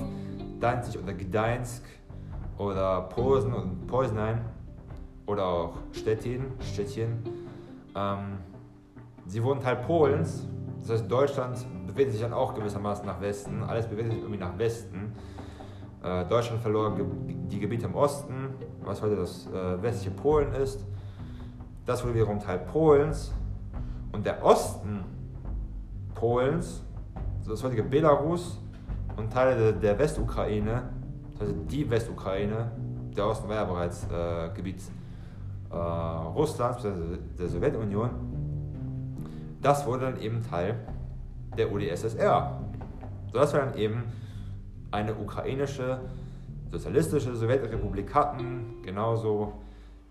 Danzig 0.61 1.01
oder 1.03 1.15
Gdańsk 1.15 1.83
oder 2.59 3.03
Posen 3.03 3.53
und 3.55 3.87
Poznań 3.87 4.41
oder 5.27 5.47
auch 5.47 5.73
Stettin, 5.93 6.53
Stettin, 6.61 7.23
ähm, 7.95 8.39
sie 9.27 9.43
wurden 9.43 9.61
Teil 9.61 9.77
Polens. 9.77 10.47
Das 10.81 10.91
heißt, 10.91 11.11
Deutschland 11.11 11.67
bewegt 11.87 12.13
sich 12.13 12.21
dann 12.21 12.33
auch 12.33 12.55
gewissermaßen 12.55 13.07
nach 13.07 13.21
Westen. 13.21 13.63
Alles 13.63 13.87
bewegt 13.87 14.11
sich 14.11 14.19
irgendwie 14.19 14.39
nach 14.39 14.57
Westen. 14.59 15.13
Äh, 16.03 16.25
Deutschland 16.27 16.61
verlor 16.63 16.95
ge 16.95 17.05
die 17.51 17.59
Gebiete 17.59 17.87
im 17.87 17.95
Osten, 17.95 18.51
was 18.85 19.03
heute 19.03 19.17
das 19.17 19.49
äh, 19.49 19.83
westliche 19.83 20.11
Polen 20.11 20.53
ist. 20.53 20.85
Das 21.87 22.03
wurde 22.05 22.15
wiederum 22.15 22.39
Teil 22.39 22.59
Polens. 22.59 23.33
Und 24.13 24.25
der 24.25 24.43
Osten 24.45 25.05
Polens, 26.19 26.83
das 27.47 27.63
heutige 27.63 27.83
Belarus 27.83 28.59
und 29.17 29.33
Teile 29.33 29.73
der, 29.73 29.99
Westukraine, 29.99 30.91
also 31.39 31.53
die 31.53 31.89
Westukraine, 31.89 32.71
der 33.17 33.27
Osten 33.27 33.49
war 33.49 33.57
ja 33.57 33.65
bereits 33.65 34.05
äh, 34.05 34.51
Gebiet 34.55 34.83
äh, 35.71 35.75
Russlands, 35.77 36.83
der 37.39 37.49
Sowjetunion, 37.49 38.11
das 39.63 39.87
wurde 39.87 40.07
dann 40.07 40.21
eben 40.21 40.43
Teil 40.43 40.77
der 41.57 41.73
UdSSR. 41.73 42.61
So 43.33 43.39
dass 43.39 43.53
wir 43.53 43.61
dann 43.61 43.75
eben 43.75 44.05
eine 44.91 45.15
ukrainische 45.15 46.01
sozialistische 46.71 47.35
Sowjetrepublik 47.35 48.15
hatten, 48.15 48.83
genauso 48.83 49.53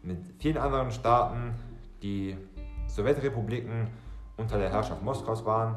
mit 0.03 0.19
vielen 0.39 0.57
anderen 0.57 0.91
Staaten, 0.91 1.53
die 2.01 2.37
Sowjetrepubliken 2.87 3.87
unter 4.37 4.57
der 4.57 4.69
Herrschaft 4.69 5.03
Moskaus 5.03 5.45
waren. 5.45 5.75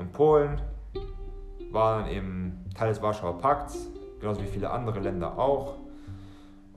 Und 0.00 0.12
Polen 0.12 0.60
war 1.70 2.00
dann 2.00 2.10
eben 2.10 2.64
Teil 2.74 2.88
des 2.88 3.02
Warschauer 3.02 3.38
Pakts, 3.38 3.90
genauso 4.18 4.40
wie 4.42 4.46
viele 4.46 4.70
andere 4.70 4.98
Länder 4.98 5.38
auch. 5.38 5.74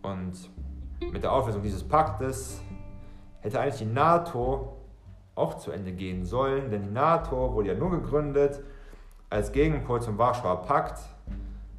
Und 0.01 0.49
mit 1.11 1.23
der 1.23 1.31
Auflösung 1.31 1.61
dieses 1.61 1.87
Paktes 1.87 2.61
hätte 3.39 3.61
eigentlich 3.61 3.79
die 3.79 3.85
NATO 3.85 4.77
auch 5.35 5.55
zu 5.55 5.71
Ende 5.71 5.93
gehen 5.93 6.25
sollen, 6.25 6.69
denn 6.69 6.83
die 6.83 6.91
NATO 6.91 7.53
wurde 7.53 7.69
ja 7.69 7.75
nur 7.75 7.91
gegründet 7.91 8.61
als 9.29 9.53
Gegenpol 9.53 10.01
zum 10.01 10.17
Warschauer 10.17 10.61
Pakt. 10.63 10.99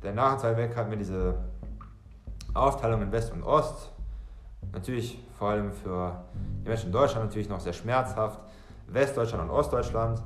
Denn 0.03 0.15
nach 0.15 0.33
dem 0.33 0.41
Zweiten 0.41 0.57
Weltkrieg 0.57 0.77
hatten 0.79 0.91
wir 0.91 0.99
diese 0.99 1.35
Aufteilung 2.55 3.03
in 3.03 3.13
West 3.13 3.33
und 3.33 3.43
Ost. 3.43 3.93
Natürlich 4.73 5.23
vor 5.39 5.51
allem 5.51 5.73
für 5.73 6.25
die 6.65 6.69
Menschen 6.69 6.87
in 6.87 6.93
Deutschland 6.93 7.27
natürlich 7.27 7.51
noch 7.51 7.61
sehr 7.61 7.75
schmerzhaft. 7.75 8.41
Westdeutschland 8.89 9.45
und 9.45 9.51
Ostdeutschland. 9.51 10.23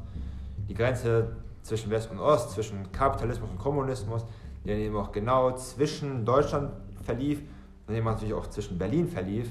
Die 0.69 0.75
Grenze 0.75 1.37
zwischen 1.63 1.91
West 1.91 2.11
und 2.11 2.21
Ost, 2.21 2.53
zwischen 2.53 2.93
Kapitalismus 2.93 3.51
und 3.51 3.59
Kommunismus, 3.59 4.25
die 4.65 4.69
dann 4.69 4.79
eben 4.79 4.97
auch 4.97 5.13
genau 5.13 5.53
zwischen 5.53 6.25
Deutschland 6.25 6.71
verlief 7.03 7.41
und 7.87 7.95
eben 7.95 8.05
natürlich 8.05 8.35
auch 8.35 8.47
zwischen 8.49 8.79
Berlin 8.79 9.09
verlief. 9.09 9.51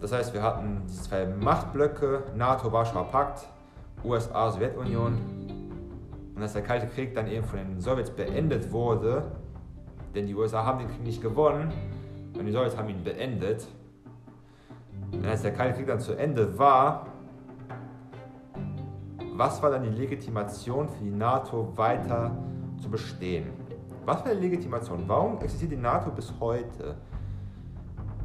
Das 0.00 0.12
heißt, 0.12 0.34
wir 0.34 0.42
hatten 0.42 0.82
diese 0.86 1.02
zwei 1.02 1.26
Machtblöcke, 1.26 2.24
NATO, 2.36 2.70
Warschauer 2.70 3.08
Pakt, 3.10 3.48
USA, 4.04 4.50
Sowjetunion. 4.50 5.18
Und 6.34 6.42
als 6.42 6.52
der 6.52 6.62
Kalte 6.62 6.86
Krieg 6.86 7.14
dann 7.14 7.26
eben 7.28 7.44
von 7.44 7.58
den 7.58 7.80
Sowjets 7.80 8.10
beendet 8.10 8.70
wurde, 8.70 9.24
denn 10.14 10.26
die 10.26 10.34
USA 10.34 10.64
haben 10.64 10.78
den 10.78 10.88
Krieg 10.88 11.02
nicht 11.02 11.22
gewonnen 11.22 11.72
und 12.38 12.44
die 12.44 12.52
Sowjets 12.52 12.76
haben 12.76 12.88
ihn 12.88 13.02
beendet. 13.02 13.66
Und 15.12 15.26
als 15.26 15.42
der 15.42 15.52
Kalte 15.52 15.78
Krieg 15.78 15.86
dann 15.86 16.00
zu 16.00 16.14
Ende 16.14 16.58
war, 16.58 17.06
was 19.38 19.62
war 19.62 19.70
dann 19.70 19.82
die 19.82 19.90
Legitimation 19.90 20.88
für 20.88 21.04
die 21.04 21.10
NATO 21.10 21.72
weiter 21.76 22.30
zu 22.80 22.88
bestehen? 22.88 23.50
Was 24.04 24.24
war 24.24 24.34
die 24.34 24.40
Legitimation? 24.40 25.04
Warum 25.06 25.38
existiert 25.40 25.72
die 25.72 25.76
NATO 25.76 26.10
bis 26.10 26.32
heute? 26.40 26.96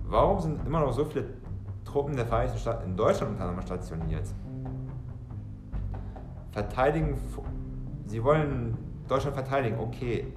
Warum 0.06 0.40
sind 0.40 0.66
immer 0.66 0.82
noch 0.82 0.94
so 0.94 1.06
viele 1.06 1.26
Truppen 1.92 2.16
der 2.16 2.26
Vereinigten 2.26 2.58
Staaten 2.58 2.92
in 2.92 2.96
Deutschland 2.96 3.34
unter 3.34 3.44
anderem 3.44 3.62
stationiert. 3.66 4.24
Verteidigen, 6.52 7.18
sie 8.06 8.24
wollen 8.24 8.78
Deutschland 9.08 9.36
verteidigen, 9.36 9.78
okay, 9.80 10.34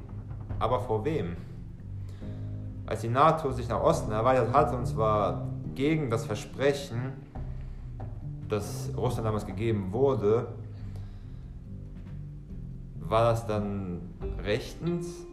aber 0.58 0.80
vor 0.80 1.04
wem? 1.04 1.36
Als 2.86 3.00
die 3.00 3.08
NATO 3.08 3.50
sich 3.50 3.68
nach 3.68 3.80
Osten 3.80 4.12
erweitert 4.12 4.52
hat, 4.52 4.74
und 4.74 4.86
zwar 4.86 5.46
gegen 5.74 6.10
das 6.10 6.26
Versprechen, 6.26 7.12
das 8.48 8.90
Russland 8.96 9.26
damals 9.26 9.46
gegeben 9.46 9.92
wurde, 9.92 10.48
war 13.08 13.24
das 13.24 13.46
dann 13.46 14.14
rechtens? 14.42 15.26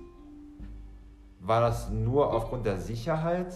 War 1.40 1.62
das 1.62 1.90
nur 1.90 2.34
aufgrund 2.34 2.66
der 2.66 2.78
Sicherheit? 2.78 3.54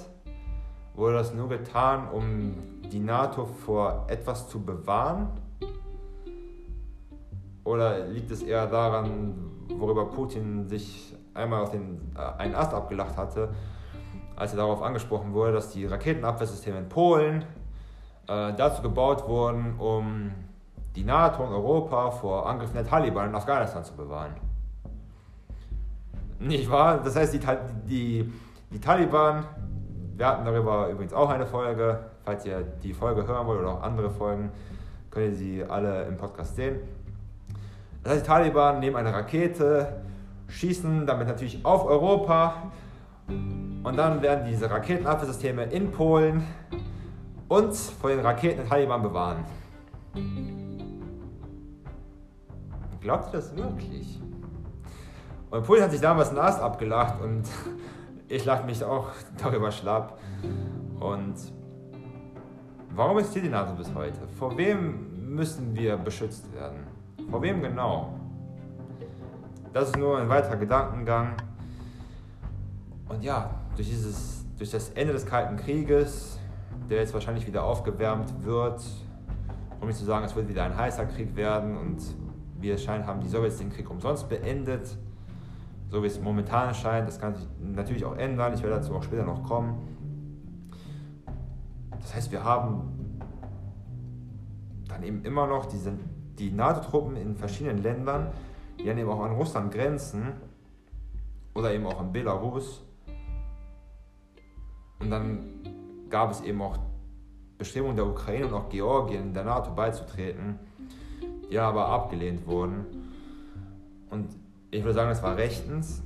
Wurde 0.95 1.16
das 1.16 1.34
nur 1.34 1.49
getan, 1.49 2.09
um 2.09 2.55
die 2.91 2.99
NATO 2.99 3.45
vor 3.45 4.05
etwas 4.07 4.49
zu 4.49 4.63
bewahren? 4.63 5.30
Oder 7.63 8.05
liegt 8.07 8.32
es 8.32 8.43
eher 8.43 8.68
daran, 8.68 9.34
worüber 9.78 10.05
Putin 10.05 10.68
sich 10.68 11.16
einmal 11.34 11.63
auf 11.63 11.72
den, 11.72 12.11
äh, 12.16 12.41
einen 12.41 12.55
Ast 12.55 12.74
abgelacht 12.74 13.18
hatte, 13.18 13.53
als 14.36 14.53
er 14.53 14.57
darauf 14.57 14.82
angesprochen 14.82 15.34
wurde, 15.34 15.53
dass 15.53 15.72
die 15.72 15.86
Raketenabwehrsysteme 15.86 16.78
in 16.78 16.89
Polen 16.89 17.43
äh, 18.28 18.53
dazu 18.53 18.82
gebaut 18.82 19.28
wurden, 19.28 19.80
um 19.80 20.32
die 20.95 21.03
NATO 21.03 21.43
und 21.43 21.51
Europa 21.51 22.11
vor 22.11 22.47
Angriffen 22.47 22.75
der 22.75 22.87
Taliban 22.87 23.29
in 23.29 23.35
Afghanistan 23.35 23.83
zu 23.83 23.93
bewahren. 23.95 24.35
Nicht 26.39 26.69
wahr? 26.69 27.01
Das 27.03 27.15
heißt, 27.15 27.33
die, 27.33 27.39
die, 27.87 28.33
die 28.71 28.79
Taliban, 28.79 29.45
wir 30.15 30.27
hatten 30.27 30.45
darüber 30.45 30.89
übrigens 30.89 31.13
auch 31.13 31.29
eine 31.29 31.45
Folge, 31.45 31.99
falls 32.23 32.45
ihr 32.45 32.61
die 32.61 32.93
Folge 32.93 33.25
hören 33.27 33.47
wollt 33.47 33.59
oder 33.59 33.71
auch 33.71 33.83
andere 33.83 34.09
Folgen, 34.09 34.51
könnt 35.11 35.27
ihr 35.27 35.35
sie 35.35 35.63
alle 35.63 36.03
im 36.03 36.17
Podcast 36.17 36.55
sehen. 36.55 36.79
Das 38.03 38.13
heißt, 38.13 38.25
die 38.25 38.27
Taliban 38.27 38.79
nehmen 38.79 38.95
eine 38.95 39.13
Rakete, 39.13 40.01
schießen 40.47 41.07
damit 41.07 41.27
natürlich 41.27 41.65
auf 41.65 41.85
Europa 41.85 42.71
und 43.27 43.97
dann 43.97 44.21
werden 44.21 44.45
diese 44.47 44.69
Raketenabwehrsysteme 44.69 45.63
in 45.65 45.91
Polen 45.91 46.45
uns 47.47 47.89
vor 47.89 48.09
den 48.09 48.19
Raketen 48.19 48.57
der 48.57 48.67
Taliban 48.67 49.01
bewahren. 49.01 49.45
Glaubt 53.05 53.27
ihr 53.27 53.33
das 53.33 53.55
wirklich? 53.55 54.19
Und 55.51 55.63
Polen 55.63 55.83
hat 55.83 55.91
sich 55.91 56.01
damals 56.01 56.29
einen 56.29 56.39
Ast 56.39 56.59
abgelacht 56.59 57.21
und 57.21 57.43
ich 58.27 58.43
lache 58.45 58.65
mich 58.65 58.83
auch 58.83 59.09
darüber 59.37 59.69
schlapp. 59.71 60.17
Und 60.99 61.35
warum 62.95 63.19
ist 63.19 63.31
hier 63.31 63.43
die 63.43 63.49
NATO 63.49 63.73
bis 63.73 63.93
heute? 63.93 64.17
Vor 64.39 64.57
wem 64.57 65.35
müssen 65.35 65.75
wir 65.75 65.97
beschützt 65.97 66.51
werden? 66.51 66.79
Vor 67.29 67.43
wem 67.43 67.61
genau? 67.61 68.15
Das 69.71 69.89
ist 69.89 69.97
nur 69.97 70.17
ein 70.17 70.27
weiterer 70.27 70.55
Gedankengang. 70.55 71.35
Und 73.07 73.23
ja, 73.23 73.51
durch, 73.75 73.87
dieses, 73.87 74.47
durch 74.57 74.71
das 74.71 74.89
Ende 74.89 75.13
des 75.13 75.27
Kalten 75.27 75.57
Krieges, 75.57 76.39
der 76.89 77.01
jetzt 77.01 77.13
wahrscheinlich 77.13 77.45
wieder 77.45 77.65
aufgewärmt 77.65 78.43
wird, 78.43 78.81
um 79.79 79.89
nicht 79.89 79.99
zu 79.99 80.05
sagen, 80.05 80.25
es 80.25 80.35
wird 80.35 80.49
wieder 80.49 80.63
ein 80.63 80.75
heißer 80.75 81.05
Krieg 81.05 81.35
werden 81.35 81.77
und 81.77 82.01
wie 82.59 82.69
es 82.69 82.83
scheint, 82.83 83.05
haben 83.05 83.21
die 83.21 83.27
Sowjets 83.27 83.57
den 83.57 83.69
Krieg 83.69 83.89
umsonst 83.89 84.29
beendet. 84.29 84.97
So 85.89 86.01
wie 86.01 86.07
es 86.07 86.19
momentan 86.19 86.73
scheint, 86.73 87.07
das 87.07 87.19
kann 87.19 87.35
sich 87.35 87.47
natürlich 87.59 88.05
auch 88.05 88.17
ändern, 88.17 88.53
ich 88.53 88.63
werde 88.63 88.77
dazu 88.77 88.95
auch 88.95 89.03
später 89.03 89.23
noch 89.23 89.43
kommen. 89.43 89.75
Das 91.91 92.15
heißt, 92.15 92.31
wir 92.31 92.43
haben 92.43 93.19
dann 94.87 95.03
eben 95.03 95.23
immer 95.23 95.47
noch 95.47 95.65
diese, 95.65 95.93
die 96.37 96.51
NATO-Truppen 96.51 97.15
in 97.15 97.35
verschiedenen 97.35 97.81
Ländern, 97.81 98.27
die 98.79 98.85
dann 98.85 98.97
eben 98.97 99.09
auch 99.09 99.23
an 99.23 99.31
Russland 99.31 99.73
grenzen 99.73 100.33
oder 101.53 101.73
eben 101.73 101.85
auch 101.85 101.99
an 101.99 102.11
Belarus. 102.11 102.83
Und 104.99 105.09
dann 105.09 105.39
gab 106.09 106.31
es 106.31 106.41
eben 106.41 106.61
auch 106.61 106.77
Bestimmungen 107.57 107.95
der 107.95 108.05
Ukraine 108.05 108.47
und 108.47 108.53
auch 108.53 108.69
Georgien 108.69 109.33
der 109.33 109.43
NATO 109.43 109.71
beizutreten 109.71 110.59
die 111.49 111.59
aber 111.59 111.87
abgelehnt 111.87 112.45
wurden. 112.47 112.85
Und 114.09 114.29
ich 114.71 114.83
würde 114.83 114.93
sagen, 114.93 115.09
das 115.09 115.23
war 115.23 115.37
rechtens, 115.37 116.03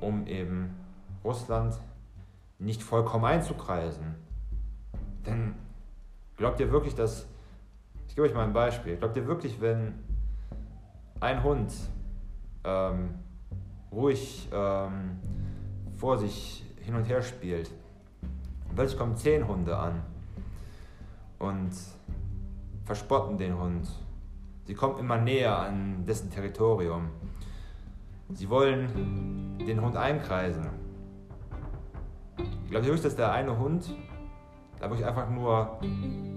um 0.00 0.26
eben 0.26 0.74
Russland 1.24 1.78
nicht 2.58 2.82
vollkommen 2.82 3.24
einzukreisen. 3.24 4.14
Denn 5.26 5.54
glaubt 6.36 6.60
ihr 6.60 6.70
wirklich, 6.70 6.94
dass, 6.94 7.26
ich 8.08 8.14
gebe 8.14 8.26
euch 8.26 8.34
mal 8.34 8.44
ein 8.44 8.52
Beispiel, 8.52 8.96
glaubt 8.96 9.16
ihr 9.16 9.26
wirklich, 9.26 9.60
wenn 9.60 9.94
ein 11.20 11.42
Hund 11.42 11.72
ähm, 12.64 13.14
ruhig 13.92 14.48
ähm, 14.52 15.18
vor 15.96 16.18
sich 16.18 16.64
hin 16.80 16.94
und 16.94 17.04
her 17.04 17.22
spielt, 17.22 17.70
plötzlich 18.74 18.98
kommen 18.98 19.16
zehn 19.16 19.46
Hunde 19.46 19.76
an 19.76 20.02
und 21.38 21.72
verspotten 22.84 23.36
den 23.36 23.58
Hund 23.58 23.88
Sie 24.66 24.74
kommen 24.74 24.98
immer 24.98 25.18
näher 25.18 25.58
an 25.58 26.04
dessen 26.06 26.30
Territorium. 26.30 27.10
Sie 28.32 28.48
wollen 28.48 29.58
den 29.58 29.80
Hund 29.82 29.96
einkreisen. 29.96 30.68
Ich 32.64 32.70
glaube 32.70 32.86
wirklich, 32.86 33.02
dass 33.02 33.16
der 33.16 33.32
eine 33.32 33.58
Hund 33.58 33.94
da 34.78 34.88
wirklich 34.88 35.06
einfach 35.06 35.28
nur 35.28 35.78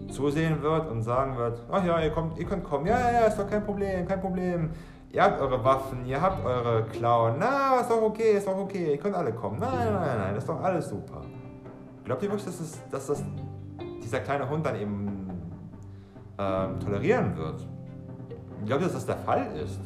zusehen 0.09 0.61
wird 0.61 0.89
und 0.89 1.01
sagen 1.01 1.37
wird, 1.37 1.61
ach 1.71 1.83
ja, 1.85 2.01
ihr, 2.01 2.11
kommt, 2.11 2.37
ihr 2.37 2.45
könnt 2.45 2.63
kommen, 2.63 2.85
ja, 2.85 2.99
ja, 2.99 3.11
ja, 3.11 3.19
ist 3.21 3.39
doch 3.39 3.49
kein 3.49 3.63
Problem, 3.63 4.05
kein 4.05 4.19
Problem. 4.19 4.71
Ihr 5.11 5.23
habt 5.23 5.39
eure 5.39 5.63
Waffen, 5.63 6.05
ihr 6.05 6.19
habt 6.19 6.43
eure 6.43 6.85
Klauen, 6.85 7.35
na, 7.39 7.79
ist 7.79 7.89
doch 7.89 8.01
okay, 8.01 8.33
ist 8.33 8.47
doch 8.47 8.57
okay, 8.57 8.93
ihr 8.93 8.97
könnt 8.97 9.15
alle 9.15 9.31
kommen. 9.31 9.59
Nein, 9.59 9.71
nein, 9.71 9.93
nein, 9.93 10.17
nein, 10.17 10.33
das 10.33 10.43
ist 10.43 10.49
doch 10.49 10.61
alles 10.61 10.89
super. 10.89 11.21
Glaubt 12.03 12.23
ihr 12.23 12.29
wirklich, 12.29 12.45
dass, 12.45 12.59
es, 12.59 12.79
dass 12.89 13.07
das 13.07 13.23
dieser 14.03 14.19
kleine 14.19 14.49
Hund 14.49 14.65
dann 14.65 14.75
eben 14.75 15.29
ähm, 16.37 16.79
tolerieren 16.79 17.37
wird? 17.37 17.65
Ich 18.63 18.67
glaube, 18.67 18.85
dass 18.85 18.93
das 18.93 19.05
der 19.05 19.17
Fall 19.17 19.45
ist. 19.57 19.77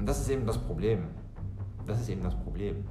Und 0.00 0.08
das 0.08 0.20
ist 0.20 0.28
eben 0.28 0.44
das 0.44 0.58
Problem. 0.58 1.04
Das 1.86 2.00
ist 2.00 2.08
eben 2.08 2.24
das 2.24 2.34
Problem. 2.34 2.84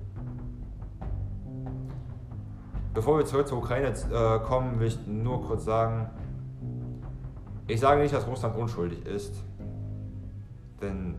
Bevor 2.94 3.18
wir 3.18 3.26
zurück 3.26 3.50
zur 3.50 3.58
Ukraine 3.58 3.90
äh, 3.90 4.40
kommen, 4.46 4.80
will 4.80 4.88
ich 4.88 5.06
nur 5.06 5.46
kurz 5.46 5.66
sagen, 5.66 6.10
ich 7.68 7.82
sage 7.82 8.02
nicht, 8.02 8.14
dass 8.14 8.26
Russland 8.26 8.56
unschuldig 8.56 9.06
ist, 9.06 9.44
denn 10.82 11.16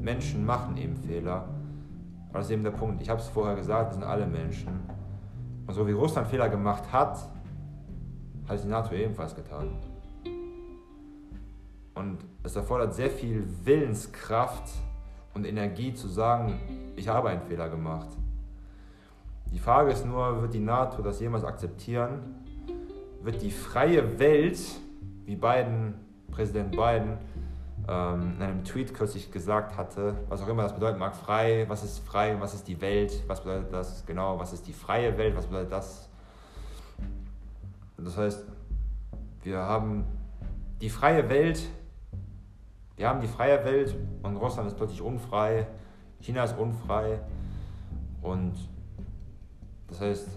Menschen 0.00 0.46
machen 0.46 0.78
eben 0.78 0.96
Fehler. 0.96 1.44
Aber 2.30 2.38
das 2.38 2.46
ist 2.46 2.52
eben 2.52 2.64
der 2.64 2.70
Punkt. 2.70 3.02
Ich 3.02 3.10
habe 3.10 3.20
es 3.20 3.28
vorher 3.28 3.54
gesagt, 3.54 3.90
wir 3.90 3.94
sind 3.96 4.04
alle 4.04 4.26
Menschen. 4.26 4.80
Und 5.66 5.74
so 5.74 5.86
wie 5.86 5.92
Russland 5.92 6.26
Fehler 6.26 6.48
gemacht 6.48 6.90
hat, 6.90 7.18
hat 8.48 8.56
es 8.56 8.62
die 8.62 8.68
NATO 8.68 8.94
ebenfalls 8.94 9.34
getan. 9.34 9.68
Und 12.00 12.18
es 12.42 12.56
erfordert 12.56 12.94
sehr 12.94 13.10
viel 13.10 13.46
Willenskraft 13.64 14.70
und 15.34 15.44
Energie 15.44 15.92
zu 15.92 16.08
sagen, 16.08 16.58
ich 16.96 17.08
habe 17.08 17.28
einen 17.28 17.42
Fehler 17.42 17.68
gemacht. 17.68 18.08
Die 19.52 19.58
Frage 19.58 19.90
ist 19.90 20.06
nur, 20.06 20.40
wird 20.40 20.54
die 20.54 20.60
NATO 20.60 21.02
das 21.02 21.20
jemals 21.20 21.44
akzeptieren? 21.44 22.36
Wird 23.20 23.42
die 23.42 23.50
freie 23.50 24.18
Welt, 24.18 24.58
wie 25.26 25.36
Biden, 25.36 25.94
Präsident 26.30 26.70
Biden 26.70 27.18
ähm, 27.86 28.36
in 28.36 28.42
einem 28.42 28.64
Tweet 28.64 28.94
kürzlich 28.94 29.30
gesagt 29.30 29.76
hatte, 29.76 30.14
was 30.30 30.40
auch 30.40 30.48
immer 30.48 30.62
das 30.62 30.74
bedeuten 30.74 30.98
mag, 30.98 31.14
frei, 31.14 31.66
was 31.68 31.84
ist 31.84 31.98
frei, 31.98 32.34
was 32.40 32.54
ist 32.54 32.66
die 32.66 32.80
Welt, 32.80 33.12
was 33.26 33.42
bedeutet 33.42 33.74
das 33.74 34.06
genau, 34.06 34.38
was 34.38 34.54
ist 34.54 34.66
die 34.66 34.72
freie 34.72 35.18
Welt, 35.18 35.36
was 35.36 35.46
bedeutet 35.46 35.72
das? 35.72 36.08
Das 37.98 38.16
heißt, 38.16 38.42
wir 39.42 39.58
haben 39.58 40.04
die 40.80 40.88
freie 40.88 41.28
Welt 41.28 41.60
wir 43.00 43.08
haben 43.08 43.22
die 43.22 43.28
freie 43.28 43.64
Welt 43.64 43.96
und 44.22 44.36
Russland 44.36 44.68
ist 44.68 44.76
plötzlich 44.76 45.00
unfrei, 45.00 45.66
China 46.20 46.44
ist 46.44 46.58
unfrei 46.58 47.18
und 48.20 48.52
das 49.88 50.02
heißt, 50.02 50.28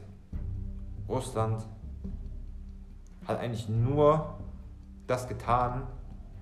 Russland 1.09 1.61
hat 3.27 3.41
eigentlich 3.41 3.67
nur 3.67 4.35
das 5.07 5.27
getan, 5.27 5.83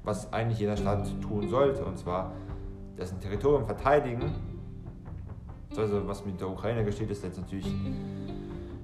was 0.03 0.32
eigentlich 0.32 0.59
jeder 0.59 0.78
Staat 0.78 1.07
tun 1.22 1.49
sollte, 1.49 1.84
und 1.84 1.97
zwar 1.97 2.34
dessen 2.99 3.19
Territorium 3.19 3.65
verteidigen. 3.65 4.32
Also 5.76 6.07
was 6.07 6.24
mit 6.24 6.39
der 6.39 6.49
Ukraine 6.49 6.86
geschieht, 6.86 7.09
ist 7.09 7.24
jetzt 7.24 7.39
natürlich, 7.39 7.74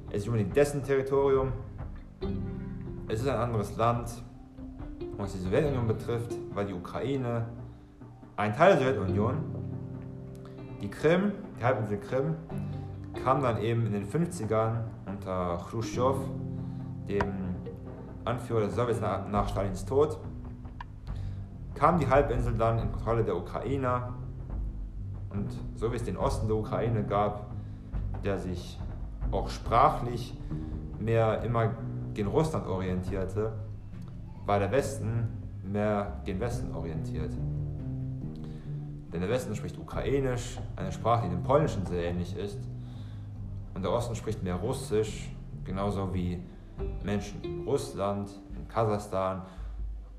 es 0.09 0.23
ist 0.23 0.27
unbedingt 0.27 0.55
dessen 0.55 0.83
Territorium, 0.83 1.51
es 3.07 3.21
ist 3.21 3.27
ein 3.27 3.37
anderes 3.37 3.77
Land, 3.77 4.23
was 5.17 5.33
die 5.33 5.39
Sowjetunion 5.39 5.87
betrifft, 5.87 6.33
war 6.53 6.63
die 6.63 6.73
Ukraine 6.73 7.47
ein 8.35 8.55
Teil 8.55 8.77
der 8.77 8.93
Sowjetunion. 8.93 9.37
Die 10.81 10.89
Krim, 10.89 11.31
die 11.59 11.63
Halbinsel 11.63 11.99
Krim, 11.99 12.35
kam 13.23 13.41
dann 13.41 13.59
eben 13.61 13.87
in 13.87 13.93
den 13.93 14.07
50ern 14.07 14.81
unter 15.07 15.57
Khrushchev, 15.69 16.19
dem 17.09 17.55
Anführer 18.25 18.61
der 18.61 18.69
Sowjets 18.69 19.01
nach, 19.01 19.27
nach 19.27 19.49
Stalins 19.49 19.85
Tod, 19.85 20.19
kam 21.73 21.97
die 21.99 22.07
Halbinsel 22.07 22.53
dann 22.53 22.77
in 22.79 22.91
Kontrolle 22.91 23.23
der 23.23 23.35
Ukrainer. 23.35 24.13
Und 25.31 25.49
so 25.75 25.91
wie 25.91 25.95
es 25.95 26.03
den 26.03 26.17
Osten 26.17 26.47
der 26.47 26.57
Ukraine 26.57 27.03
gab, 27.03 27.47
der 28.23 28.37
sich 28.37 28.79
auch 29.31 29.49
sprachlich 29.49 30.37
mehr 30.99 31.41
immer 31.43 31.71
gegen 32.13 32.27
Russland 32.27 32.67
orientierte, 32.67 33.53
war 34.47 34.59
der 34.59 34.71
Westen 34.71 35.27
mehr 35.61 36.21
gen 36.23 36.39
Westen 36.39 36.73
orientiert. 36.73 37.31
Denn 39.11 39.21
der 39.21 39.29
Westen 39.29 39.53
spricht 39.55 39.77
Ukrainisch, 39.77 40.57
eine 40.77 40.91
Sprache, 40.91 41.25
die 41.25 41.35
dem 41.35 41.43
Polnischen 41.43 41.85
sehr 41.85 42.05
ähnlich 42.05 42.35
ist. 42.35 42.59
Und 43.73 43.83
der 43.83 43.91
Osten 43.91 44.15
spricht 44.15 44.41
mehr 44.41 44.55
Russisch, 44.55 45.29
genauso 45.65 46.13
wie 46.13 46.41
Menschen 47.03 47.43
in 47.43 47.63
Russland, 47.67 48.29
in 48.55 48.67
Kasachstan 48.67 49.41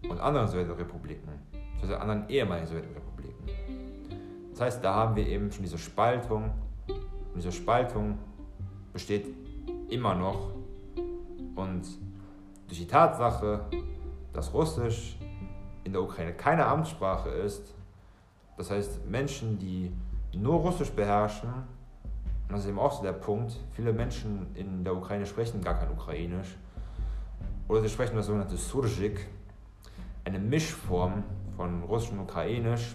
und 0.09 0.20
anderen 0.20 0.47
Sowjetrepubliken, 0.47 1.33
also 1.81 1.97
anderen 1.97 2.29
ehemaligen 2.29 2.66
Sowjetrepubliken. 2.66 3.45
Das 4.51 4.61
heißt, 4.61 4.85
da 4.85 4.95
haben 4.95 5.16
wir 5.16 5.26
eben 5.26 5.51
schon 5.51 5.62
diese 5.62 5.79
Spaltung. 5.79 6.51
Und 6.87 7.37
diese 7.37 7.53
Spaltung 7.53 8.18
besteht 8.93 9.26
immer 9.89 10.14
noch. 10.14 10.51
Und 11.55 11.87
durch 12.66 12.81
die 12.81 12.87
Tatsache, 12.87 13.61
dass 14.39 14.55
Russisch 14.55 15.16
in 15.82 15.93
der 15.93 16.01
Ukraine 16.01 16.32
keine 16.32 16.64
Amtssprache 16.64 17.28
ist, 17.28 17.74
das 18.57 18.70
heißt 18.70 19.05
Menschen, 19.05 19.59
die 19.59 19.93
nur 20.32 20.61
Russisch 20.61 20.91
beherrschen, 20.93 21.49
und 21.49 22.53
das 22.53 22.61
ist 22.61 22.68
eben 22.68 22.78
auch 22.78 22.93
so 22.93 23.03
der 23.03 23.14
Punkt, 23.14 23.57
viele 23.72 23.93
Menschen 23.93 24.47
in 24.55 24.84
der 24.84 24.95
Ukraine 24.95 25.26
sprechen 25.26 25.61
gar 25.61 25.74
kein 25.74 25.91
Ukrainisch, 25.91 26.57
oder 27.66 27.80
sie 27.80 27.89
sprechen 27.89 28.14
das 28.14 28.26
sogenannte 28.26 28.57
Surjik, 28.57 29.26
eine 30.24 30.39
Mischform 30.39 31.24
von 31.57 31.82
Russisch 31.82 32.12
und 32.12 32.20
Ukrainisch, 32.20 32.95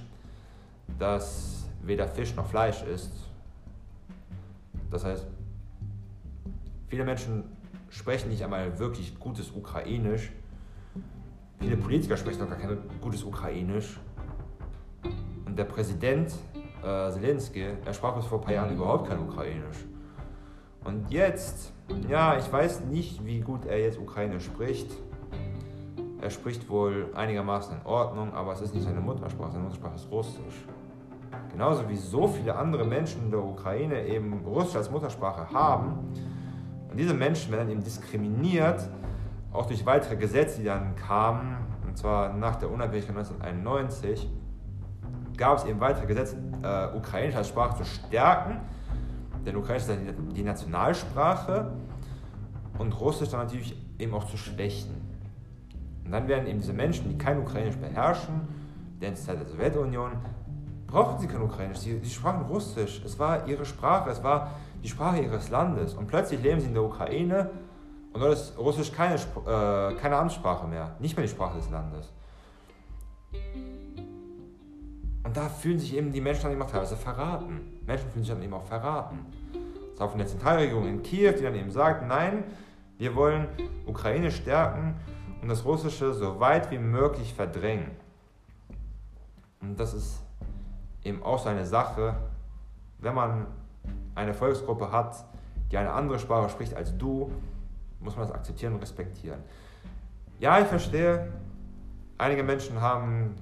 das 0.97 1.65
weder 1.81 2.07
Fisch 2.07 2.33
noch 2.35 2.47
Fleisch 2.47 2.83
ist. 2.83 3.11
Das 4.89 5.03
heißt, 5.03 5.27
viele 6.87 7.03
Menschen 7.03 7.43
sprechen 7.89 8.29
nicht 8.29 8.45
einmal 8.45 8.79
wirklich 8.79 9.19
gutes 9.19 9.51
Ukrainisch. 9.51 10.31
Viele 11.63 11.77
Politiker 11.77 12.17
sprechen 12.17 12.41
auch 12.41 12.49
gar 12.49 12.57
kein 12.57 12.77
gutes 12.99 13.23
Ukrainisch. 13.23 13.97
Und 15.45 15.57
der 15.57 15.63
Präsident 15.63 16.33
äh, 16.83 17.09
Zelensky, 17.09 17.63
er 17.85 17.93
sprach 17.93 18.17
bis 18.17 18.25
vor 18.25 18.39
ein 18.39 18.43
paar 18.43 18.53
Jahren 18.53 18.75
überhaupt 18.75 19.07
kein 19.07 19.17
Ukrainisch. 19.19 19.77
Und 20.83 21.09
jetzt, 21.09 21.71
ja, 22.09 22.37
ich 22.37 22.51
weiß 22.51 22.81
nicht, 22.81 23.25
wie 23.25 23.39
gut 23.39 23.65
er 23.65 23.79
jetzt 23.79 23.97
Ukrainisch 23.97 24.43
spricht. 24.43 24.91
Er 26.19 26.29
spricht 26.31 26.69
wohl 26.69 27.09
einigermaßen 27.15 27.77
in 27.77 27.85
Ordnung, 27.85 28.33
aber 28.33 28.51
es 28.51 28.59
ist 28.59 28.73
nicht 28.73 28.83
seine 28.83 28.99
Muttersprache, 28.99 29.53
seine 29.53 29.63
Muttersprache 29.63 29.95
ist 29.95 30.11
Russisch. 30.11 30.65
Genauso 31.49 31.87
wie 31.87 31.95
so 31.95 32.27
viele 32.27 32.57
andere 32.57 32.83
Menschen 32.83 33.23
in 33.23 33.31
der 33.31 33.41
Ukraine 33.41 34.05
eben 34.05 34.45
Russisch 34.45 34.75
als 34.75 34.91
Muttersprache 34.91 35.49
haben. 35.53 36.11
Und 36.91 36.99
diese 36.99 37.13
Menschen 37.13 37.53
werden 37.53 37.69
eben 37.69 37.81
diskriminiert, 37.81 38.89
auch 39.53 39.67
durch 39.67 39.85
weitere 39.85 40.15
Gesetze, 40.15 40.59
die 40.59 40.65
dann 40.65 40.95
kamen, 40.95 41.57
und 41.87 41.97
zwar 41.97 42.33
nach 42.33 42.55
der 42.55 42.71
Unabhängigkeit 42.71 43.15
1991, 43.15 44.29
gab 45.37 45.59
es 45.59 45.65
eben 45.65 45.79
weitere 45.79 46.07
Gesetze, 46.07 46.37
äh, 46.63 46.97
Ukrainisch 46.97 47.35
als 47.35 47.47
Sprache 47.47 47.77
zu 47.77 47.85
stärken, 47.85 48.61
denn 49.45 49.55
Ukrainisch 49.55 49.83
ist 49.83 49.99
die 50.35 50.43
Nationalsprache 50.43 51.71
und 52.77 52.99
Russisch 52.99 53.29
dann 53.29 53.41
natürlich 53.41 53.77
eben 53.99 54.13
auch 54.13 54.25
zu 54.25 54.37
schwächen. 54.37 55.01
Und 56.05 56.11
dann 56.11 56.27
werden 56.27 56.47
eben 56.47 56.59
diese 56.59 56.73
Menschen, 56.73 57.09
die 57.09 57.17
kein 57.17 57.39
Ukrainisch 57.39 57.77
beherrschen, 57.77 58.41
denn 59.01 59.15
zur 59.15 59.25
Zeit 59.25 59.39
der 59.39 59.47
Sowjetunion, 59.47 60.11
brauchten 60.87 61.21
sie 61.21 61.27
kein 61.27 61.41
Ukrainisch, 61.41 61.79
sie, 61.79 61.99
sie 61.99 62.09
sprachen 62.09 62.45
Russisch. 62.45 63.01
Es 63.03 63.17
war 63.17 63.47
ihre 63.47 63.65
Sprache, 63.65 64.09
es 64.09 64.23
war 64.23 64.51
die 64.83 64.89
Sprache 64.89 65.21
ihres 65.21 65.49
Landes. 65.49 65.93
Und 65.93 66.07
plötzlich 66.07 66.41
leben 66.41 66.59
sie 66.59 66.67
in 66.67 66.73
der 66.73 66.83
Ukraine 66.83 67.49
und 68.13 68.21
dort 68.21 68.33
ist 68.33 68.57
Russisch 68.57 68.91
keine, 68.91 69.15
äh, 69.15 69.95
keine 69.95 70.17
Amtssprache 70.17 70.67
mehr, 70.67 70.95
nicht 70.99 71.17
mehr 71.17 71.25
die 71.25 71.31
Sprache 71.31 71.57
des 71.57 71.69
Landes. 71.71 72.11
Und 75.23 75.35
da 75.35 75.49
fühlen 75.49 75.79
sich 75.79 75.95
eben 75.95 76.11
die 76.11 76.21
Menschen 76.21 76.43
dann 76.43 76.51
eben 76.51 76.61
auch 76.61 76.69
teilweise 76.69 76.95
verraten. 76.95 77.79
Menschen 77.87 78.09
fühlen 78.11 78.23
sich 78.23 78.33
dann 78.33 78.43
eben 78.43 78.53
auch 78.53 78.65
verraten. 78.65 79.25
Das 79.91 80.01
war 80.01 80.09
von 80.09 80.19
der 80.19 80.27
Zentralregierung 80.27 80.87
in 80.87 81.01
Kiew, 81.01 81.33
die 81.33 81.43
dann 81.43 81.55
eben 81.55 81.71
sagt, 81.71 82.07
nein, 82.07 82.43
wir 82.99 83.15
wollen 83.15 83.47
Ukraine 83.87 84.29
stärken 84.29 84.95
und 85.41 85.47
das 85.49 85.65
Russische 85.65 86.13
so 86.13 86.39
weit 86.39 86.69
wie 86.69 86.77
möglich 86.77 87.33
verdrängen. 87.33 87.91
Und 89.59 89.79
das 89.79 89.93
ist 89.95 90.21
eben 91.03 91.23
auch 91.23 91.39
so 91.39 91.49
eine 91.49 91.65
Sache, 91.65 92.15
wenn 92.99 93.15
man 93.15 93.47
eine 94.13 94.33
Volksgruppe 94.33 94.91
hat, 94.91 95.25
die 95.71 95.77
eine 95.77 95.91
andere 95.91 96.19
Sprache 96.19 96.49
spricht 96.49 96.75
als 96.75 96.95
du, 96.97 97.31
muss 98.03 98.15
man 98.15 98.27
das 98.27 98.35
akzeptieren 98.35 98.73
und 98.73 98.81
respektieren. 98.81 99.39
Ja, 100.39 100.59
ich 100.59 100.67
verstehe, 100.67 101.31
einige 102.17 102.43
Menschen 102.43 102.81
haben 102.81 103.35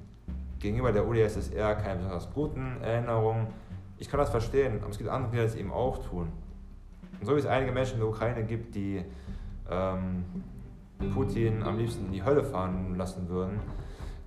gegenüber 0.59 0.91
der 0.91 1.07
UdSSR 1.07 1.75
keine 1.75 1.97
besonders 1.97 2.31
guten 2.33 2.81
Erinnerungen. 2.81 3.47
Ich 3.97 4.09
kann 4.09 4.19
das 4.19 4.29
verstehen, 4.29 4.79
aber 4.81 4.91
es 4.91 4.97
gibt 4.97 5.09
andere, 5.09 5.31
die 5.31 5.37
das 5.37 5.55
eben 5.55 5.71
auch 5.71 5.97
tun. 6.07 6.31
Und 7.19 7.25
so 7.25 7.35
wie 7.35 7.39
es 7.39 7.45
einige 7.45 7.71
Menschen 7.71 7.95
in 7.95 7.99
der 7.99 8.09
Ukraine 8.09 8.43
gibt, 8.43 8.75
die 8.75 9.03
ähm, 9.69 10.25
Putin 11.13 11.63
am 11.63 11.77
liebsten 11.77 12.05
in 12.05 12.11
die 12.11 12.23
Hölle 12.23 12.43
fahren 12.43 12.95
lassen 12.95 13.27
würden, 13.29 13.59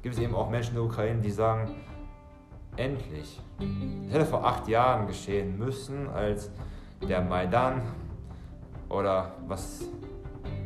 gibt 0.02 0.16
es 0.16 0.20
eben 0.20 0.34
auch 0.34 0.50
Menschen 0.50 0.70
in 0.70 0.76
der 0.76 0.84
Ukraine, 0.84 1.20
die 1.20 1.30
sagen, 1.30 1.70
endlich. 2.76 3.40
Es 4.08 4.14
hätte 4.14 4.26
vor 4.26 4.44
acht 4.44 4.68
Jahren 4.68 5.06
geschehen 5.06 5.58
müssen, 5.58 6.08
als 6.08 6.50
der 7.08 7.20
Maidan 7.20 7.82
oder 8.88 9.32
was, 9.46 9.84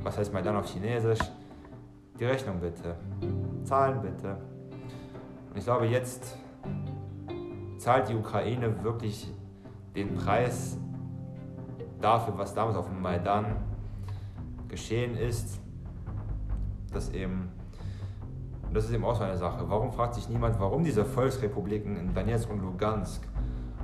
was 0.02 0.18
heißt 0.18 0.32
Maidan 0.32 0.56
auf 0.56 0.66
Chinesisch? 0.66 1.20
Die 2.18 2.24
Rechnung 2.24 2.60
bitte. 2.60 2.96
Zahlen 3.64 4.00
bitte. 4.00 4.36
Und 5.50 5.56
ich 5.56 5.64
glaube, 5.64 5.86
jetzt 5.86 6.36
zahlt 7.78 8.08
die 8.08 8.14
Ukraine 8.14 8.82
wirklich 8.82 9.32
den 9.94 10.14
Preis 10.14 10.78
dafür, 12.00 12.36
was 12.36 12.54
damals 12.54 12.76
auf 12.76 12.86
dem 12.88 13.00
Maidan 13.00 13.56
geschehen 14.68 15.16
ist 15.16 15.60
dass 16.92 17.12
eben, 17.12 17.50
und 18.66 18.74
das 18.74 18.84
ist 18.84 18.92
eben 18.92 19.04
auch 19.04 19.14
so 19.14 19.24
eine 19.24 19.36
Sache, 19.36 19.64
warum 19.68 19.92
fragt 19.92 20.14
sich 20.14 20.28
niemand, 20.28 20.58
warum 20.60 20.84
diese 20.84 21.04
Volksrepubliken 21.04 21.96
in 21.96 22.14
Donetsk 22.14 22.50
und 22.50 22.60
Lugansk, 22.60 23.22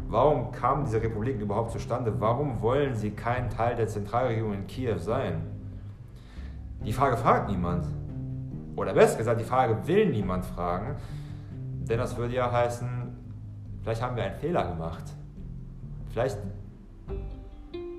warum 0.09 0.53
kamen 0.53 0.85
diese 0.85 1.03
Republiken 1.03 1.41
überhaupt 1.41 1.71
zustande, 1.71 2.13
warum 2.21 2.61
wollen 2.61 2.95
sie 2.95 3.11
kein 3.11 3.51
Teil 3.51 3.77
der 3.77 3.89
Zentralregierung 3.89 4.55
in 4.55 4.67
Kiew 4.67 4.99
sein? 4.99 5.43
Die 6.85 6.93
Frage 6.93 7.17
fragt 7.17 7.49
niemand. 7.49 7.87
Oder 8.77 8.93
besser 8.93 9.19
gesagt, 9.19 9.41
die 9.41 9.45
Frage 9.45 9.87
will 9.87 10.11
niemand 10.11 10.45
fragen, 10.45 10.97
denn 11.89 11.99
das 11.99 12.17
würde 12.17 12.35
ja 12.35 12.51
heißen, 12.51 12.89
vielleicht 13.83 14.03
haben 14.03 14.17
wir 14.17 14.25
einen 14.25 14.37
Fehler 14.37 14.67
gemacht. 14.69 15.05
Vielleicht 16.11 16.39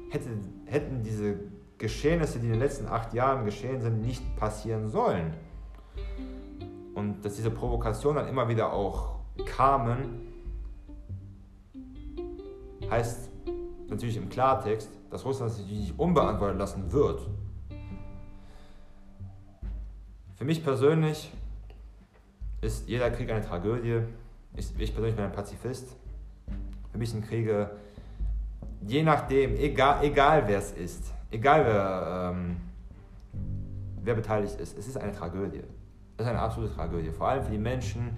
hätte, 0.09 0.29
hätten 0.65 1.03
diese 1.03 1.35
Geschehnisse, 1.77 2.39
die 2.39 2.45
in 2.47 2.53
den 2.53 2.59
letzten 2.59 2.87
acht 2.87 3.13
Jahren 3.13 3.45
geschehen 3.45 3.81
sind, 3.81 4.01
nicht 4.01 4.35
passieren 4.37 4.87
sollen. 4.87 5.33
Und 6.93 7.23
dass 7.23 7.35
diese 7.35 7.51
Provokationen 7.51 8.23
dann 8.23 8.27
immer 8.27 8.47
wieder 8.47 8.71
auch 8.71 9.15
kamen, 9.45 10.21
heißt 12.89 13.29
natürlich 13.89 14.17
im 14.17 14.29
Klartext, 14.29 14.89
dass 15.09 15.25
Russland 15.25 15.51
sich 15.51 15.65
nicht 15.67 15.99
unbeantwortet 15.99 16.57
lassen 16.57 16.91
wird. 16.91 17.21
Für 20.35 20.43
mich 20.43 20.61
persönlich 20.63 21.31
ist 22.59 22.89
jeder 22.89 23.09
Krieg 23.09 23.31
eine 23.31 23.41
Tragödie. 23.41 24.01
Ich, 24.55 24.67
ich 24.77 24.91
persönlich 24.91 25.15
bin 25.15 25.23
ein 25.23 25.31
Pazifist. 25.31 25.95
Für 26.91 26.97
mich 26.97 27.11
sind 27.11 27.25
Kriege, 27.25 27.71
je 28.81 29.01
nachdem, 29.01 29.55
egal, 29.55 30.03
egal 30.03 30.43
wer 30.47 30.59
es 30.59 30.73
ist, 30.73 31.13
egal 31.31 31.65
wer, 31.65 32.33
ähm, 32.33 32.57
wer 34.03 34.15
beteiligt 34.15 34.59
ist, 34.59 34.77
es 34.77 34.87
ist 34.87 34.97
eine 34.97 35.13
Tragödie. 35.13 35.63
Es 36.17 36.25
ist 36.25 36.29
eine 36.29 36.39
absolute 36.39 36.73
Tragödie. 36.73 37.11
Vor 37.11 37.29
allem 37.29 37.43
für 37.43 37.51
die 37.51 37.57
Menschen, 37.57 38.17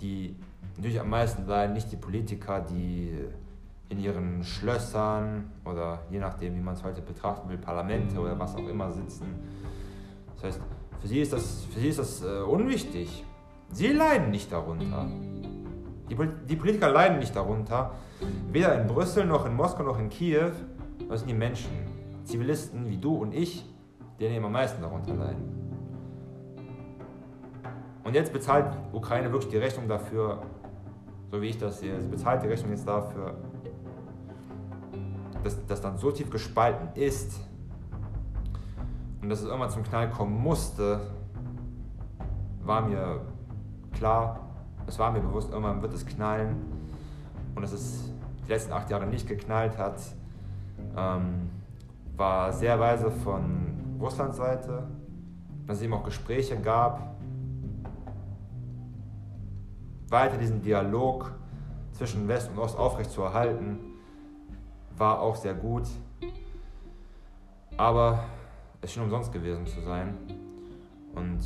die 0.00 0.34
natürlich 0.76 0.98
am 0.98 1.10
meisten 1.10 1.46
leiden, 1.46 1.72
nicht 1.72 1.92
die 1.92 1.96
Politiker, 1.96 2.60
die 2.60 3.16
in 3.88 4.00
ihren 4.00 4.42
Schlössern 4.42 5.52
oder 5.64 6.00
je 6.10 6.18
nachdem, 6.18 6.56
wie 6.56 6.60
man 6.60 6.74
es 6.74 6.82
heute 6.82 7.00
betrachten 7.00 7.48
will, 7.48 7.58
Parlamente 7.58 8.18
oder 8.18 8.36
was 8.38 8.56
auch 8.56 8.68
immer 8.68 8.90
sitzen. 8.90 9.26
Das 10.34 10.44
heißt, 10.44 10.60
für 11.02 11.08
sie 11.08 11.20
ist 11.20 11.32
das, 11.32 11.64
für 11.64 11.80
sie 11.80 11.88
ist 11.88 11.98
das 11.98 12.22
äh, 12.22 12.42
unwichtig. 12.42 13.24
Sie 13.72 13.88
leiden 13.88 14.30
nicht 14.30 14.52
darunter. 14.52 15.08
Die, 16.08 16.16
die 16.48 16.56
Politiker 16.56 16.90
leiden 16.90 17.18
nicht 17.18 17.34
darunter. 17.34 17.94
Weder 18.52 18.80
in 18.80 18.86
Brüssel 18.86 19.26
noch 19.26 19.44
in 19.44 19.54
Moskau 19.54 19.82
noch 19.82 19.98
in 19.98 20.08
Kiew. 20.08 20.52
Das 21.08 21.20
sind 21.20 21.28
die 21.28 21.34
Menschen. 21.34 21.72
Zivilisten 22.22 22.88
wie 22.88 22.98
du 22.98 23.16
und 23.16 23.34
ich, 23.34 23.68
die 24.20 24.26
eben 24.26 24.44
am 24.44 24.52
meisten 24.52 24.80
darunter 24.80 25.12
leiden. 25.12 25.42
Und 28.04 28.14
jetzt 28.14 28.32
bezahlt 28.32 28.66
Ukraine 28.92 29.32
wirklich 29.32 29.50
die 29.50 29.58
Rechnung 29.58 29.88
dafür, 29.88 30.42
so 31.32 31.42
wie 31.42 31.46
ich 31.46 31.58
das 31.58 31.80
sehe, 31.80 32.00
sie 32.00 32.08
bezahlt 32.08 32.44
die 32.44 32.46
Rechnung 32.46 32.70
jetzt 32.70 32.86
dafür, 32.86 33.34
dass 35.42 35.66
das 35.66 35.80
dann 35.80 35.98
so 35.98 36.12
tief 36.12 36.30
gespalten 36.30 36.88
ist 36.94 37.40
und 39.22 39.28
dass 39.28 39.40
es 39.40 39.46
irgendwann 39.46 39.70
zum 39.70 39.84
Knall 39.84 40.10
kommen 40.10 40.36
musste, 40.42 41.00
war 42.64 42.82
mir 42.82 43.20
klar, 43.92 44.40
es 44.86 44.98
war 44.98 45.12
mir 45.12 45.20
bewusst, 45.20 45.50
irgendwann 45.50 45.80
wird 45.80 45.94
es 45.94 46.04
knallen. 46.04 46.56
Und 47.54 47.62
dass 47.62 47.72
es 47.72 48.12
die 48.44 48.50
letzten 48.50 48.72
acht 48.72 48.90
Jahre 48.90 49.06
nicht 49.06 49.28
geknallt 49.28 49.78
hat, 49.78 50.00
ähm, 50.96 51.50
war 52.16 52.52
sehr 52.52 52.78
weise 52.80 53.10
von 53.10 53.96
Russlands 54.00 54.36
Seite, 54.36 54.88
dass 55.66 55.76
es 55.76 55.84
eben 55.84 55.94
auch 55.94 56.02
Gespräche 56.02 56.60
gab, 56.60 57.14
weiter 60.08 60.36
diesen 60.36 60.62
Dialog 60.62 61.32
zwischen 61.92 62.26
West 62.26 62.50
und 62.50 62.58
Ost 62.58 62.76
aufrechtzuerhalten, 62.76 63.78
war 64.96 65.20
auch 65.20 65.36
sehr 65.36 65.54
gut. 65.54 65.84
Aber 67.76 68.24
es 68.82 68.92
schien 68.92 69.02
umsonst 69.02 69.32
gewesen 69.32 69.66
zu 69.66 69.80
sein. 69.80 70.18
Und 71.14 71.40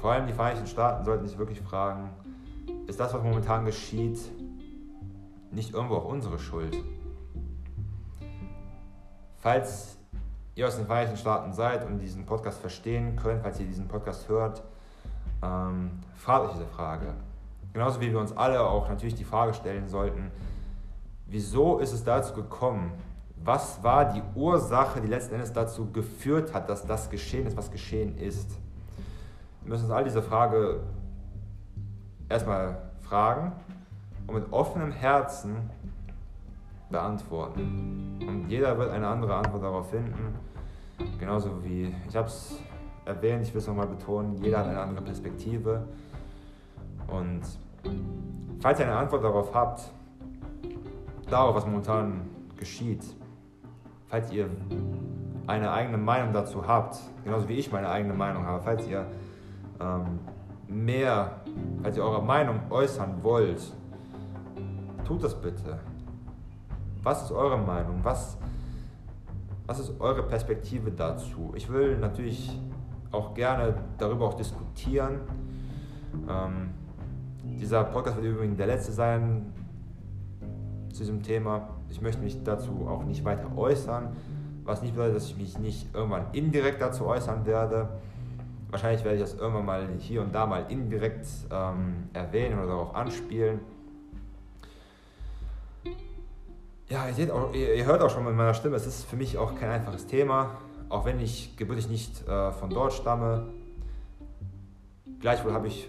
vor 0.00 0.12
allem 0.12 0.26
die 0.26 0.32
Vereinigten 0.32 0.66
Staaten 0.66 1.04
sollten 1.04 1.26
sich 1.26 1.38
wirklich 1.38 1.60
fragen, 1.60 2.10
ist 2.86 3.00
das, 3.00 3.12
was 3.14 3.22
momentan 3.22 3.64
geschieht, 3.64 4.18
nicht 5.50 5.72
irgendwo 5.72 5.96
auch 5.96 6.04
unsere 6.04 6.38
Schuld? 6.38 6.76
Falls 9.38 9.96
ihr 10.54 10.66
aus 10.66 10.76
den 10.76 10.86
Vereinigten 10.86 11.16
Staaten 11.16 11.52
seid 11.52 11.86
und 11.86 11.98
diesen 11.98 12.26
Podcast 12.26 12.60
verstehen 12.60 13.16
könnt, 13.16 13.42
falls 13.42 13.58
ihr 13.58 13.66
diesen 13.66 13.88
Podcast 13.88 14.28
hört, 14.28 14.62
ähm, 15.42 15.90
fragt 16.14 16.46
euch 16.46 16.52
diese 16.52 16.66
Frage. 16.66 17.14
Genauso 17.72 18.00
wie 18.00 18.10
wir 18.10 18.20
uns 18.20 18.36
alle 18.36 18.60
auch 18.60 18.88
natürlich 18.88 19.14
die 19.14 19.24
Frage 19.24 19.52
stellen 19.52 19.88
sollten, 19.88 20.30
wieso 21.26 21.78
ist 21.78 21.92
es 21.92 22.04
dazu 22.04 22.34
gekommen? 22.34 22.92
Was 23.36 23.82
war 23.82 24.12
die 24.12 24.22
Ursache, 24.34 25.00
die 25.00 25.08
letzten 25.08 25.34
Endes 25.34 25.52
dazu 25.52 25.90
geführt 25.90 26.54
hat, 26.54 26.68
dass 26.68 26.86
das 26.86 27.10
geschehen 27.10 27.46
ist, 27.46 27.56
was 27.56 27.70
geschehen 27.70 28.16
ist? 28.16 28.50
Wir 29.62 29.70
müssen 29.70 29.84
uns 29.84 29.92
all 29.92 30.04
diese 30.04 30.22
Frage 30.22 30.80
erstmal 32.28 32.78
fragen 33.02 33.52
und 34.26 34.34
mit 34.34 34.52
offenem 34.52 34.92
Herzen 34.92 35.70
beantworten. 36.90 38.18
Und 38.26 38.48
jeder 38.48 38.78
wird 38.78 38.90
eine 38.90 39.08
andere 39.08 39.34
Antwort 39.34 39.62
darauf 39.62 39.90
finden. 39.90 40.34
Genauso 41.18 41.62
wie, 41.64 41.94
ich 42.08 42.16
habe 42.16 42.28
es 42.28 42.58
erwähnt, 43.04 43.42
ich 43.42 43.52
will 43.52 43.60
es 43.60 43.66
nochmal 43.66 43.86
betonen, 43.86 44.36
jeder 44.36 44.58
hat 44.58 44.68
eine 44.68 44.80
andere 44.80 45.04
Perspektive. 45.04 45.86
Und 47.08 47.42
falls 48.60 48.78
ihr 48.78 48.86
eine 48.86 48.96
Antwort 48.96 49.24
darauf 49.24 49.54
habt, 49.54 49.90
darauf, 51.28 51.54
was 51.54 51.66
momentan 51.66 52.22
geschieht, 52.56 53.04
falls 54.14 54.30
ihr 54.30 54.48
eine 55.48 55.72
eigene 55.72 55.98
Meinung 55.98 56.32
dazu 56.32 56.68
habt, 56.68 57.00
genauso 57.24 57.48
wie 57.48 57.54
ich 57.54 57.72
meine 57.72 57.88
eigene 57.88 58.14
Meinung 58.14 58.46
habe, 58.46 58.62
falls 58.62 58.86
ihr 58.86 59.04
ähm, 59.80 60.20
mehr, 60.68 61.40
falls 61.82 61.96
ihr 61.96 62.04
eure 62.04 62.22
Meinung 62.22 62.60
äußern 62.70 63.24
wollt, 63.24 63.60
tut 65.04 65.24
das 65.24 65.34
bitte. 65.34 65.80
Was 67.02 67.24
ist 67.24 67.32
eure 67.32 67.58
Meinung? 67.58 68.04
Was, 68.04 68.38
was 69.66 69.80
ist 69.80 70.00
eure 70.00 70.22
Perspektive 70.22 70.92
dazu? 70.92 71.52
Ich 71.56 71.68
will 71.68 71.98
natürlich 71.98 72.56
auch 73.10 73.34
gerne 73.34 73.74
darüber 73.98 74.26
auch 74.26 74.34
diskutieren. 74.34 75.22
Ähm, 76.28 76.70
dieser 77.58 77.82
Podcast 77.82 78.18
wird 78.18 78.26
übrigens 78.26 78.58
der 78.58 78.68
letzte 78.68 78.92
sein 78.92 79.52
zu 80.92 80.98
diesem 80.98 81.20
Thema. 81.20 81.73
Ich 81.94 82.00
möchte 82.00 82.20
mich 82.20 82.42
dazu 82.42 82.88
auch 82.90 83.04
nicht 83.04 83.24
weiter 83.24 83.56
äußern, 83.56 84.16
was 84.64 84.82
nicht 84.82 84.94
bedeutet, 84.94 85.14
dass 85.14 85.26
ich 85.26 85.36
mich 85.36 85.58
nicht 85.60 85.94
irgendwann 85.94 86.26
indirekt 86.32 86.82
dazu 86.82 87.06
äußern 87.06 87.46
werde. 87.46 87.88
Wahrscheinlich 88.68 89.04
werde 89.04 89.18
ich 89.18 89.22
das 89.22 89.34
irgendwann 89.34 89.64
mal 89.64 89.88
hier 90.00 90.20
und 90.22 90.34
da 90.34 90.44
mal 90.44 90.66
indirekt 90.68 91.24
ähm, 91.52 92.08
erwähnen 92.12 92.58
oder 92.58 92.66
darauf 92.66 92.96
anspielen. 92.96 93.60
Ja, 96.88 97.06
ihr, 97.06 97.14
seht 97.14 97.30
auch, 97.30 97.54
ihr, 97.54 97.84
hört 97.84 98.02
auch 98.02 98.10
schon 98.10 98.24
mit 98.24 98.34
meiner 98.34 98.54
Stimme, 98.54 98.74
es 98.74 98.88
ist 98.88 99.04
für 99.04 99.14
mich 99.14 99.38
auch 99.38 99.54
kein 99.54 99.70
einfaches 99.70 100.08
Thema, 100.08 100.50
auch 100.88 101.04
wenn 101.04 101.20
ich 101.20 101.56
gebürtig 101.56 101.88
nicht 101.88 102.26
äh, 102.26 102.50
von 102.50 102.70
dort 102.70 102.92
stamme. 102.92 103.50
Gleichwohl 105.20 105.52
habe 105.52 105.68
ich 105.68 105.88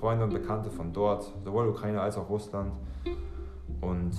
Freunde 0.00 0.24
und 0.24 0.32
Bekannte 0.32 0.70
von 0.70 0.92
dort, 0.92 1.32
sowohl 1.44 1.68
Ukraine 1.68 2.00
als 2.00 2.18
auch 2.18 2.28
Russland. 2.28 2.72
Und 3.80 4.12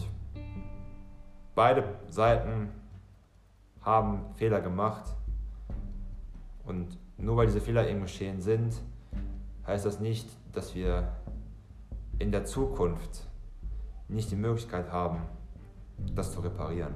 beide 1.58 1.84
Seiten 2.08 2.70
haben 3.82 4.32
Fehler 4.36 4.62
gemacht. 4.62 5.16
Und 6.64 7.00
nur 7.18 7.36
weil 7.36 7.48
diese 7.48 7.62
Fehler 7.62 7.90
eben 7.90 8.02
geschehen 8.02 8.42
sind, 8.42 8.80
heißt 9.66 9.84
das 9.84 10.00
nicht, 10.00 10.30
dass 10.52 10.76
wir 10.76 11.12
in 12.20 12.32
der 12.32 12.46
Zukunft 12.46 13.26
nicht 14.08 14.30
die 14.30 14.36
Möglichkeit 14.36 14.92
haben, 14.92 15.24
das 16.14 16.32
zu 16.32 16.42
reparieren. 16.42 16.94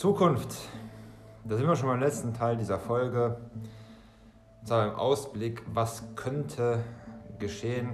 Zukunft. 0.00 0.56
Da 1.44 1.58
sind 1.58 1.66
wir 1.66 1.76
schon 1.76 1.90
beim 1.90 2.00
letzten 2.00 2.32
Teil 2.32 2.56
dieser 2.56 2.78
Folge. 2.78 3.36
Und 4.62 4.66
zwar 4.66 4.88
im 4.88 4.94
Ausblick, 4.94 5.62
was 5.74 6.14
könnte 6.16 6.78
geschehen. 7.38 7.90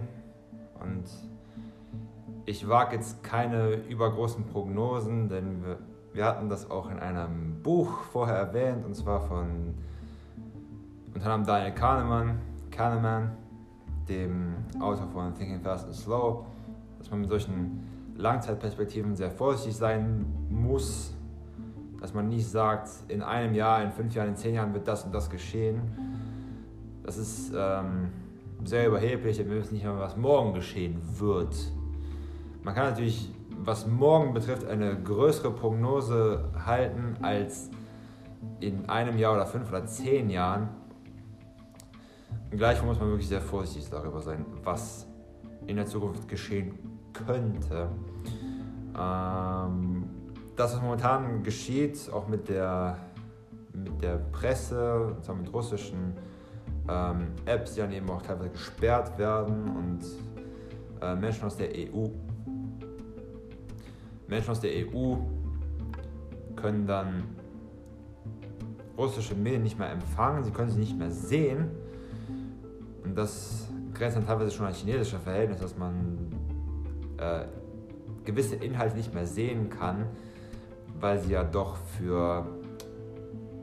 Und 0.81 1.03
ich 2.45 2.69
wage 2.69 2.95
jetzt 2.95 3.25
keine 3.25 3.73
übergroßen 3.89 4.45
Prognosen, 4.45 5.29
denn 5.29 5.65
wir, 5.65 5.79
wir 6.13 6.25
hatten 6.27 6.49
das 6.49 6.71
auch 6.71 6.91
in 6.91 7.01
einem 7.01 7.61
Buch 7.65 8.05
vorher 8.13 8.37
erwähnt, 8.37 8.87
und 8.87 8.95
zwar 8.95 9.21
von 9.23 9.75
unter 11.13 11.27
anderem 11.33 11.45
Daniel 11.45 11.75
Kahnemann, 11.75 12.39
Kahneman, 12.71 13.33
dem 14.09 14.55
Autor 14.79 15.09
von 15.09 15.35
Thinking 15.35 15.61
Fast 15.61 15.87
and 15.87 15.97
Slow, 15.97 16.47
dass 17.01 17.11
man 17.11 17.23
mit 17.23 17.31
solchen 17.31 18.15
Langzeitperspektiven 18.15 19.17
sehr 19.17 19.33
vorsichtig 19.33 19.75
sein 19.75 20.25
muss, 20.49 21.16
dass 22.07 22.15
man 22.15 22.29
nicht 22.29 22.49
sagt, 22.49 22.89
in 23.09 23.21
einem 23.21 23.53
Jahr, 23.53 23.83
in 23.83 23.91
fünf 23.91 24.15
Jahren, 24.15 24.29
in 24.29 24.37
zehn 24.37 24.55
Jahren 24.55 24.73
wird 24.73 24.87
das 24.87 25.03
und 25.03 25.13
das 25.13 25.29
geschehen. 25.29 25.81
Das 27.03 27.17
ist 27.17 27.53
ähm, 27.53 28.11
sehr 28.65 28.87
überheblich, 28.87 29.39
wir 29.39 29.51
wissen 29.51 29.75
nicht 29.75 29.83
mehr, 29.83 29.99
was 29.99 30.17
morgen 30.17 30.55
geschehen 30.55 31.03
wird. 31.19 31.57
Man 32.63 32.77
kann 32.77 32.91
natürlich, 32.91 33.35
was 33.59 33.89
morgen 33.89 34.35
betrifft, 34.35 34.69
eine 34.69 35.03
größere 35.03 35.51
Prognose 35.51 36.45
halten 36.65 37.17
als 37.23 37.71
in 38.61 38.89
einem 38.89 39.19
Jahr 39.19 39.33
oder 39.33 39.47
fünf 39.47 39.69
oder 39.69 39.85
zehn 39.87 40.31
Jahren. 40.31 40.69
Gleichwohl 42.53 42.87
muss 42.87 43.01
man 43.01 43.09
wirklich 43.09 43.27
sehr 43.27 43.41
vorsichtig 43.41 43.91
darüber 43.91 44.21
sein, 44.21 44.47
was 44.63 45.09
in 45.67 45.75
der 45.75 45.87
Zukunft 45.87 46.29
geschehen 46.29 46.79
könnte. 47.13 47.89
Ähm, 48.97 49.96
das, 50.57 50.75
was 50.75 50.83
momentan 50.83 51.43
geschieht, 51.43 52.11
auch 52.13 52.27
mit 52.29 52.49
der, 52.49 52.97
mit 53.73 54.03
der 54.03 54.17
Presse, 54.17 55.17
mit 55.39 55.53
russischen 55.53 56.15
ähm, 56.89 57.29
Apps, 57.45 57.75
die 57.75 57.81
dann 57.81 57.93
eben 57.93 58.09
auch 58.11 58.23
teilweise 58.23 58.51
gesperrt 58.51 59.19
werden 59.19 59.69
und 59.77 60.01
äh, 61.03 61.15
Menschen 61.15 61.45
aus 61.45 61.57
der 61.57 61.69
EU, 61.69 62.09
Menschen 64.29 64.51
aus 64.51 64.61
der 64.61 64.71
EU 64.71 65.17
können 66.57 66.87
dann 66.87 67.23
russische 68.97 69.35
Medien 69.35 69.63
nicht 69.63 69.79
mehr 69.79 69.91
empfangen, 69.91 70.43
sie 70.43 70.51
können 70.51 70.71
sie 70.71 70.81
nicht 70.81 70.99
mehr 70.99 71.11
sehen. 71.11 71.71
Und 73.05 73.17
das 73.17 73.69
grenzt 73.93 74.17
dann 74.17 74.27
teilweise 74.27 74.51
schon 74.51 74.67
an 74.67 74.73
chinesische 74.73 75.19
Verhältnisse, 75.19 75.63
dass 75.63 75.77
man 75.77 76.19
äh, 77.19 77.45
gewisse 78.25 78.57
Inhalte 78.57 78.97
nicht 78.97 79.15
mehr 79.15 79.27
sehen 79.27 79.69
kann, 79.69 80.07
weil 81.01 81.19
sie 81.19 81.33
ja 81.33 81.45
doch 81.45 81.77
für 81.77 82.47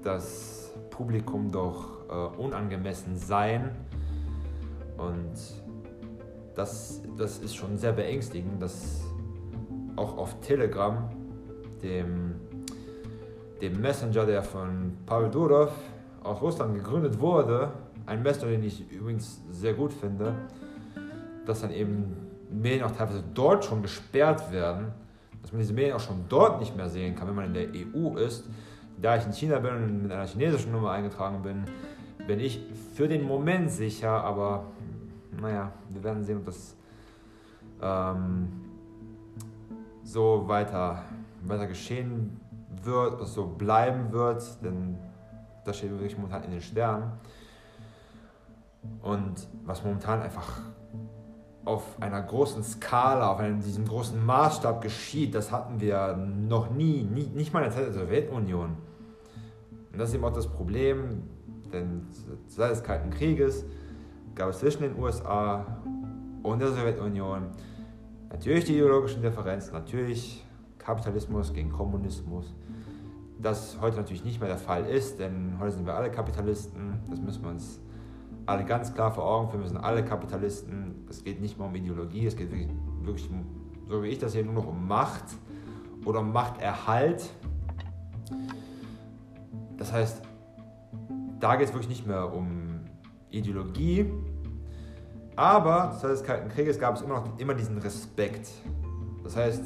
das 0.02 0.72
Publikum 0.90 1.52
doch 1.52 2.08
äh, 2.10 2.42
unangemessen 2.42 3.16
seien. 3.18 3.72
Und 4.98 5.34
das, 6.56 7.02
das 7.18 7.40
ist 7.40 7.56
schon 7.56 7.78
sehr 7.78 7.94
beängstigend, 7.94 8.62
dass 8.62 9.02
auch 9.96 10.18
auf 10.18 10.40
Telegram, 10.42 11.10
dem, 11.82 12.36
dem 13.62 13.82
Messenger, 13.82 14.26
der 14.26 14.44
von 14.44 14.98
Pavel 15.06 15.30
Durov 15.30 15.72
aus 16.24 16.42
Russland 16.42 16.76
gegründet 16.76 17.20
wurde, 17.20 17.72
ein 18.06 18.22
Messenger, 18.22 18.52
den 18.52 18.64
ich 18.64 18.90
übrigens 18.92 19.42
sehr 19.50 19.74
gut 19.74 19.94
finde, 19.94 20.36
dass 21.46 21.62
dann 21.62 21.72
eben 21.72 22.16
Medien 22.50 22.84
auch 22.84 22.92
teilweise 22.92 23.24
dort 23.34 23.66
schon 23.66 23.82
gesperrt 23.82 24.52
werden 24.52 24.94
dass 25.44 25.52
man 25.52 25.60
diese 25.60 25.74
Medien 25.74 25.94
auch 25.94 26.00
schon 26.00 26.26
dort 26.30 26.60
nicht 26.60 26.76
mehr 26.76 26.90
sehen 26.90 27.16
kann, 27.16 27.28
wenn 27.28 27.36
man 27.36 27.46
in 27.46 27.54
der 27.54 27.68
EU 27.68 28.18
ist. 28.18 28.50
Da 29.00 29.18
ich 29.18 29.26
in 29.26 29.34
China 29.34 29.60
bin 29.60 29.76
und 29.76 30.04
mit 30.04 30.12
einer 30.12 30.26
chinesischen 30.26 30.72
Nummer 30.72 30.92
eingetragen 30.92 31.44
bin, 31.44 31.66
bin 32.26 32.40
ich 32.40 32.62
für 32.96 33.08
den 33.08 33.28
Moment 33.28 33.70
sicher, 33.70 34.24
aber 34.24 34.66
naja, 35.42 35.72
wir 35.90 36.04
werden 36.04 36.24
sehen, 36.24 36.38
ob 36.38 36.46
das 36.46 36.76
ähm, 37.82 38.48
so 40.04 40.48
weiter, 40.48 41.04
weiter 41.44 41.68
geschehen 41.68 42.40
wird, 42.82 43.20
ob 43.20 43.28
so 43.28 43.46
bleiben 43.46 44.12
wird, 44.12 44.44
denn 44.64 44.98
das 45.66 45.78
steht 45.78 45.92
wirklich 45.92 46.18
momentan 46.18 46.44
in 46.46 46.52
den 46.52 46.62
Sternen. 46.62 47.12
Und 49.02 49.48
was 49.66 49.84
momentan 49.84 50.22
einfach 50.22 50.62
auf 51.66 51.84
einer 52.02 52.22
großen 52.22 52.64
Skala, 52.64 53.32
auf 53.32 53.40
einem, 53.40 53.62
diesem 53.62 53.88
großen 53.88 54.24
Maßstab 54.24 54.82
geschieht, 54.82 55.34
das 55.34 55.52
hatten 55.52 55.80
wir 55.80 56.16
noch 56.18 56.72
nie, 56.72 57.04
nie 57.04 57.28
nicht 57.28 57.54
mal 57.54 57.60
in 57.60 57.66
der 57.66 57.74
Zeit 57.74 57.86
der 57.86 57.94
Sowjetunion. 57.94 58.76
Und 59.92 60.00
das 60.00 60.10
ist 60.10 60.16
eben 60.16 60.26
auch 60.26 60.34
das 60.34 60.48
Problem, 60.48 61.24
denn 61.72 62.08
seit 62.48 62.72
des 62.72 62.84
Kalten 62.84 63.10
Krieges 63.12 63.66
gab 64.36 64.50
es 64.50 64.60
zwischen 64.60 64.84
den 64.84 65.00
USA 65.00 65.66
und 66.42 66.60
der 66.60 66.72
Sowjetunion 66.72 67.52
natürlich 68.30 68.66
die 68.66 68.74
ideologischen 68.74 69.22
Differenzen, 69.22 69.74
natürlich 69.74 70.44
Kapitalismus 70.78 71.54
gegen 71.54 71.72
Kommunismus. 71.72 72.54
Das 73.42 73.80
heute 73.80 73.98
natürlich 73.98 74.26
nicht 74.26 74.40
mehr 74.40 74.50
der 74.50 74.58
Fall 74.58 74.86
ist, 74.86 75.20
denn 75.20 75.58
heute 75.60 75.72
sind 75.72 75.86
wir 75.86 75.94
alle 75.94 76.12
Kapitalisten, 76.12 77.00
das 77.10 77.22
müssen 77.22 77.44
wir 77.44 77.52
uns 77.52 77.80
alle 78.46 78.66
ganz 78.66 78.94
klar 78.94 79.12
vor 79.12 79.26
Augen 79.26 79.60
wir 79.60 79.68
sind 79.68 79.78
alle 79.78 80.04
Kapitalisten. 80.04 81.06
Es 81.10 81.24
geht 81.24 81.42
nicht 81.42 81.58
mehr 81.58 81.68
um 81.68 81.76
Ideologie, 81.76 82.26
es 82.26 82.36
geht 82.36 82.52
wirklich, 82.52 82.70
wirklich 83.02 83.30
so 83.88 84.04
wie 84.04 84.08
ich 84.08 84.20
das 84.20 84.34
hier, 84.34 84.44
nur 84.44 84.54
noch 84.54 84.68
um 84.68 84.88
Macht 84.88 85.26
oder 86.06 86.20
um 86.20 86.32
Machterhalt. 86.32 87.30
Das 89.78 89.92
heißt, 89.92 90.22
da 91.40 91.56
geht 91.56 91.68
es 91.68 91.74
wirklich 91.74 91.90
nicht 91.90 92.08
mehr 92.08 92.34
um 92.34 92.82
Ideologie, 93.30 94.12
aber 95.36 95.98
seit 96.00 96.12
des 96.12 96.24
Kalten 96.24 96.50
Krieges 96.50 96.80
gab 96.80 96.96
es 96.96 97.02
immer 97.02 97.16
noch 97.16 97.40
immer 97.40 97.54
diesen 97.54 97.78
Respekt. 97.80 98.50
Das 99.24 99.36
heißt, 99.36 99.64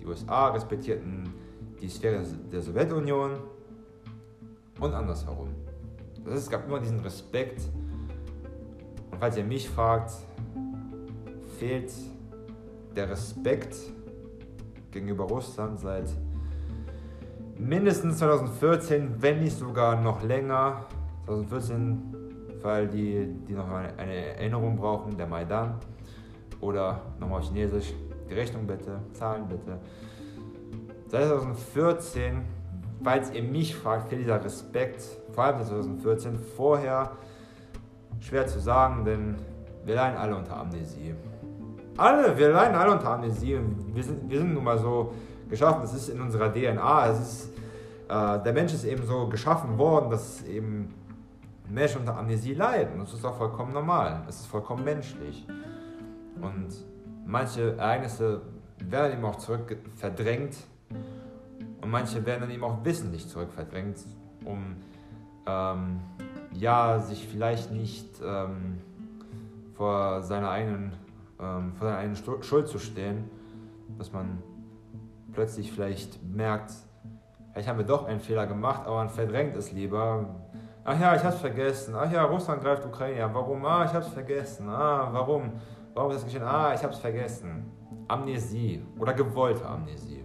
die 0.00 0.06
USA 0.06 0.48
respektierten 0.48 1.32
die 1.80 1.88
Sphäre 1.88 2.24
der 2.50 2.62
Sowjetunion 2.62 3.32
und 4.80 4.94
andersherum. 4.94 5.48
Das 6.24 6.34
heißt, 6.34 6.44
es 6.44 6.50
gab 6.50 6.66
immer 6.66 6.80
diesen 6.80 7.00
Respekt 7.00 7.60
falls 9.22 9.36
ihr 9.36 9.44
mich 9.44 9.70
fragt, 9.70 10.10
fehlt 11.60 11.92
der 12.96 13.08
Respekt 13.08 13.76
gegenüber 14.90 15.22
Russland 15.22 15.78
seit 15.78 16.10
mindestens 17.56 18.18
2014, 18.18 19.22
wenn 19.22 19.38
nicht 19.38 19.56
sogar 19.56 20.00
noch 20.00 20.24
länger. 20.24 20.86
2014, 21.26 22.16
weil 22.62 22.88
die, 22.88 23.32
die 23.46 23.52
noch 23.52 23.70
eine 23.70 24.36
Erinnerung 24.36 24.74
brauchen, 24.74 25.16
der 25.16 25.28
Maidan. 25.28 25.76
Oder 26.60 27.02
nochmal 27.20 27.42
Chinesisch, 27.42 27.94
die 28.28 28.34
Rechnung 28.34 28.66
bitte, 28.66 28.98
Zahlen 29.12 29.46
bitte. 29.46 29.78
Seit 31.06 31.28
2014, 31.28 32.42
falls 33.04 33.32
ihr 33.32 33.44
mich 33.44 33.76
fragt, 33.76 34.08
fehlt 34.08 34.22
dieser 34.22 34.44
Respekt, 34.44 35.00
vor 35.30 35.44
allem 35.44 35.62
2014. 35.62 36.36
Vorher 36.56 37.12
Schwer 38.22 38.46
zu 38.46 38.60
sagen, 38.60 39.04
denn 39.04 39.36
wir 39.84 39.96
leiden 39.96 40.16
alle 40.16 40.36
unter 40.36 40.56
Amnesie. 40.56 41.14
Alle, 41.96 42.36
wir 42.38 42.50
leiden 42.50 42.76
alle 42.76 42.92
unter 42.92 43.10
Amnesie. 43.10 43.58
Wir 43.92 44.04
sind, 44.04 44.30
wir 44.30 44.38
sind 44.38 44.54
nun 44.54 44.64
mal 44.64 44.78
so 44.78 45.12
geschaffen, 45.50 45.82
es 45.84 45.92
ist 45.92 46.08
in 46.08 46.20
unserer 46.20 46.52
DNA. 46.52 47.08
Es 47.08 47.20
ist, 47.20 47.52
äh, 48.08 48.42
der 48.42 48.52
Mensch 48.52 48.72
ist 48.72 48.84
eben 48.84 49.04
so 49.04 49.28
geschaffen 49.28 49.76
worden, 49.76 50.10
dass 50.10 50.42
eben 50.44 50.94
Menschen 51.68 52.00
unter 52.00 52.16
Amnesie 52.16 52.54
leiden. 52.54 53.00
Das 53.00 53.12
ist 53.12 53.24
auch 53.24 53.36
vollkommen 53.36 53.72
normal. 53.72 54.22
Es 54.28 54.40
ist 54.40 54.46
vollkommen 54.46 54.84
menschlich. 54.84 55.46
Und 56.40 56.68
manche 57.26 57.76
Ereignisse 57.76 58.40
werden 58.78 59.14
eben 59.14 59.24
auch 59.24 59.36
zurück 59.36 59.76
verdrängt 59.96 60.56
und 61.80 61.90
manche 61.90 62.24
werden 62.24 62.42
dann 62.42 62.50
eben 62.50 62.64
auch 62.64 62.84
wissentlich 62.84 63.28
zurückverdrängt, 63.28 63.98
um 64.44 64.76
ähm, 65.46 66.00
ja, 66.54 66.98
sich 67.00 67.26
vielleicht 67.26 67.70
nicht 67.72 68.20
ähm, 68.24 68.78
vor, 69.74 70.22
seiner 70.22 70.50
eigenen, 70.50 70.92
ähm, 71.40 71.72
vor 71.74 71.88
seiner 71.88 71.98
eigenen 71.98 72.42
Schuld 72.42 72.68
zu 72.68 72.78
stehen, 72.78 73.30
dass 73.98 74.12
man 74.12 74.42
plötzlich 75.32 75.72
vielleicht 75.72 76.22
merkt, 76.22 76.72
vielleicht 77.52 77.68
haben 77.68 77.78
wir 77.78 77.86
doch 77.86 78.06
einen 78.06 78.20
Fehler 78.20 78.46
gemacht, 78.46 78.82
aber 78.86 78.96
man 78.96 79.10
verdrängt 79.10 79.56
es 79.56 79.72
lieber. 79.72 80.26
Ach 80.84 80.98
ja, 80.98 81.14
ich 81.14 81.22
hab's 81.22 81.38
vergessen. 81.40 81.94
Ach 81.96 82.10
ja, 82.10 82.24
Russland 82.24 82.62
greift 82.62 82.84
Ukraine. 82.84 83.18
Ja, 83.18 83.32
warum? 83.32 83.64
Ah, 83.64 83.84
ich 83.84 83.92
hab's 83.92 84.08
vergessen. 84.08 84.68
Ah, 84.68 85.08
warum? 85.12 85.52
Warum 85.94 86.10
ist 86.10 86.18
das 86.18 86.24
geschehen? 86.24 86.42
Ah, 86.42 86.74
ich 86.74 86.82
hab's 86.82 86.98
vergessen. 86.98 87.70
Amnesie 88.08 88.84
oder 88.98 89.14
gewollte 89.14 89.64
Amnesie. 89.64 90.24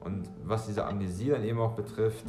Und 0.00 0.30
was 0.44 0.66
diese 0.66 0.86
Amnesie 0.86 1.30
dann 1.30 1.42
eben 1.42 1.58
auch 1.58 1.72
betrifft, 1.72 2.26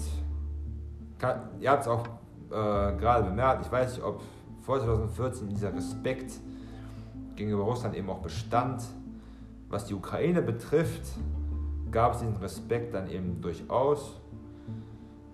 kann, 1.20 1.42
ihr 1.60 1.72
habt 1.72 1.84
es 1.84 1.88
auch 1.88 2.06
äh, 2.50 2.50
gerade 2.50 3.24
bemerkt, 3.24 3.66
ich 3.66 3.72
weiß 3.72 3.96
nicht, 3.96 4.04
ob 4.04 4.22
vor 4.62 4.80
2014 4.80 5.50
dieser 5.50 5.74
Respekt 5.74 6.34
gegenüber 7.36 7.64
Russland 7.64 7.96
eben 7.96 8.10
auch 8.10 8.20
bestand. 8.20 8.84
Was 9.70 9.86
die 9.86 9.94
Ukraine 9.94 10.42
betrifft, 10.42 11.04
gab 11.92 12.14
es 12.14 12.20
diesen 12.20 12.38
Respekt 12.38 12.94
dann 12.94 13.10
eben 13.10 13.42
durchaus. 13.42 14.20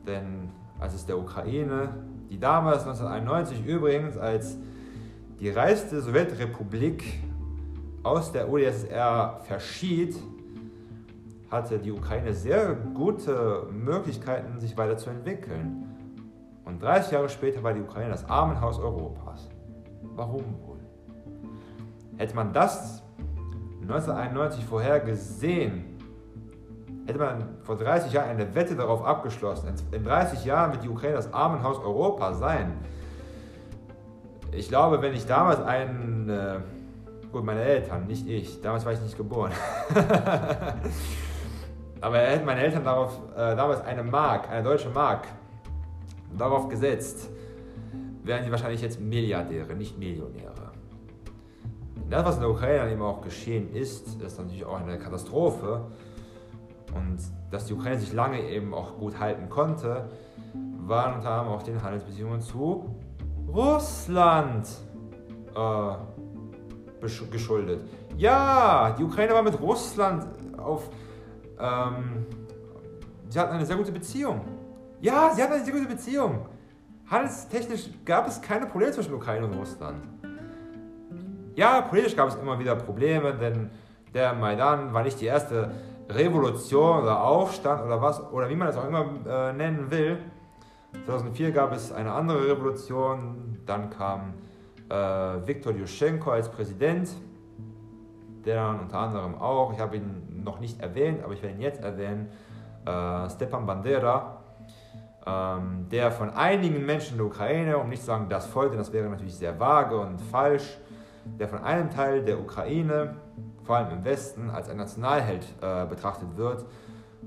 Denn 0.05 0.49
als 0.79 0.93
es 0.93 1.05
der 1.05 1.17
Ukraine, 1.17 1.89
die 2.29 2.39
damals 2.39 2.79
1991 2.81 3.65
übrigens 3.65 4.17
als 4.17 4.57
die 5.39 5.49
reichste 5.49 6.01
Sowjetrepublik 6.01 7.19
aus 8.03 8.31
der 8.31 8.51
UdSSR 8.51 9.39
verschied, 9.45 10.15
hatte 11.54 11.78
die 11.78 11.91
Ukraine 11.91 12.34
sehr 12.34 12.74
gute 12.74 13.68
Möglichkeiten, 13.72 14.60
sich 14.60 14.76
weiterzuentwickeln. 14.76 15.88
Und 16.66 16.82
30 16.82 17.12
Jahre 17.12 17.30
später 17.30 17.62
war 17.62 17.74
die 17.74 17.82
Ukraine 17.82 18.10
das 18.10 18.28
Armenhaus 18.28 18.80
Europas. 18.80 19.49
Warum 20.01 20.43
wohl? 20.66 20.80
Hätte 22.18 22.36
man 22.36 22.51
das 22.54 23.04
1991 23.82 24.66
vorher 24.66 24.99
gesehen, 24.99 25.99
hätte 27.06 27.20
man 27.20 27.58
vor 27.62 27.78
30 27.78 28.12
Jahren 28.14 28.30
eine 28.30 28.56
Wette 28.56 28.76
darauf 28.76 29.06
abgeschlossen, 29.06 29.74
in 29.91 30.04
30 30.04 30.45
Jahren 30.45 30.72
wird 30.72 30.84
die 30.84 30.89
Ukraine 30.89 31.16
das 31.16 31.32
Armenhaus 31.34 31.78
Europas 31.80 32.39
sein. 32.39 32.72
Ich 34.51 34.70
glaube, 34.70 35.01
wenn 35.01 35.14
ich 35.14 35.26
damals 35.26 35.60
einen, 35.62 36.30
äh, 36.30 36.60
gut, 37.32 37.43
meine 37.43 37.62
Eltern, 37.62 38.08
nicht 38.08 38.28
ich, 38.28 38.62
damals 38.62 38.86
war 38.86 38.93
ich 38.93 39.01
nicht 39.01 39.18
geboren, 39.18 39.51
Aber 42.04 42.18
hätten 42.18 42.45
meine 42.45 42.60
Eltern 42.60 42.84
darauf 42.84 43.18
äh, 43.34 43.56
damals 43.56 43.80
eine 43.80 44.04
Mark, 44.04 44.49
eine 44.49 44.62
deutsche 44.62 44.89
Mark, 44.89 45.26
darauf 46.38 46.68
gesetzt, 46.68 47.30
wären 48.24 48.43
sie 48.43 48.51
wahrscheinlich 48.51 48.82
jetzt 48.82 48.99
Milliardäre, 48.99 49.74
nicht 49.74 49.97
Millionäre. 49.97 50.74
Das, 52.10 52.26
was 52.26 52.36
in 52.36 52.41
der 52.41 52.49
Ukraine 52.49 52.91
eben 52.91 53.01
auch 53.01 53.22
geschehen 53.22 53.74
ist, 53.74 54.22
ist 54.22 54.38
natürlich 54.38 54.66
auch 54.66 54.82
eine 54.82 54.99
Katastrophe. 54.99 55.86
Und 56.93 57.20
dass 57.49 57.68
die 57.68 57.74
Ukraine 57.74 57.97
sich 57.97 58.12
lange 58.12 58.41
eben 58.49 58.74
auch 58.74 58.97
gut 58.97 59.18
halten 59.18 59.47
konnte, 59.47 60.10
waren 60.86 61.16
unter 61.16 61.30
anderem 61.30 61.58
auch 61.58 61.64
den 61.64 61.82
Handelsbeziehungen 61.82 62.41
zu 62.41 62.97
Russland 63.47 64.68
äh, 65.56 65.93
geschuldet. 67.32 67.80
Ja, 68.18 68.93
die 68.99 69.06
Ukraine 69.06 69.34
war 69.34 69.41
mit 69.41 69.58
Russland 69.62 70.28
auf 70.58 70.89
ähm, 71.64 72.26
sie 73.30 73.39
hatten 73.39 73.53
eine 73.53 73.66
sehr 73.66 73.78
gute 73.78 73.91
Beziehung. 73.91 74.41
Ja, 74.99 75.32
sie 75.34 75.41
hatten 75.41 75.53
eine 75.53 75.64
sehr 75.64 75.74
gute 75.74 75.88
Beziehung. 75.88 76.45
Handelstechnisch 77.09 77.89
gab 78.05 78.28
es 78.28 78.41
keine 78.41 78.66
Probleme 78.66 78.91
zwischen 78.91 79.14
Ukraine 79.14 79.45
und 79.45 79.53
Russland. 79.53 80.03
Ja, 81.55 81.82
politisch 81.82 82.16
gab 82.16 82.30
es 82.30 82.36
immer 82.36 82.59
wieder 82.59 82.76
Probleme, 82.76 83.34
denn 83.34 83.70
der 84.14 84.34
Maidan 84.34 84.93
war 84.93 85.03
nicht 85.03 85.22
die 85.22 85.26
erste 85.26 85.72
Revolution 86.09 87.03
oder 87.03 87.24
Aufstand 87.24 87.84
oder 87.84 88.01
was, 88.01 88.22
oder 88.32 88.49
wie 88.49 88.55
man 88.55 88.68
das 88.68 88.78
auch 88.78 88.88
immer 88.88 89.05
äh, 89.26 89.53
nennen 89.53 89.89
will. 89.89 90.18
2004 91.05 91.51
gab 91.51 91.74
es 91.74 91.91
eine 91.91 92.11
andere 92.11 92.47
Revolution, 92.47 93.59
dann 93.66 93.89
kam 93.89 94.34
äh, 94.89 94.95
Viktor 95.47 95.74
Yushchenko 95.74 96.32
als 96.32 96.49
Präsident, 96.49 97.09
der 98.45 98.55
dann 98.55 98.80
unter 98.82 98.99
anderem 98.99 99.36
auch, 99.36 99.74
ich 99.74 99.80
habe 99.80 99.97
ihn 99.97 100.32
noch 100.43 100.59
nicht 100.59 100.81
erwähnt, 100.81 101.23
aber 101.23 101.33
ich 101.33 101.41
werde 101.41 101.55
ihn 101.55 101.61
jetzt 101.61 101.81
erwähnen, 101.81 102.29
äh, 102.85 103.29
Stepan 103.29 103.65
Bandera, 103.65 104.37
ähm, 105.25 105.87
der 105.89 106.11
von 106.11 106.29
einigen 106.31 106.85
Menschen 106.85 107.13
in 107.13 107.17
der 107.17 107.27
Ukraine, 107.27 107.77
um 107.77 107.89
nicht 107.89 108.01
zu 108.01 108.07
sagen 108.07 108.27
das 108.29 108.45
Volk, 108.47 108.71
denn 108.71 108.79
das 108.79 108.91
wäre 108.91 109.07
natürlich 109.09 109.35
sehr 109.35 109.59
vage 109.59 109.97
und 109.97 110.19
falsch, 110.19 110.77
der 111.39 111.47
von 111.47 111.59
einem 111.59 111.89
Teil 111.89 112.23
der 112.23 112.39
Ukraine, 112.39 113.15
vor 113.63 113.77
allem 113.77 113.97
im 113.97 114.03
Westen, 114.03 114.49
als 114.49 114.69
ein 114.69 114.77
Nationalheld 114.77 115.45
äh, 115.61 115.85
betrachtet 115.85 116.35
wird. 116.35 116.65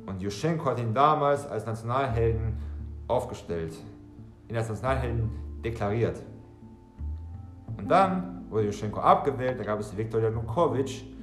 Und 0.05 0.21
Yushchenko 0.21 0.67
hat 0.67 0.79
ihn 0.79 0.93
damals 0.93 1.47
als 1.49 1.65
Nationalhelden 1.65 2.59
aufgestellt, 3.09 3.75
ihn 4.49 4.57
als 4.57 4.69
Nationalhelden 4.69 5.31
deklariert. 5.65 6.23
Und 7.79 7.89
dann 7.91 8.45
wurde 8.51 8.67
Juschenko 8.67 9.01
abgewählt, 9.01 9.59
da 9.59 9.65
gab 9.65 9.81
es 9.81 9.97
Viktor 9.97 10.21
Yanukovych, 10.21 11.16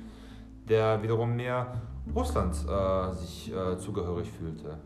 der 0.68 1.02
wiederum 1.02 1.36
mehr 1.36 1.82
Russland 2.16 2.56
äh, 2.68 3.14
sich 3.14 3.54
äh, 3.54 3.78
zugehörig 3.78 4.30
fühlte. 4.32 4.78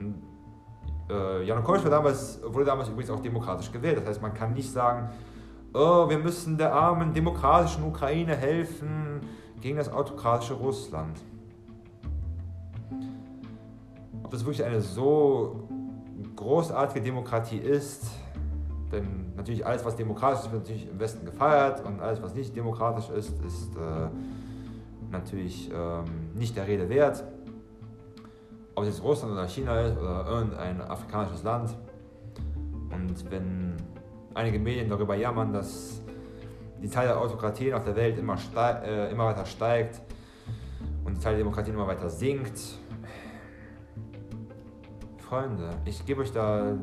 Und, 0.00 0.22
äh, 1.10 1.44
Janukowitsch 1.44 1.84
damals, 1.84 2.40
wurde 2.44 2.64
damals 2.64 2.88
übrigens 2.88 3.10
auch 3.10 3.20
demokratisch 3.20 3.70
gewählt. 3.70 3.98
Das 3.98 4.06
heißt, 4.06 4.22
man 4.22 4.34
kann 4.34 4.52
nicht 4.52 4.70
sagen, 4.70 5.10
oh, 5.72 6.08
wir 6.08 6.18
müssen 6.18 6.58
der 6.58 6.74
armen 6.74 7.12
demokratischen 7.12 7.84
Ukraine 7.84 8.34
helfen 8.34 9.20
gegen 9.60 9.76
das 9.76 9.90
autokratische 9.90 10.54
Russland. 10.54 11.18
Ob 14.22 14.30
das 14.30 14.44
wirklich 14.44 14.64
eine 14.64 14.80
so 14.80 15.68
großartige 16.34 17.04
Demokratie 17.04 17.58
ist, 17.58 18.10
denn 18.92 19.32
natürlich 19.36 19.64
alles, 19.64 19.84
was 19.84 19.96
demokratisch 19.96 20.46
ist, 20.46 20.52
wird 20.52 20.62
natürlich 20.62 20.88
im 20.88 20.98
Westen 20.98 21.26
gefeiert 21.26 21.84
und 21.84 22.00
alles, 22.00 22.22
was 22.22 22.34
nicht 22.34 22.54
demokratisch 22.56 23.08
ist, 23.10 23.40
ist 23.44 23.76
äh, 23.76 24.08
natürlich 25.10 25.70
ähm, 25.72 26.04
nicht 26.34 26.56
der 26.56 26.66
Rede 26.66 26.88
wert. 26.88 27.24
Ob 28.74 28.84
es 28.84 28.90
jetzt 28.90 29.02
Russland 29.02 29.32
oder 29.32 29.48
China 29.48 29.80
ist 29.80 29.96
oder 29.96 30.26
irgendein 30.26 30.80
afrikanisches 30.82 31.42
Land. 31.42 31.76
Und 32.90 33.30
wenn 33.30 33.74
einige 34.34 34.58
Medien 34.58 34.88
darüber 34.88 35.16
jammern, 35.16 35.52
dass 35.52 36.02
die 36.82 36.88
Zahl 36.88 37.06
der 37.06 37.18
Autokratien 37.18 37.74
auf 37.74 37.84
der 37.84 37.96
Welt 37.96 38.18
immer, 38.18 38.36
äh, 38.56 39.10
immer 39.10 39.26
weiter 39.26 39.46
steigt 39.46 40.02
und 41.04 41.16
die 41.16 41.20
Zahl 41.20 41.32
der 41.32 41.38
Demokratien 41.38 41.74
immer 41.74 41.86
weiter 41.86 42.10
sinkt. 42.10 42.60
Freunde, 45.18 45.70
ich 45.84 46.04
gebe 46.04 46.20
euch 46.20 46.32
da 46.32 46.76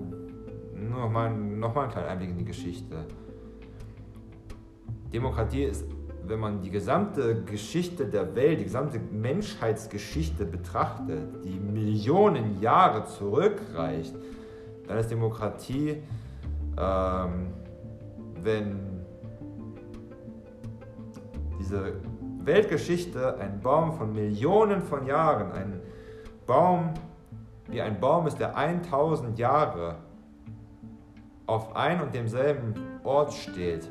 nur 0.76 1.10
noch 1.10 1.12
noch 1.12 1.74
mal 1.74 1.84
einen 1.84 1.92
kleinen 1.92 2.08
Einblick 2.08 2.30
in 2.32 2.38
die 2.40 2.46
Geschichte. 2.46 3.06
Demokratie 5.14 5.64
ist, 5.64 5.86
wenn 6.26 6.40
man 6.40 6.62
die 6.62 6.70
gesamte 6.70 7.44
Geschichte 7.44 8.06
der 8.06 8.36
Welt, 8.36 8.60
die 8.60 8.66
gesamte 8.66 9.00
Menschheitsgeschichte 9.12 10.46
betrachtet, 10.46 11.44
die 11.44 11.60
Millionen 11.60 12.62
Jahre 12.62 13.06
zurückreicht, 13.06 14.16
dann 14.88 14.98
ist 14.98 15.12
Demokratie 15.12 16.02
ähm, 16.78 17.54
wenn 18.42 19.06
diese 21.60 21.94
Weltgeschichte 22.40 23.38
ein 23.38 23.62
Baum 23.62 23.94
von 23.94 24.14
Millionen 24.14 24.82
von 24.82 25.06
Jahren, 25.06 25.52
ein 25.52 25.80
Baum, 26.46 26.94
wie 27.68 27.82
ein 27.82 28.00
Baum 28.00 28.28
ist, 28.28 28.40
der 28.40 28.58
1000 28.58 29.38
Jahre 29.40 29.96
auf 31.46 31.76
ein 31.76 32.02
und 32.02 32.14
demselben 32.14 32.74
Ort 33.04 33.34
steht, 33.34 33.90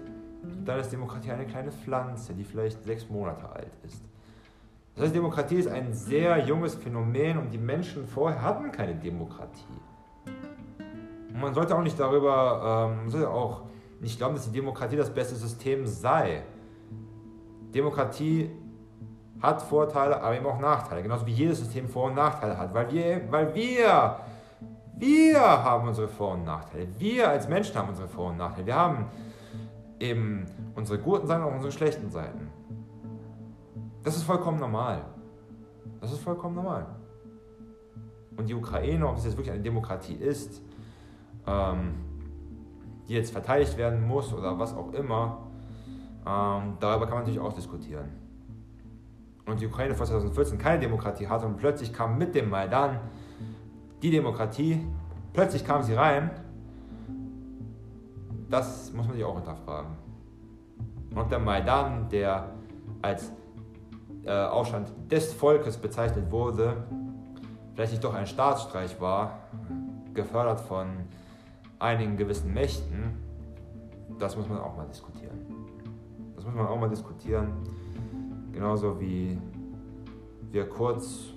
dann 0.64 0.80
ist 0.80 0.90
Demokratie 0.90 1.30
eine 1.30 1.47
kleine 1.47 1.72
Pflanze, 1.72 2.34
die 2.34 2.45
vielleicht 2.45 2.82
sechs 2.84 3.09
Monate 3.09 3.49
alt 3.49 3.72
ist. 3.84 4.03
Das 4.95 5.05
heißt, 5.05 5.14
Demokratie 5.14 5.57
ist 5.57 5.68
ein 5.68 5.93
sehr 5.93 6.38
junges 6.45 6.74
Phänomen 6.74 7.38
und 7.38 7.51
die 7.51 7.59
Menschen 7.59 8.07
vorher 8.07 8.43
hatten 8.43 8.70
keine 8.70 8.95
Demokratie 8.95 9.80
man 11.43 11.55
sollte 11.55 11.76
auch 11.76 11.82
nicht 11.82 11.99
darüber, 11.99 12.90
ähm, 12.93 13.11
sollte 13.11 13.28
auch 13.28 13.62
nicht 14.01 14.18
glauben, 14.18 14.34
dass 14.34 14.45
die 14.45 14.53
Demokratie 14.53 14.97
das 14.97 15.11
beste 15.11 15.34
System 15.34 15.86
sei. 15.86 16.43
Demokratie 17.74 18.51
hat 19.40 19.62
Vorteile, 19.62 20.22
aber 20.22 20.36
eben 20.36 20.47
auch 20.47 20.61
Nachteile. 20.61 21.03
Genauso 21.03 21.26
wie 21.26 21.32
jedes 21.32 21.59
System 21.59 21.88
Vor- 21.88 22.07
und 22.07 22.14
Nachteile 22.14 22.57
hat. 22.57 22.72
Weil 22.74 22.93
wir, 22.93 23.32
weil 23.32 23.55
wir, 23.55 24.16
wir 24.97 25.40
haben 25.40 25.88
unsere 25.88 26.09
Vor- 26.09 26.34
und 26.34 26.45
Nachteile. 26.45 26.86
Wir 26.99 27.28
als 27.28 27.49
Menschen 27.49 27.74
haben 27.76 27.88
unsere 27.88 28.09
Vor- 28.09 28.30
und 28.30 28.36
Nachteile. 28.36 28.66
Wir 28.66 28.76
haben 28.76 29.07
eben 30.03 30.46
unsere 30.74 30.98
guten 30.98 31.26
Seiten 31.26 31.44
und 31.44 31.55
unsere 31.55 31.72
schlechten 31.72 32.11
Seiten. 32.11 32.48
Das 34.03 34.16
ist 34.16 34.24
vollkommen 34.24 34.59
normal. 34.59 35.05
Das 36.00 36.12
ist 36.12 36.18
vollkommen 36.18 36.57
normal. 36.57 36.86
Und 38.36 38.48
die 38.48 38.55
Ukraine, 38.55 39.07
ob 39.09 39.16
es 39.16 39.24
jetzt 39.24 39.36
wirklich 39.36 39.53
eine 39.53 39.62
Demokratie 39.62 40.14
ist, 40.14 40.61
ähm, 41.46 41.94
die 43.09 43.14
jetzt 43.14 43.30
verteidigt 43.30 43.76
werden 43.76 44.07
muss 44.07 44.32
oder 44.32 44.59
was 44.59 44.74
auch 44.74 44.92
immer, 44.92 45.46
ähm, 46.26 46.74
darüber 46.80 47.07
kann 47.07 47.14
man 47.14 47.18
natürlich 47.20 47.40
auch 47.40 47.53
diskutieren. 47.53 48.09
Und 49.46 49.61
die 49.61 49.66
Ukraine 49.66 49.94
vor 49.94 50.07
2014 50.07 50.59
keine 50.59 50.80
Demokratie 50.80 51.28
hatte 51.28 51.46
und 51.46 51.57
plötzlich 51.57 51.92
kam 51.92 52.18
mit 52.18 52.34
dem 52.34 52.50
Maidan 52.50 52.98
die 54.03 54.11
Demokratie, 54.11 54.84
plötzlich 55.32 55.64
kam 55.64 55.82
sie 55.82 55.94
rein, 55.94 56.30
das 58.53 58.92
muss 58.92 59.07
man 59.07 59.16
sich 59.16 59.24
auch 59.24 59.36
hinterfragen. 59.36 59.96
Und 61.14 61.30
der 61.30 61.38
Maidan, 61.38 62.09
der 62.11 62.50
als 63.00 63.32
äh, 64.24 64.30
Aufstand 64.30 64.92
des 65.11 65.32
Volkes 65.32 65.78
bezeichnet 65.78 66.30
wurde, 66.30 66.84
vielleicht 67.74 67.92
nicht 67.92 68.05
doch 68.05 68.14
ein 68.14 68.26
Staatsstreich 68.26 69.00
war, 69.00 69.38
gefördert 70.12 70.61
von 70.61 70.86
einigen 71.78 72.18
gewissen 72.18 72.53
Mächten, 72.53 73.16
das 74.18 74.36
muss 74.36 74.46
man 74.48 74.59
auch 74.59 74.76
mal 74.76 74.86
diskutieren. 74.86 75.38
Das 76.36 76.44
muss 76.44 76.55
man 76.55 76.66
auch 76.66 76.78
mal 76.78 76.90
diskutieren. 76.90 77.53
Genauso 78.53 79.00
wie 79.00 79.40
wir 80.50 80.68
kurz 80.68 81.30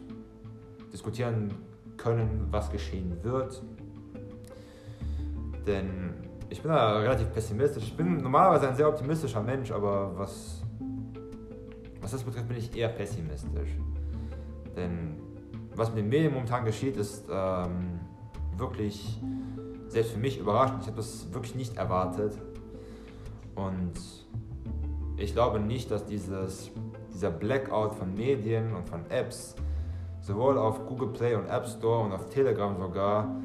diskutieren 0.92 1.54
können, 1.96 2.48
was 2.52 2.70
geschehen 2.70 3.18
wird. 3.24 3.64
Denn 5.66 6.25
ich 6.50 6.62
bin 6.62 6.72
da 6.72 7.00
relativ 7.00 7.32
pessimistisch. 7.34 7.84
Ich 7.84 7.98
bin 7.98 8.18
normalerweise 8.18 8.70
ein 8.70 8.76
sehr 8.76 8.88
optimistischer 8.88 9.42
Mensch, 9.42 9.72
aber 9.72 10.18
was, 10.18 10.64
was 12.02 12.12
das 12.12 12.24
betrifft, 12.24 12.48
bin 12.48 12.58
ich 12.58 12.76
eher 12.76 12.90
pessimistisch. 12.90 13.70
Denn 14.76 15.16
was 15.76 15.90
mit 15.90 16.00
den 16.00 16.10
Medien 16.10 16.34
momentan 16.34 16.66
geschieht, 16.66 16.98
ist 16.98 17.28
ähm, 17.32 18.00
wirklich 18.58 19.22
selbst 19.88 20.12
für 20.12 20.20
mich 20.20 20.40
überraschend. 20.40 20.82
Ich 20.82 20.88
habe 20.88 20.98
das 20.98 21.34
wirklich 21.34 21.56
nicht 21.56 21.78
erwartet. 21.78 22.38
Und 23.56 23.94
ich 25.18 25.34
glaube 25.34 25.60
nicht, 25.60 25.90
dass 25.92 26.06
dieses, 26.06 26.72
dieser 27.14 27.32
Blackout 27.32 27.96
von 27.96 28.14
Medien 28.14 28.74
und 28.74 28.88
von 28.90 29.10
Apps, 29.10 29.56
sowohl 30.22 30.58
auf 30.58 30.86
Google 30.86 31.10
Play 31.10 31.36
und 31.36 31.48
App 31.48 31.68
Store 31.68 32.04
und 32.04 32.12
auf 32.12 32.30
Telegram 32.30 32.78
sogar, 32.78 33.36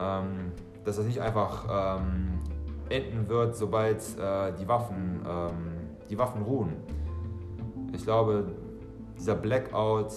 ähm, 0.00 0.52
dass 0.84 0.96
das 0.96 1.06
nicht 1.06 1.20
einfach 1.20 1.98
ähm, 1.98 2.33
enden 2.88 3.28
wird, 3.28 3.56
sobald 3.56 3.98
äh, 4.18 4.52
die, 4.58 4.68
Waffen, 4.68 5.20
ähm, 5.26 5.72
die 6.08 6.18
Waffen 6.18 6.42
ruhen. 6.42 6.72
Ich 7.92 8.04
glaube, 8.04 8.46
dieser 9.18 9.34
Blackout, 9.34 10.12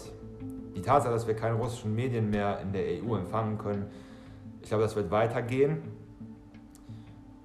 die 0.76 0.82
Tatsache, 0.82 1.14
dass 1.14 1.28
wir 1.28 1.36
keine 1.36 1.56
russischen 1.56 1.96
Medien 1.96 2.30
mehr 2.30 2.60
in 2.62 2.72
der 2.74 2.84
EU 3.04 3.16
empfangen 3.16 3.58
können, 3.58 3.86
ich 4.62 4.70
glaube, 4.70 4.84
das 4.84 4.96
wird 4.96 5.12
weitergehen. 5.12 5.82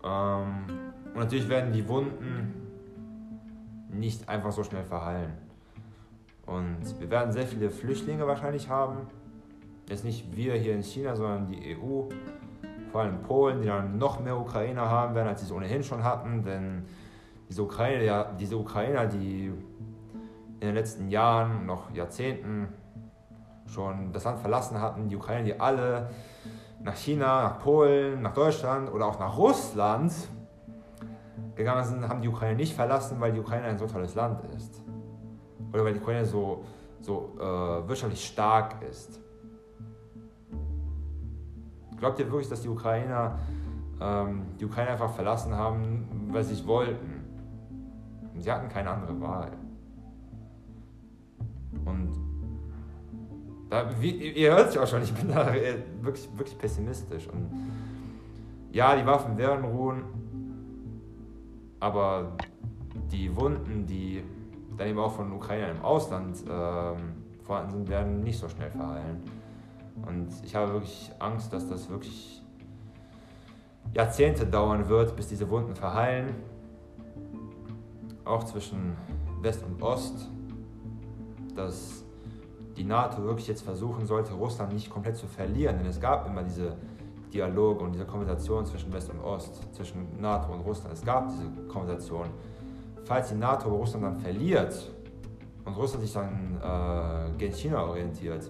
Ähm, 0.04 0.64
und 1.14 1.16
natürlich 1.16 1.48
werden 1.48 1.72
die 1.72 1.86
Wunden 1.88 2.62
nicht 3.90 4.28
einfach 4.28 4.52
so 4.52 4.64
schnell 4.64 4.84
verheilen. 4.84 5.32
Und 6.46 6.98
wir 6.98 7.10
werden 7.10 7.32
sehr 7.32 7.46
viele 7.46 7.70
Flüchtlinge 7.70 8.26
wahrscheinlich 8.26 8.68
haben. 8.68 9.06
Jetzt 9.88 10.04
nicht 10.04 10.34
wir 10.34 10.54
hier 10.54 10.74
in 10.74 10.82
China, 10.82 11.14
sondern 11.14 11.46
die 11.46 11.76
EU. 11.76 12.08
Vor 12.92 13.00
allem 13.00 13.22
Polen, 13.22 13.62
die 13.62 13.68
dann 13.68 13.96
noch 13.96 14.20
mehr 14.20 14.36
Ukrainer 14.38 14.88
haben 14.88 15.14
werden, 15.14 15.28
als 15.28 15.40
sie 15.40 15.46
es 15.46 15.52
ohnehin 15.52 15.82
schon 15.82 16.04
hatten. 16.04 16.44
Denn 16.44 16.84
diese 17.48 17.62
Ukrainer, 17.62 18.02
ja, 18.02 18.24
diese 18.38 18.58
Ukrainer, 18.58 19.06
die 19.06 19.46
in 19.46 20.60
den 20.60 20.74
letzten 20.74 21.08
Jahren, 21.08 21.64
noch 21.64 21.90
Jahrzehnten 21.94 22.68
schon 23.66 24.12
das 24.12 24.24
Land 24.24 24.40
verlassen 24.40 24.78
hatten, 24.78 25.08
die 25.08 25.16
Ukrainer, 25.16 25.44
die 25.44 25.58
alle 25.58 26.10
nach 26.82 26.94
China, 26.94 27.44
nach 27.44 27.60
Polen, 27.60 28.20
nach 28.20 28.34
Deutschland 28.34 28.92
oder 28.92 29.06
auch 29.06 29.18
nach 29.18 29.38
Russland 29.38 30.12
gegangen 31.54 31.84
sind, 31.84 32.06
haben 32.06 32.20
die 32.20 32.28
Ukraine 32.28 32.56
nicht 32.56 32.74
verlassen, 32.74 33.16
weil 33.20 33.32
die 33.32 33.40
Ukraine 33.40 33.68
ein 33.68 33.78
so 33.78 33.86
tolles 33.86 34.14
Land 34.14 34.42
ist. 34.54 34.82
Oder 35.72 35.84
weil 35.84 35.94
die 35.94 36.00
Ukraine 36.00 36.26
so, 36.26 36.62
so 37.00 37.32
äh, 37.38 37.88
wirtschaftlich 37.88 38.22
stark 38.22 38.82
ist. 38.82 39.21
Glaubt 42.02 42.18
ihr 42.18 42.26
wirklich, 42.26 42.48
dass 42.48 42.62
die 42.62 42.68
Ukrainer 42.68 43.38
ähm, 44.00 44.42
die 44.58 44.64
Ukraine 44.64 44.90
einfach 44.90 45.14
verlassen 45.14 45.54
haben, 45.54 46.04
weil 46.32 46.42
sie 46.42 46.54
es 46.54 46.66
wollten? 46.66 47.22
Sie 48.38 48.50
hatten 48.50 48.68
keine 48.68 48.90
andere 48.90 49.20
Wahl. 49.20 49.52
Und 51.84 52.10
da, 53.70 53.88
wie, 54.00 54.32
ihr 54.32 54.50
hört 54.50 54.70
es 54.70 54.76
auch 54.78 54.86
schon, 54.88 55.04
ich 55.04 55.14
bin 55.14 55.28
da 55.28 55.54
wirklich, 56.00 56.28
wirklich 56.36 56.58
pessimistisch. 56.58 57.28
Und 57.28 57.48
ja, 58.72 58.96
die 58.96 59.06
Waffen 59.06 59.38
werden 59.38 59.64
ruhen, 59.64 60.02
aber 61.78 62.32
die 63.12 63.36
Wunden, 63.36 63.86
die 63.86 64.24
dann 64.76 64.88
eben 64.88 64.98
auch 64.98 65.12
von 65.12 65.30
Ukrainern 65.30 65.76
im 65.76 65.82
Ausland 65.82 66.36
ähm, 66.50 66.96
vorhanden 67.44 67.70
sind, 67.70 67.88
werden 67.88 68.24
nicht 68.24 68.40
so 68.40 68.48
schnell 68.48 68.70
verheilen. 68.72 69.22
Und 70.06 70.28
ich 70.44 70.54
habe 70.54 70.72
wirklich 70.72 71.10
Angst, 71.18 71.52
dass 71.52 71.68
das 71.68 71.88
wirklich 71.88 72.42
Jahrzehnte 73.94 74.46
dauern 74.46 74.88
wird, 74.88 75.14
bis 75.16 75.28
diese 75.28 75.48
Wunden 75.50 75.74
verheilen. 75.74 76.34
auch 78.24 78.44
zwischen 78.44 78.96
West 79.40 79.64
und 79.64 79.82
Ost, 79.82 80.30
dass 81.56 82.04
die 82.76 82.84
NATO 82.84 83.24
wirklich 83.24 83.48
jetzt 83.48 83.62
versuchen 83.62 84.06
sollte, 84.06 84.32
Russland 84.32 84.72
nicht 84.72 84.88
komplett 84.88 85.16
zu 85.16 85.26
verlieren. 85.26 85.76
Denn 85.78 85.86
es 85.86 86.00
gab 86.00 86.26
immer 86.28 86.44
diese 86.44 86.76
Dialoge 87.32 87.84
und 87.84 87.92
diese 87.92 88.04
Konversation 88.04 88.64
zwischen 88.64 88.92
West 88.92 89.10
und 89.10 89.20
Ost, 89.20 89.74
zwischen 89.74 90.20
NATO 90.20 90.52
und 90.52 90.60
Russland. 90.60 90.94
Es 90.94 91.04
gab 91.04 91.28
diese 91.28 91.50
Konversation. 91.66 92.28
Falls 93.04 93.30
die 93.30 93.34
NATO 93.34 93.68
Russland 93.68 94.04
dann 94.04 94.16
verliert 94.20 94.92
und 95.64 95.72
Russland 95.76 96.04
sich 96.04 96.12
dann 96.12 96.60
äh, 96.62 97.36
gegen 97.36 97.54
China 97.54 97.84
orientiert 97.84 98.48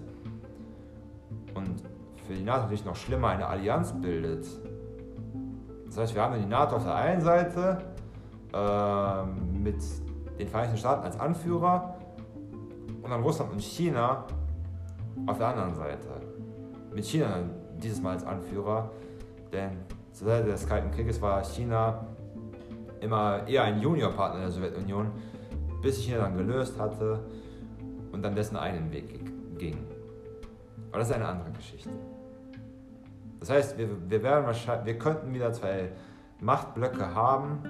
und 1.55 1.83
für 2.27 2.33
die 2.33 2.43
NATO 2.43 2.63
natürlich 2.63 2.85
noch 2.85 2.95
schlimmer 2.95 3.29
eine 3.29 3.47
Allianz 3.47 3.93
bildet. 3.93 4.47
Das 5.87 5.97
heißt, 5.97 6.15
wir 6.15 6.21
haben 6.21 6.39
die 6.39 6.45
NATO 6.45 6.77
auf 6.77 6.83
der 6.83 6.95
einen 6.95 7.21
Seite 7.21 7.77
äh, 8.53 9.25
mit 9.57 9.77
den 10.39 10.47
Vereinigten 10.47 10.77
Staaten 10.77 11.03
als 11.03 11.19
Anführer 11.19 11.95
und 13.01 13.09
dann 13.09 13.21
Russland 13.21 13.51
und 13.51 13.61
China 13.61 14.25
auf 15.27 15.37
der 15.37 15.47
anderen 15.47 15.75
Seite. 15.75 16.07
Mit 16.93 17.05
China 17.05 17.39
dieses 17.77 18.01
Mal 18.01 18.13
als 18.13 18.25
Anführer, 18.25 18.89
denn 19.51 19.77
zur 20.11 20.27
Seite 20.27 20.49
des 20.49 20.67
Kalten 20.67 20.91
Krieges 20.91 21.21
war 21.21 21.43
China 21.43 22.07
immer 23.01 23.47
eher 23.47 23.63
ein 23.63 23.79
Juniorpartner 23.79 24.41
der 24.41 24.51
Sowjetunion, 24.51 25.11
bis 25.81 25.97
sich 25.97 26.05
China 26.05 26.19
dann 26.19 26.37
gelöst 26.37 26.79
hatte 26.79 27.19
und 28.11 28.23
dann 28.23 28.35
dessen 28.35 28.55
einen 28.55 28.91
Weg 28.91 29.19
ging. 29.57 29.77
Aber 30.93 30.99
das 30.99 31.09
ist 31.09 31.15
eine 31.15 31.27
andere 31.27 31.49
Geschichte. 31.53 31.89
Das 33.39 33.49
heißt, 33.49 33.79
wir, 33.79 33.89
wir, 34.11 34.21
werden 34.21 34.45
wahrscheinlich, 34.45 34.85
wir 34.85 34.99
könnten 34.99 35.33
wieder 35.33 35.51
zwei 35.51 35.91
Machtblöcke 36.39 37.15
haben 37.15 37.63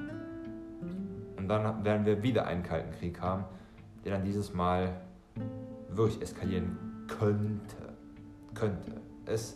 und 1.38 1.48
dann 1.48 1.86
werden 1.86 2.06
wir 2.06 2.22
wieder 2.22 2.46
einen 2.46 2.64
Kalten 2.64 2.92
Krieg 2.92 3.22
haben, 3.22 3.46
der 4.04 4.18
dann 4.18 4.26
dieses 4.26 4.54
Mal 4.54 5.02
wirklich 5.88 6.22
eskalieren 6.22 7.06
könnte. 7.08 7.94
Könnte. 8.54 8.92
Es 9.26 9.56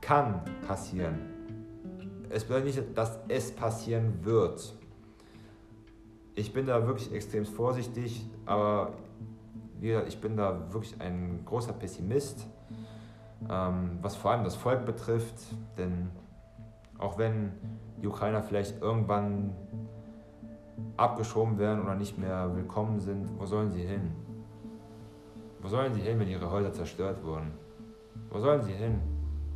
kann 0.00 0.40
passieren. 0.66 1.18
Es 2.30 2.44
bedeutet 2.44 2.74
nicht, 2.74 2.98
dass 2.98 3.18
es 3.28 3.54
passieren 3.54 4.24
wird. 4.24 4.74
Ich 6.36 6.54
bin 6.54 6.66
da 6.66 6.86
wirklich 6.86 7.12
extrem 7.12 7.44
vorsichtig, 7.44 8.24
aber 8.46 8.94
wie 9.78 9.88
gesagt, 9.88 10.08
ich 10.08 10.18
bin 10.22 10.38
da 10.38 10.72
wirklich 10.72 10.98
ein 11.02 11.44
großer 11.44 11.74
Pessimist, 11.74 12.46
ähm, 13.50 13.98
was 14.02 14.16
vor 14.16 14.32
allem 14.32 14.44
das 14.44 14.56
Volk 14.56 14.84
betrifft, 14.84 15.36
denn 15.76 16.10
auch 16.98 17.18
wenn 17.18 17.52
die 18.00 18.06
Ukrainer 18.06 18.42
vielleicht 18.42 18.80
irgendwann 18.80 19.54
abgeschoben 20.96 21.58
werden 21.58 21.82
oder 21.82 21.94
nicht 21.94 22.18
mehr 22.18 22.54
willkommen 22.54 23.00
sind, 23.00 23.28
wo 23.38 23.46
sollen 23.46 23.70
sie 23.70 23.82
hin? 23.82 24.12
Wo 25.60 25.68
sollen 25.68 25.94
sie 25.94 26.00
hin, 26.00 26.18
wenn 26.20 26.28
ihre 26.28 26.50
Häuser 26.50 26.72
zerstört 26.72 27.24
wurden? 27.24 27.52
Wo 28.30 28.38
sollen 28.38 28.62
sie 28.62 28.72
hin? 28.72 29.00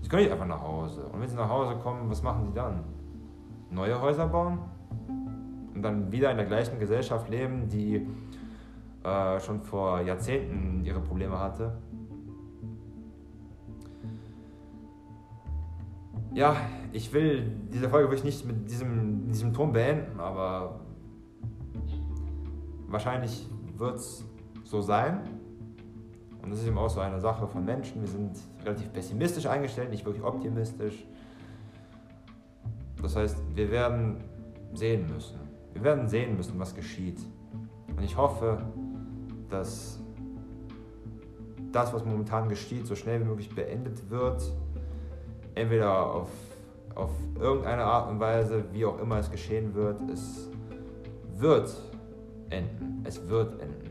Sie 0.01 0.09
können 0.09 0.22
nicht 0.22 0.32
einfach 0.32 0.47
nach 0.47 0.62
Hause. 0.62 1.05
Und 1.12 1.20
wenn 1.20 1.28
sie 1.28 1.36
nach 1.36 1.49
Hause 1.49 1.76
kommen, 1.82 2.09
was 2.09 2.22
machen 2.22 2.47
sie 2.47 2.53
dann? 2.55 2.84
Neue 3.70 4.01
Häuser 4.01 4.26
bauen? 4.26 4.59
Und 5.74 5.82
dann 5.82 6.11
wieder 6.11 6.30
in 6.30 6.36
der 6.36 6.47
gleichen 6.47 6.78
Gesellschaft 6.78 7.28
leben, 7.28 7.68
die 7.68 8.09
äh, 9.05 9.41
schon 9.41 9.61
vor 9.61 10.01
Jahrzehnten 10.01 10.84
ihre 10.84 11.01
Probleme 11.01 11.39
hatte? 11.39 11.72
Ja, 16.35 16.57
ich 16.93 17.12
will 17.12 17.51
diese 17.72 17.89
Folge 17.89 18.09
wirklich 18.09 18.24
nicht 18.24 18.45
mit 18.45 18.70
diesem, 18.70 19.29
diesem 19.29 19.53
Ton 19.53 19.72
beenden, 19.72 20.20
aber 20.20 20.81
wahrscheinlich 22.87 23.49
wird 23.76 23.97
es 23.97 24.24
so 24.64 24.81
sein. 24.81 25.22
Und 26.43 26.51
das 26.51 26.61
ist 26.61 26.66
eben 26.66 26.79
auch 26.79 26.91
so 26.91 27.01
eine 27.01 27.20
Sache 27.20 27.47
von 27.47 27.64
Menschen. 27.64 28.01
Wir 28.01 28.09
sind 28.09 28.37
relativ 28.64 28.93
pessimistisch 28.93 29.47
eingestellt, 29.47 29.91
nicht 29.91 30.05
wirklich 30.05 30.24
optimistisch. 30.24 31.07
Das 33.03 33.16
heißt, 33.16 33.37
wir 33.55 33.70
werden 33.70 34.16
sehen 34.74 35.07
müssen. 35.12 35.39
Wir 35.72 35.83
werden 35.83 36.09
sehen 36.09 36.37
müssen, 36.37 36.59
was 36.59 36.74
geschieht. 36.74 37.18
Und 37.97 38.03
ich 38.03 38.16
hoffe, 38.16 38.62
dass 39.49 40.03
das, 41.72 41.93
was 41.93 42.05
momentan 42.05 42.49
geschieht, 42.49 42.87
so 42.87 42.95
schnell 42.95 43.20
wie 43.20 43.24
möglich 43.24 43.55
beendet 43.55 44.09
wird. 44.11 44.43
Entweder 45.59 46.14
auf, 46.14 46.30
auf 46.94 47.11
irgendeine 47.36 47.82
Art 47.82 48.09
und 48.09 48.20
Weise, 48.20 48.64
wie 48.72 48.84
auch 48.84 49.00
immer 49.00 49.18
es 49.18 49.28
geschehen 49.28 49.74
wird. 49.74 50.00
Es 50.09 50.48
wird 51.36 51.74
enden. 52.50 53.02
Es 53.04 53.28
wird 53.28 53.61
enden. 53.61 53.90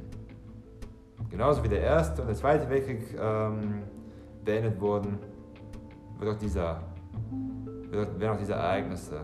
Genauso 1.29 1.61
wie 1.65 1.67
der 1.67 1.81
Erste 1.81 2.21
und 2.21 2.29
der 2.29 2.37
Zweite 2.37 2.69
Weltkrieg 2.69 3.19
ähm, 3.19 3.83
beendet 4.45 4.79
wurden, 4.79 5.17
wird 6.19 6.35
auch 6.35 6.39
dieser, 6.39 6.81
wird, 7.89 8.17
werden 8.17 8.35
auch 8.35 8.39
diese 8.39 8.53
Ereignisse 8.53 9.23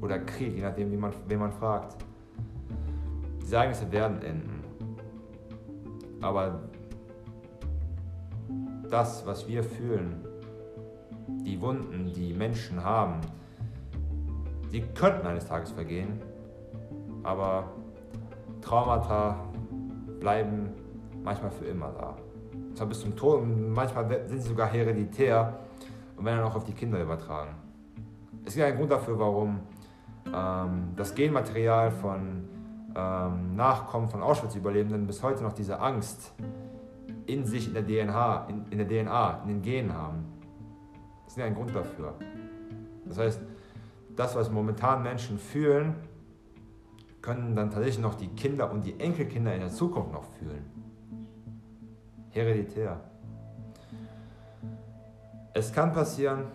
oder 0.00 0.18
Krieg, 0.18 0.56
je 0.56 0.62
nachdem, 0.62 0.90
wie 0.90 0.96
man, 0.96 1.12
wen 1.28 1.38
man 1.38 1.52
fragt, 1.52 1.96
diese 3.40 3.54
Ereignisse 3.54 3.92
werden 3.92 4.20
enden. 4.20 4.64
Aber 6.20 6.58
das, 8.90 9.24
was 9.24 9.46
wir 9.46 9.62
fühlen, 9.62 10.31
die 11.44 11.60
Wunden, 11.60 12.12
die 12.12 12.32
Menschen 12.32 12.82
haben, 12.82 13.20
die 14.72 14.82
könnten 14.94 15.26
eines 15.26 15.46
Tages 15.46 15.70
vergehen, 15.72 16.20
aber 17.22 17.64
Traumata 18.60 19.36
bleiben 20.20 20.70
manchmal 21.22 21.50
für 21.50 21.66
immer 21.66 21.90
da. 21.90 22.16
Zwar 22.74 22.86
bis 22.86 23.00
zum 23.00 23.14
Tod 23.16 23.42
und 23.42 23.72
manchmal 23.72 24.08
sind 24.26 24.40
sie 24.40 24.48
sogar 24.48 24.68
hereditär 24.68 25.58
und 26.16 26.24
werden 26.24 26.38
dann 26.38 26.46
auch 26.46 26.56
auf 26.56 26.64
die 26.64 26.72
Kinder 26.72 27.00
übertragen. 27.02 27.54
Es 28.44 28.54
gibt 28.54 28.66
einen 28.66 28.76
Grund 28.76 28.90
dafür, 28.90 29.18
warum 29.18 29.60
ähm, 30.32 30.92
das 30.96 31.14
Genmaterial 31.14 31.90
von 31.90 32.48
ähm, 32.94 33.56
Nachkommen 33.56 34.08
von 34.08 34.22
Auschwitz-Überlebenden 34.22 35.06
bis 35.06 35.22
heute 35.22 35.42
noch 35.42 35.52
diese 35.52 35.80
Angst 35.80 36.32
in 37.26 37.44
sich, 37.44 37.68
in 37.68 37.74
der 37.74 37.86
DNA, 37.86 38.46
in, 38.48 38.64
in 38.70 38.78
der 38.78 38.88
DNA, 38.88 39.42
in 39.42 39.48
den 39.48 39.62
Genen 39.62 39.94
haben. 39.94 40.31
Das 41.32 41.38
ist 41.38 41.44
ein 41.44 41.54
Grund 41.54 41.74
dafür. 41.74 42.12
Das 43.06 43.16
heißt, 43.16 43.40
das, 44.14 44.36
was 44.36 44.50
momentan 44.50 45.02
Menschen 45.02 45.38
fühlen, 45.38 45.94
können 47.22 47.56
dann 47.56 47.70
tatsächlich 47.70 48.00
noch 48.00 48.16
die 48.16 48.28
Kinder 48.28 48.70
und 48.70 48.84
die 48.84 49.00
Enkelkinder 49.00 49.54
in 49.54 49.60
der 49.60 49.70
Zukunft 49.70 50.12
noch 50.12 50.24
fühlen. 50.24 50.62
Hereditär. 52.32 53.00
Es 55.54 55.72
kann 55.72 55.94
passieren, 55.94 56.48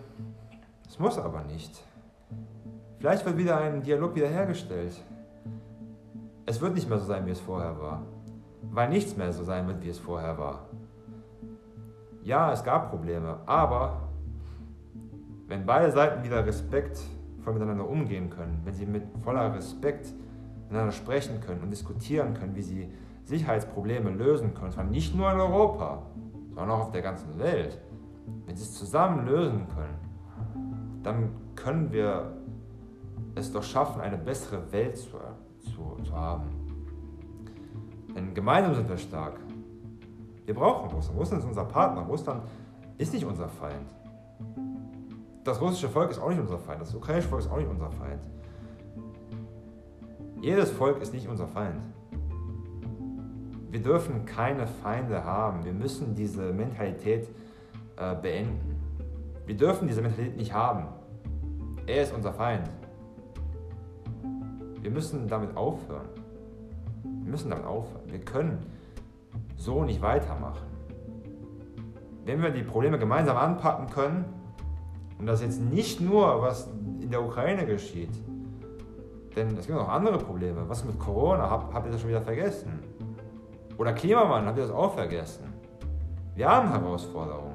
es 0.86 0.96
muss 1.00 1.18
aber 1.18 1.42
nicht. 1.42 1.82
Vielleicht 3.00 3.26
wird 3.26 3.36
wieder 3.36 3.56
ein 3.58 3.82
Dialog 3.82 4.14
wiederhergestellt. 4.14 5.02
Es 6.46 6.60
wird 6.60 6.74
nicht 6.74 6.88
mehr 6.88 6.98
so 6.98 7.06
sein, 7.06 7.26
wie 7.26 7.32
es 7.32 7.40
vorher 7.40 7.80
war. 7.80 8.02
Weil 8.70 8.90
nichts 8.90 9.16
mehr 9.16 9.32
so 9.32 9.42
sein 9.42 9.66
wird, 9.66 9.82
wie 9.82 9.88
es 9.88 9.98
vorher 9.98 10.38
war. 10.38 10.68
Ja, 12.22 12.52
es 12.52 12.62
gab 12.62 12.90
Probleme, 12.90 13.40
aber 13.44 14.07
wenn 15.48 15.64
beide 15.64 15.90
Seiten 15.90 16.22
wieder 16.22 16.46
Respekt 16.46 17.00
voll 17.42 17.54
miteinander 17.54 17.88
umgehen 17.88 18.30
können, 18.30 18.60
wenn 18.64 18.74
sie 18.74 18.86
mit 18.86 19.02
voller 19.24 19.54
Respekt 19.54 20.12
miteinander 20.64 20.92
sprechen 20.92 21.40
können 21.40 21.62
und 21.62 21.70
diskutieren 21.70 22.34
können, 22.34 22.54
wie 22.54 22.62
sie 22.62 22.92
Sicherheitsprobleme 23.24 24.10
lösen 24.10 24.54
können, 24.54 24.72
zwar 24.72 24.84
nicht 24.84 25.14
nur 25.14 25.32
in 25.32 25.40
Europa, 25.40 26.02
sondern 26.54 26.70
auch 26.70 26.80
auf 26.80 26.90
der 26.90 27.02
ganzen 27.02 27.38
Welt, 27.38 27.78
wenn 28.46 28.56
sie 28.56 28.62
es 28.62 28.74
zusammen 28.74 29.26
lösen 29.26 29.66
können, 29.74 31.02
dann 31.02 31.30
können 31.54 31.90
wir 31.92 32.34
es 33.34 33.50
doch 33.50 33.62
schaffen, 33.62 34.00
eine 34.00 34.18
bessere 34.18 34.70
Welt 34.72 34.98
zu, 34.98 35.18
zu, 35.60 36.02
zu 36.02 36.12
haben. 36.14 36.44
Denn 38.14 38.34
gemeinsam 38.34 38.74
sind 38.74 38.88
wir 38.88 38.98
stark. 38.98 39.38
Wir 40.44 40.54
brauchen 40.54 40.90
Russland. 40.90 41.18
Russland 41.18 41.42
ist 41.42 41.48
unser 41.48 41.64
Partner. 41.64 42.02
Russland 42.02 42.42
ist 42.96 43.12
nicht 43.12 43.24
unser 43.24 43.48
Feind. 43.48 43.94
Das 45.44 45.60
russische 45.60 45.88
Volk 45.88 46.10
ist 46.10 46.18
auch 46.18 46.28
nicht 46.28 46.40
unser 46.40 46.58
Feind. 46.58 46.80
Das 46.80 46.94
ukrainische 46.94 47.28
Volk 47.28 47.42
ist 47.42 47.50
auch 47.50 47.58
nicht 47.58 47.70
unser 47.70 47.90
Feind. 47.90 48.20
Jedes 50.40 50.70
Volk 50.70 51.00
ist 51.00 51.12
nicht 51.12 51.28
unser 51.28 51.48
Feind. 51.48 51.80
Wir 53.70 53.82
dürfen 53.82 54.24
keine 54.24 54.66
Feinde 54.66 55.24
haben. 55.24 55.64
Wir 55.64 55.72
müssen 55.72 56.14
diese 56.14 56.52
Mentalität 56.52 57.28
äh, 57.96 58.14
beenden. 58.14 58.76
Wir 59.46 59.56
dürfen 59.56 59.88
diese 59.88 60.00
Mentalität 60.00 60.36
nicht 60.36 60.52
haben. 60.52 60.86
Er 61.86 62.02
ist 62.02 62.14
unser 62.14 62.32
Feind. 62.32 62.70
Wir 64.80 64.90
müssen 64.90 65.26
damit 65.28 65.56
aufhören. 65.56 66.08
Wir 67.02 67.30
müssen 67.30 67.50
damit 67.50 67.66
aufhören. 67.66 68.02
Wir 68.06 68.20
können 68.20 68.64
so 69.56 69.84
nicht 69.84 70.00
weitermachen. 70.00 70.66
Wenn 72.24 72.42
wir 72.42 72.50
die 72.50 72.62
Probleme 72.62 72.98
gemeinsam 72.98 73.36
anpacken 73.36 73.88
können, 73.88 74.24
und 75.18 75.26
das 75.26 75.42
jetzt 75.42 75.60
nicht 75.60 76.00
nur, 76.00 76.42
was 76.42 76.68
in 77.00 77.10
der 77.10 77.22
Ukraine 77.22 77.66
geschieht, 77.66 78.10
Denn 79.38 79.56
es 79.56 79.66
gibt 79.66 79.78
noch 79.78 79.88
andere 79.88 80.18
Probleme. 80.18 80.68
Was 80.68 80.84
mit 80.84 80.98
Corona? 80.98 81.48
Hab, 81.48 81.72
habt 81.72 81.86
ihr 81.86 81.92
das 81.92 82.00
schon 82.00 82.10
wieder 82.10 82.22
vergessen? 82.22 82.80
Oder 83.76 83.92
Klimawandel? 83.92 84.48
Habt 84.48 84.58
ihr 84.58 84.64
das 84.64 84.72
auch 84.72 84.94
vergessen? 84.94 85.44
Wir 86.34 86.48
haben 86.48 86.68
Herausforderungen. 86.68 87.54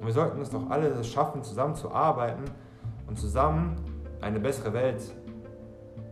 Und 0.00 0.06
wir 0.06 0.12
sollten 0.12 0.40
es 0.40 0.50
doch 0.50 0.68
alle 0.68 1.04
schaffen, 1.04 1.44
zusammen 1.44 1.76
zu 1.76 1.92
arbeiten 1.92 2.42
und 3.06 3.16
zusammen 3.16 3.76
eine 4.20 4.40
bessere 4.40 4.72
Welt 4.72 5.00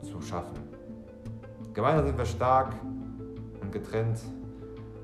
zu 0.03 0.20
schaffen. 0.20 0.59
Gemeinsam 1.74 2.07
sind 2.07 2.19
wir 2.19 2.27
stark 2.27 2.74
und 3.61 3.73
getrennt 3.73 4.20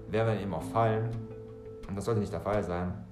werden 0.08 0.34
wir 0.34 0.40
eben 0.40 0.54
auch 0.54 0.62
fallen. 0.62 1.10
Und 1.88 1.96
das 1.96 2.04
sollte 2.04 2.20
nicht 2.20 2.32
der 2.32 2.40
Fall 2.40 2.62
sein. 2.62 3.05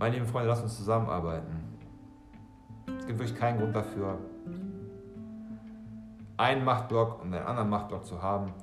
Meine 0.00 0.14
lieben 0.14 0.26
Freunde, 0.26 0.48
lasst 0.48 0.62
uns 0.62 0.78
zusammenarbeiten. 0.78 1.62
Es 2.86 3.06
gibt 3.06 3.18
wirklich 3.18 3.38
keinen 3.38 3.58
Grund 3.58 3.76
dafür, 3.76 4.16
einen 6.38 6.64
Machtblock 6.64 7.20
und 7.20 7.34
einen 7.34 7.44
anderen 7.44 7.68
Machtblock 7.68 8.06
zu 8.06 8.22
haben. 8.22 8.54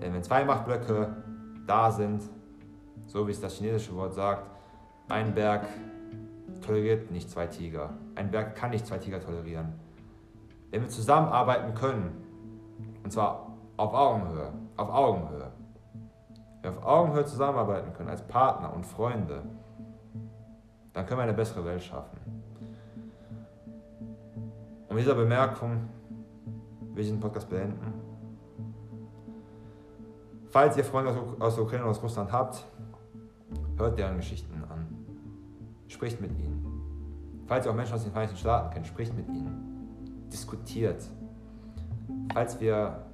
Denn 0.00 0.14
wenn 0.14 0.22
zwei 0.22 0.42
Machtblöcke 0.42 1.22
da 1.66 1.90
sind, 1.90 2.22
so 3.04 3.26
wie 3.26 3.32
es 3.32 3.42
das 3.42 3.58
chinesische 3.58 3.94
Wort 3.94 4.14
sagt, 4.14 4.46
ein 5.10 5.34
Berg 5.34 5.66
toleriert 6.62 7.10
nicht 7.10 7.30
zwei 7.30 7.46
Tiger. 7.46 7.90
Ein 8.14 8.30
Berg 8.30 8.54
kann 8.54 8.70
nicht 8.70 8.86
zwei 8.86 8.96
Tiger 8.96 9.20
tolerieren. 9.20 9.74
Wenn 10.70 10.80
wir 10.80 10.88
zusammenarbeiten 10.88 11.74
können, 11.74 12.24
und 13.04 13.12
zwar 13.12 13.54
auf 13.76 13.92
Augenhöhe, 13.92 14.50
auf 14.78 14.88
Augenhöhe, 14.88 15.52
wenn 16.62 16.72
wir 16.72 16.78
auf 16.78 16.86
Augenhöhe 16.86 17.26
zusammenarbeiten 17.26 17.92
können 17.92 18.08
als 18.08 18.26
Partner 18.26 18.72
und 18.72 18.86
Freunde, 18.86 19.42
dann 20.92 21.06
können 21.06 21.18
wir 21.18 21.24
eine 21.24 21.34
bessere 21.34 21.64
Welt 21.64 21.82
schaffen. 21.82 22.18
Und 24.88 24.96
mit 24.96 25.04
dieser 25.04 25.14
Bemerkung 25.14 25.88
will 26.94 27.04
ich 27.04 27.10
den 27.10 27.20
Podcast 27.20 27.48
beenden. 27.48 27.94
Falls 30.50 30.76
ihr 30.76 30.84
Freunde 30.84 31.16
aus 31.38 31.54
der 31.54 31.64
Ukraine 31.64 31.84
und 31.84 31.90
aus 31.90 32.02
Russland 32.02 32.32
habt, 32.32 32.64
hört 33.76 33.98
deren 33.98 34.16
Geschichten 34.16 34.64
an. 34.68 34.86
Spricht 35.86 36.20
mit 36.20 36.32
ihnen. 36.32 36.66
Falls 37.46 37.66
ihr 37.66 37.70
auch 37.70 37.76
Menschen 37.76 37.94
aus 37.94 38.02
den 38.02 38.12
Vereinigten 38.12 38.36
Staaten 38.36 38.74
kennt, 38.74 38.86
spricht 38.86 39.16
mit 39.16 39.28
ihnen. 39.28 40.28
Diskutiert. 40.32 41.08
Falls 42.32 42.60
wir, 42.60 43.06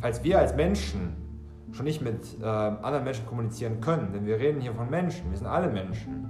falls 0.00 0.22
wir 0.22 0.38
als 0.38 0.54
Menschen 0.54 1.25
schon 1.72 1.84
nicht 1.84 2.02
mit 2.02 2.40
äh, 2.40 2.44
anderen 2.44 3.04
Menschen 3.04 3.26
kommunizieren 3.26 3.80
können, 3.80 4.12
denn 4.12 4.26
wir 4.26 4.38
reden 4.38 4.60
hier 4.60 4.72
von 4.74 4.88
Menschen, 4.88 5.30
wir 5.30 5.38
sind 5.38 5.46
alle 5.46 5.68
Menschen. 5.68 6.26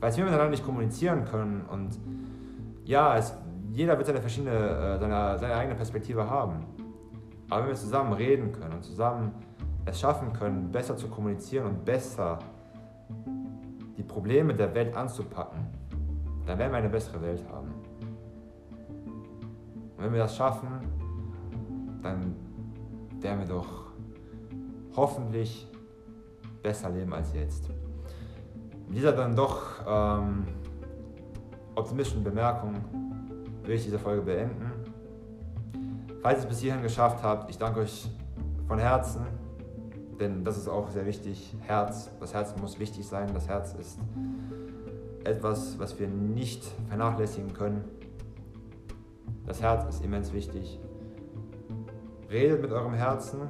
Falls 0.00 0.16
wir 0.16 0.24
miteinander 0.24 0.50
nicht 0.50 0.64
kommunizieren 0.64 1.24
können 1.24 1.62
und 1.62 1.98
ja, 2.84 3.16
es, 3.16 3.36
jeder 3.72 3.96
wird 3.96 4.06
seine, 4.06 4.20
verschiedene, 4.20 4.50
äh, 4.50 4.98
seine, 4.98 5.38
seine 5.38 5.54
eigene 5.54 5.74
Perspektive 5.74 6.28
haben. 6.28 6.66
Aber 7.48 7.62
wenn 7.62 7.68
wir 7.68 7.76
zusammen 7.76 8.12
reden 8.12 8.52
können 8.52 8.74
und 8.74 8.84
zusammen 8.84 9.32
es 9.86 10.00
schaffen 10.00 10.32
können, 10.32 10.70
besser 10.70 10.96
zu 10.96 11.08
kommunizieren 11.08 11.66
und 11.66 11.84
besser 11.84 12.38
die 13.96 14.02
Probleme 14.02 14.54
der 14.54 14.74
Welt 14.74 14.96
anzupacken, 14.96 15.66
dann 16.46 16.58
werden 16.58 16.72
wir 16.72 16.78
eine 16.78 16.88
bessere 16.88 17.20
Welt 17.22 17.42
haben. 17.50 17.72
Und 19.96 20.04
wenn 20.04 20.12
wir 20.12 20.20
das 20.20 20.36
schaffen, 20.36 20.68
dann 22.02 22.36
werden 23.20 23.40
wir 23.40 23.46
doch 23.46 23.83
hoffentlich 24.96 25.68
besser 26.62 26.90
leben 26.90 27.12
als 27.12 27.32
jetzt. 27.34 27.68
Mit 28.88 28.96
dieser 28.96 29.12
dann 29.12 29.34
doch 29.34 29.62
ähm, 29.86 30.44
optimistischen 31.74 32.24
Bemerkung 32.24 32.74
will 33.62 33.74
ich 33.74 33.84
diese 33.84 33.98
Folge 33.98 34.22
beenden. 34.22 34.70
Falls 36.22 36.38
ihr 36.38 36.42
es 36.44 36.46
bis 36.46 36.60
hierhin 36.60 36.82
geschafft 36.82 37.22
habt, 37.22 37.50
ich 37.50 37.58
danke 37.58 37.80
euch 37.80 38.08
von 38.66 38.78
Herzen, 38.78 39.26
denn 40.18 40.44
das 40.44 40.56
ist 40.56 40.68
auch 40.68 40.88
sehr 40.90 41.06
wichtig. 41.06 41.54
Herz, 41.60 42.10
das 42.20 42.32
Herz 42.32 42.54
muss 42.60 42.78
wichtig 42.78 43.06
sein. 43.06 43.28
Das 43.34 43.48
Herz 43.48 43.74
ist 43.74 43.98
etwas, 45.24 45.78
was 45.78 45.98
wir 45.98 46.08
nicht 46.08 46.64
vernachlässigen 46.88 47.52
können. 47.52 47.84
Das 49.46 49.60
Herz 49.60 49.84
ist 49.88 50.04
immens 50.04 50.32
wichtig. 50.32 50.80
Redet 52.30 52.62
mit 52.62 52.72
eurem 52.72 52.94
Herzen 52.94 53.40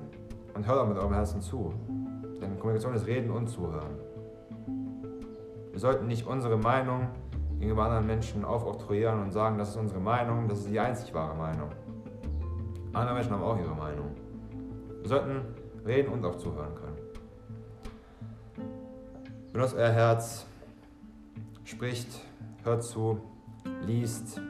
und 0.55 0.67
hört 0.67 0.79
auch 0.79 0.89
mit 0.89 0.97
eurem 0.97 1.13
Herzen 1.13 1.41
zu. 1.41 1.73
Denn 2.41 2.59
Kommunikation 2.59 2.95
ist 2.95 3.07
Reden 3.07 3.31
und 3.31 3.49
Zuhören. 3.49 3.99
Wir 5.71 5.81
sollten 5.81 6.07
nicht 6.07 6.27
unsere 6.27 6.57
Meinung 6.57 7.09
gegenüber 7.59 7.85
anderen 7.85 8.07
Menschen 8.07 8.45
aufoktroyieren 8.45 9.21
und 9.21 9.33
sagen, 9.33 9.59
das 9.59 9.71
ist 9.71 9.77
unsere 9.77 10.01
Meinung, 10.01 10.49
das 10.49 10.61
ist 10.61 10.71
die 10.71 10.79
einzig 10.79 11.13
wahre 11.15 11.35
Meinung. 11.35 11.71
Andere 12.93 13.15
Menschen 13.15 13.33
haben 13.33 13.43
auch 13.43 13.59
ihre 13.59 13.75
Meinung. 13.75 14.15
Wir 15.01 15.09
sollten 15.09 15.43
reden 15.85 16.13
und 16.13 16.25
auch 16.25 16.37
zuhören 16.37 16.75
können. 16.75 16.97
Benutzt 19.53 19.75
euer 19.77 19.91
Herz, 19.91 20.47
spricht, 21.65 22.21
hört 22.63 22.83
zu, 22.83 23.21
liest, 23.87 24.41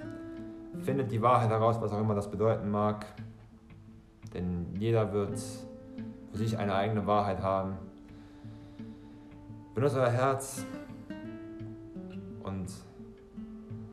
findet 0.80 1.10
die 1.10 1.22
Wahrheit 1.22 1.50
heraus, 1.50 1.80
was 1.80 1.92
auch 1.92 2.00
immer 2.00 2.14
das 2.14 2.30
bedeuten 2.30 2.70
mag. 2.70 3.06
Denn 4.32 4.66
jeder 4.78 5.12
wird 5.12 5.38
für 6.34 6.38
sich 6.38 6.58
eine 6.58 6.74
eigene 6.74 7.06
Wahrheit 7.06 7.40
haben. 7.40 7.78
Benutzt 9.72 9.94
euer 9.94 10.10
Herz 10.10 10.64
und 12.42 12.66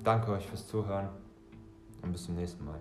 danke 0.03 0.31
euch 0.31 0.47
fürs 0.47 0.67
Zuhören 0.67 1.09
und 2.01 2.11
bis 2.11 2.25
zum 2.25 2.33
nächsten 2.33 2.65
Mal. 2.65 2.79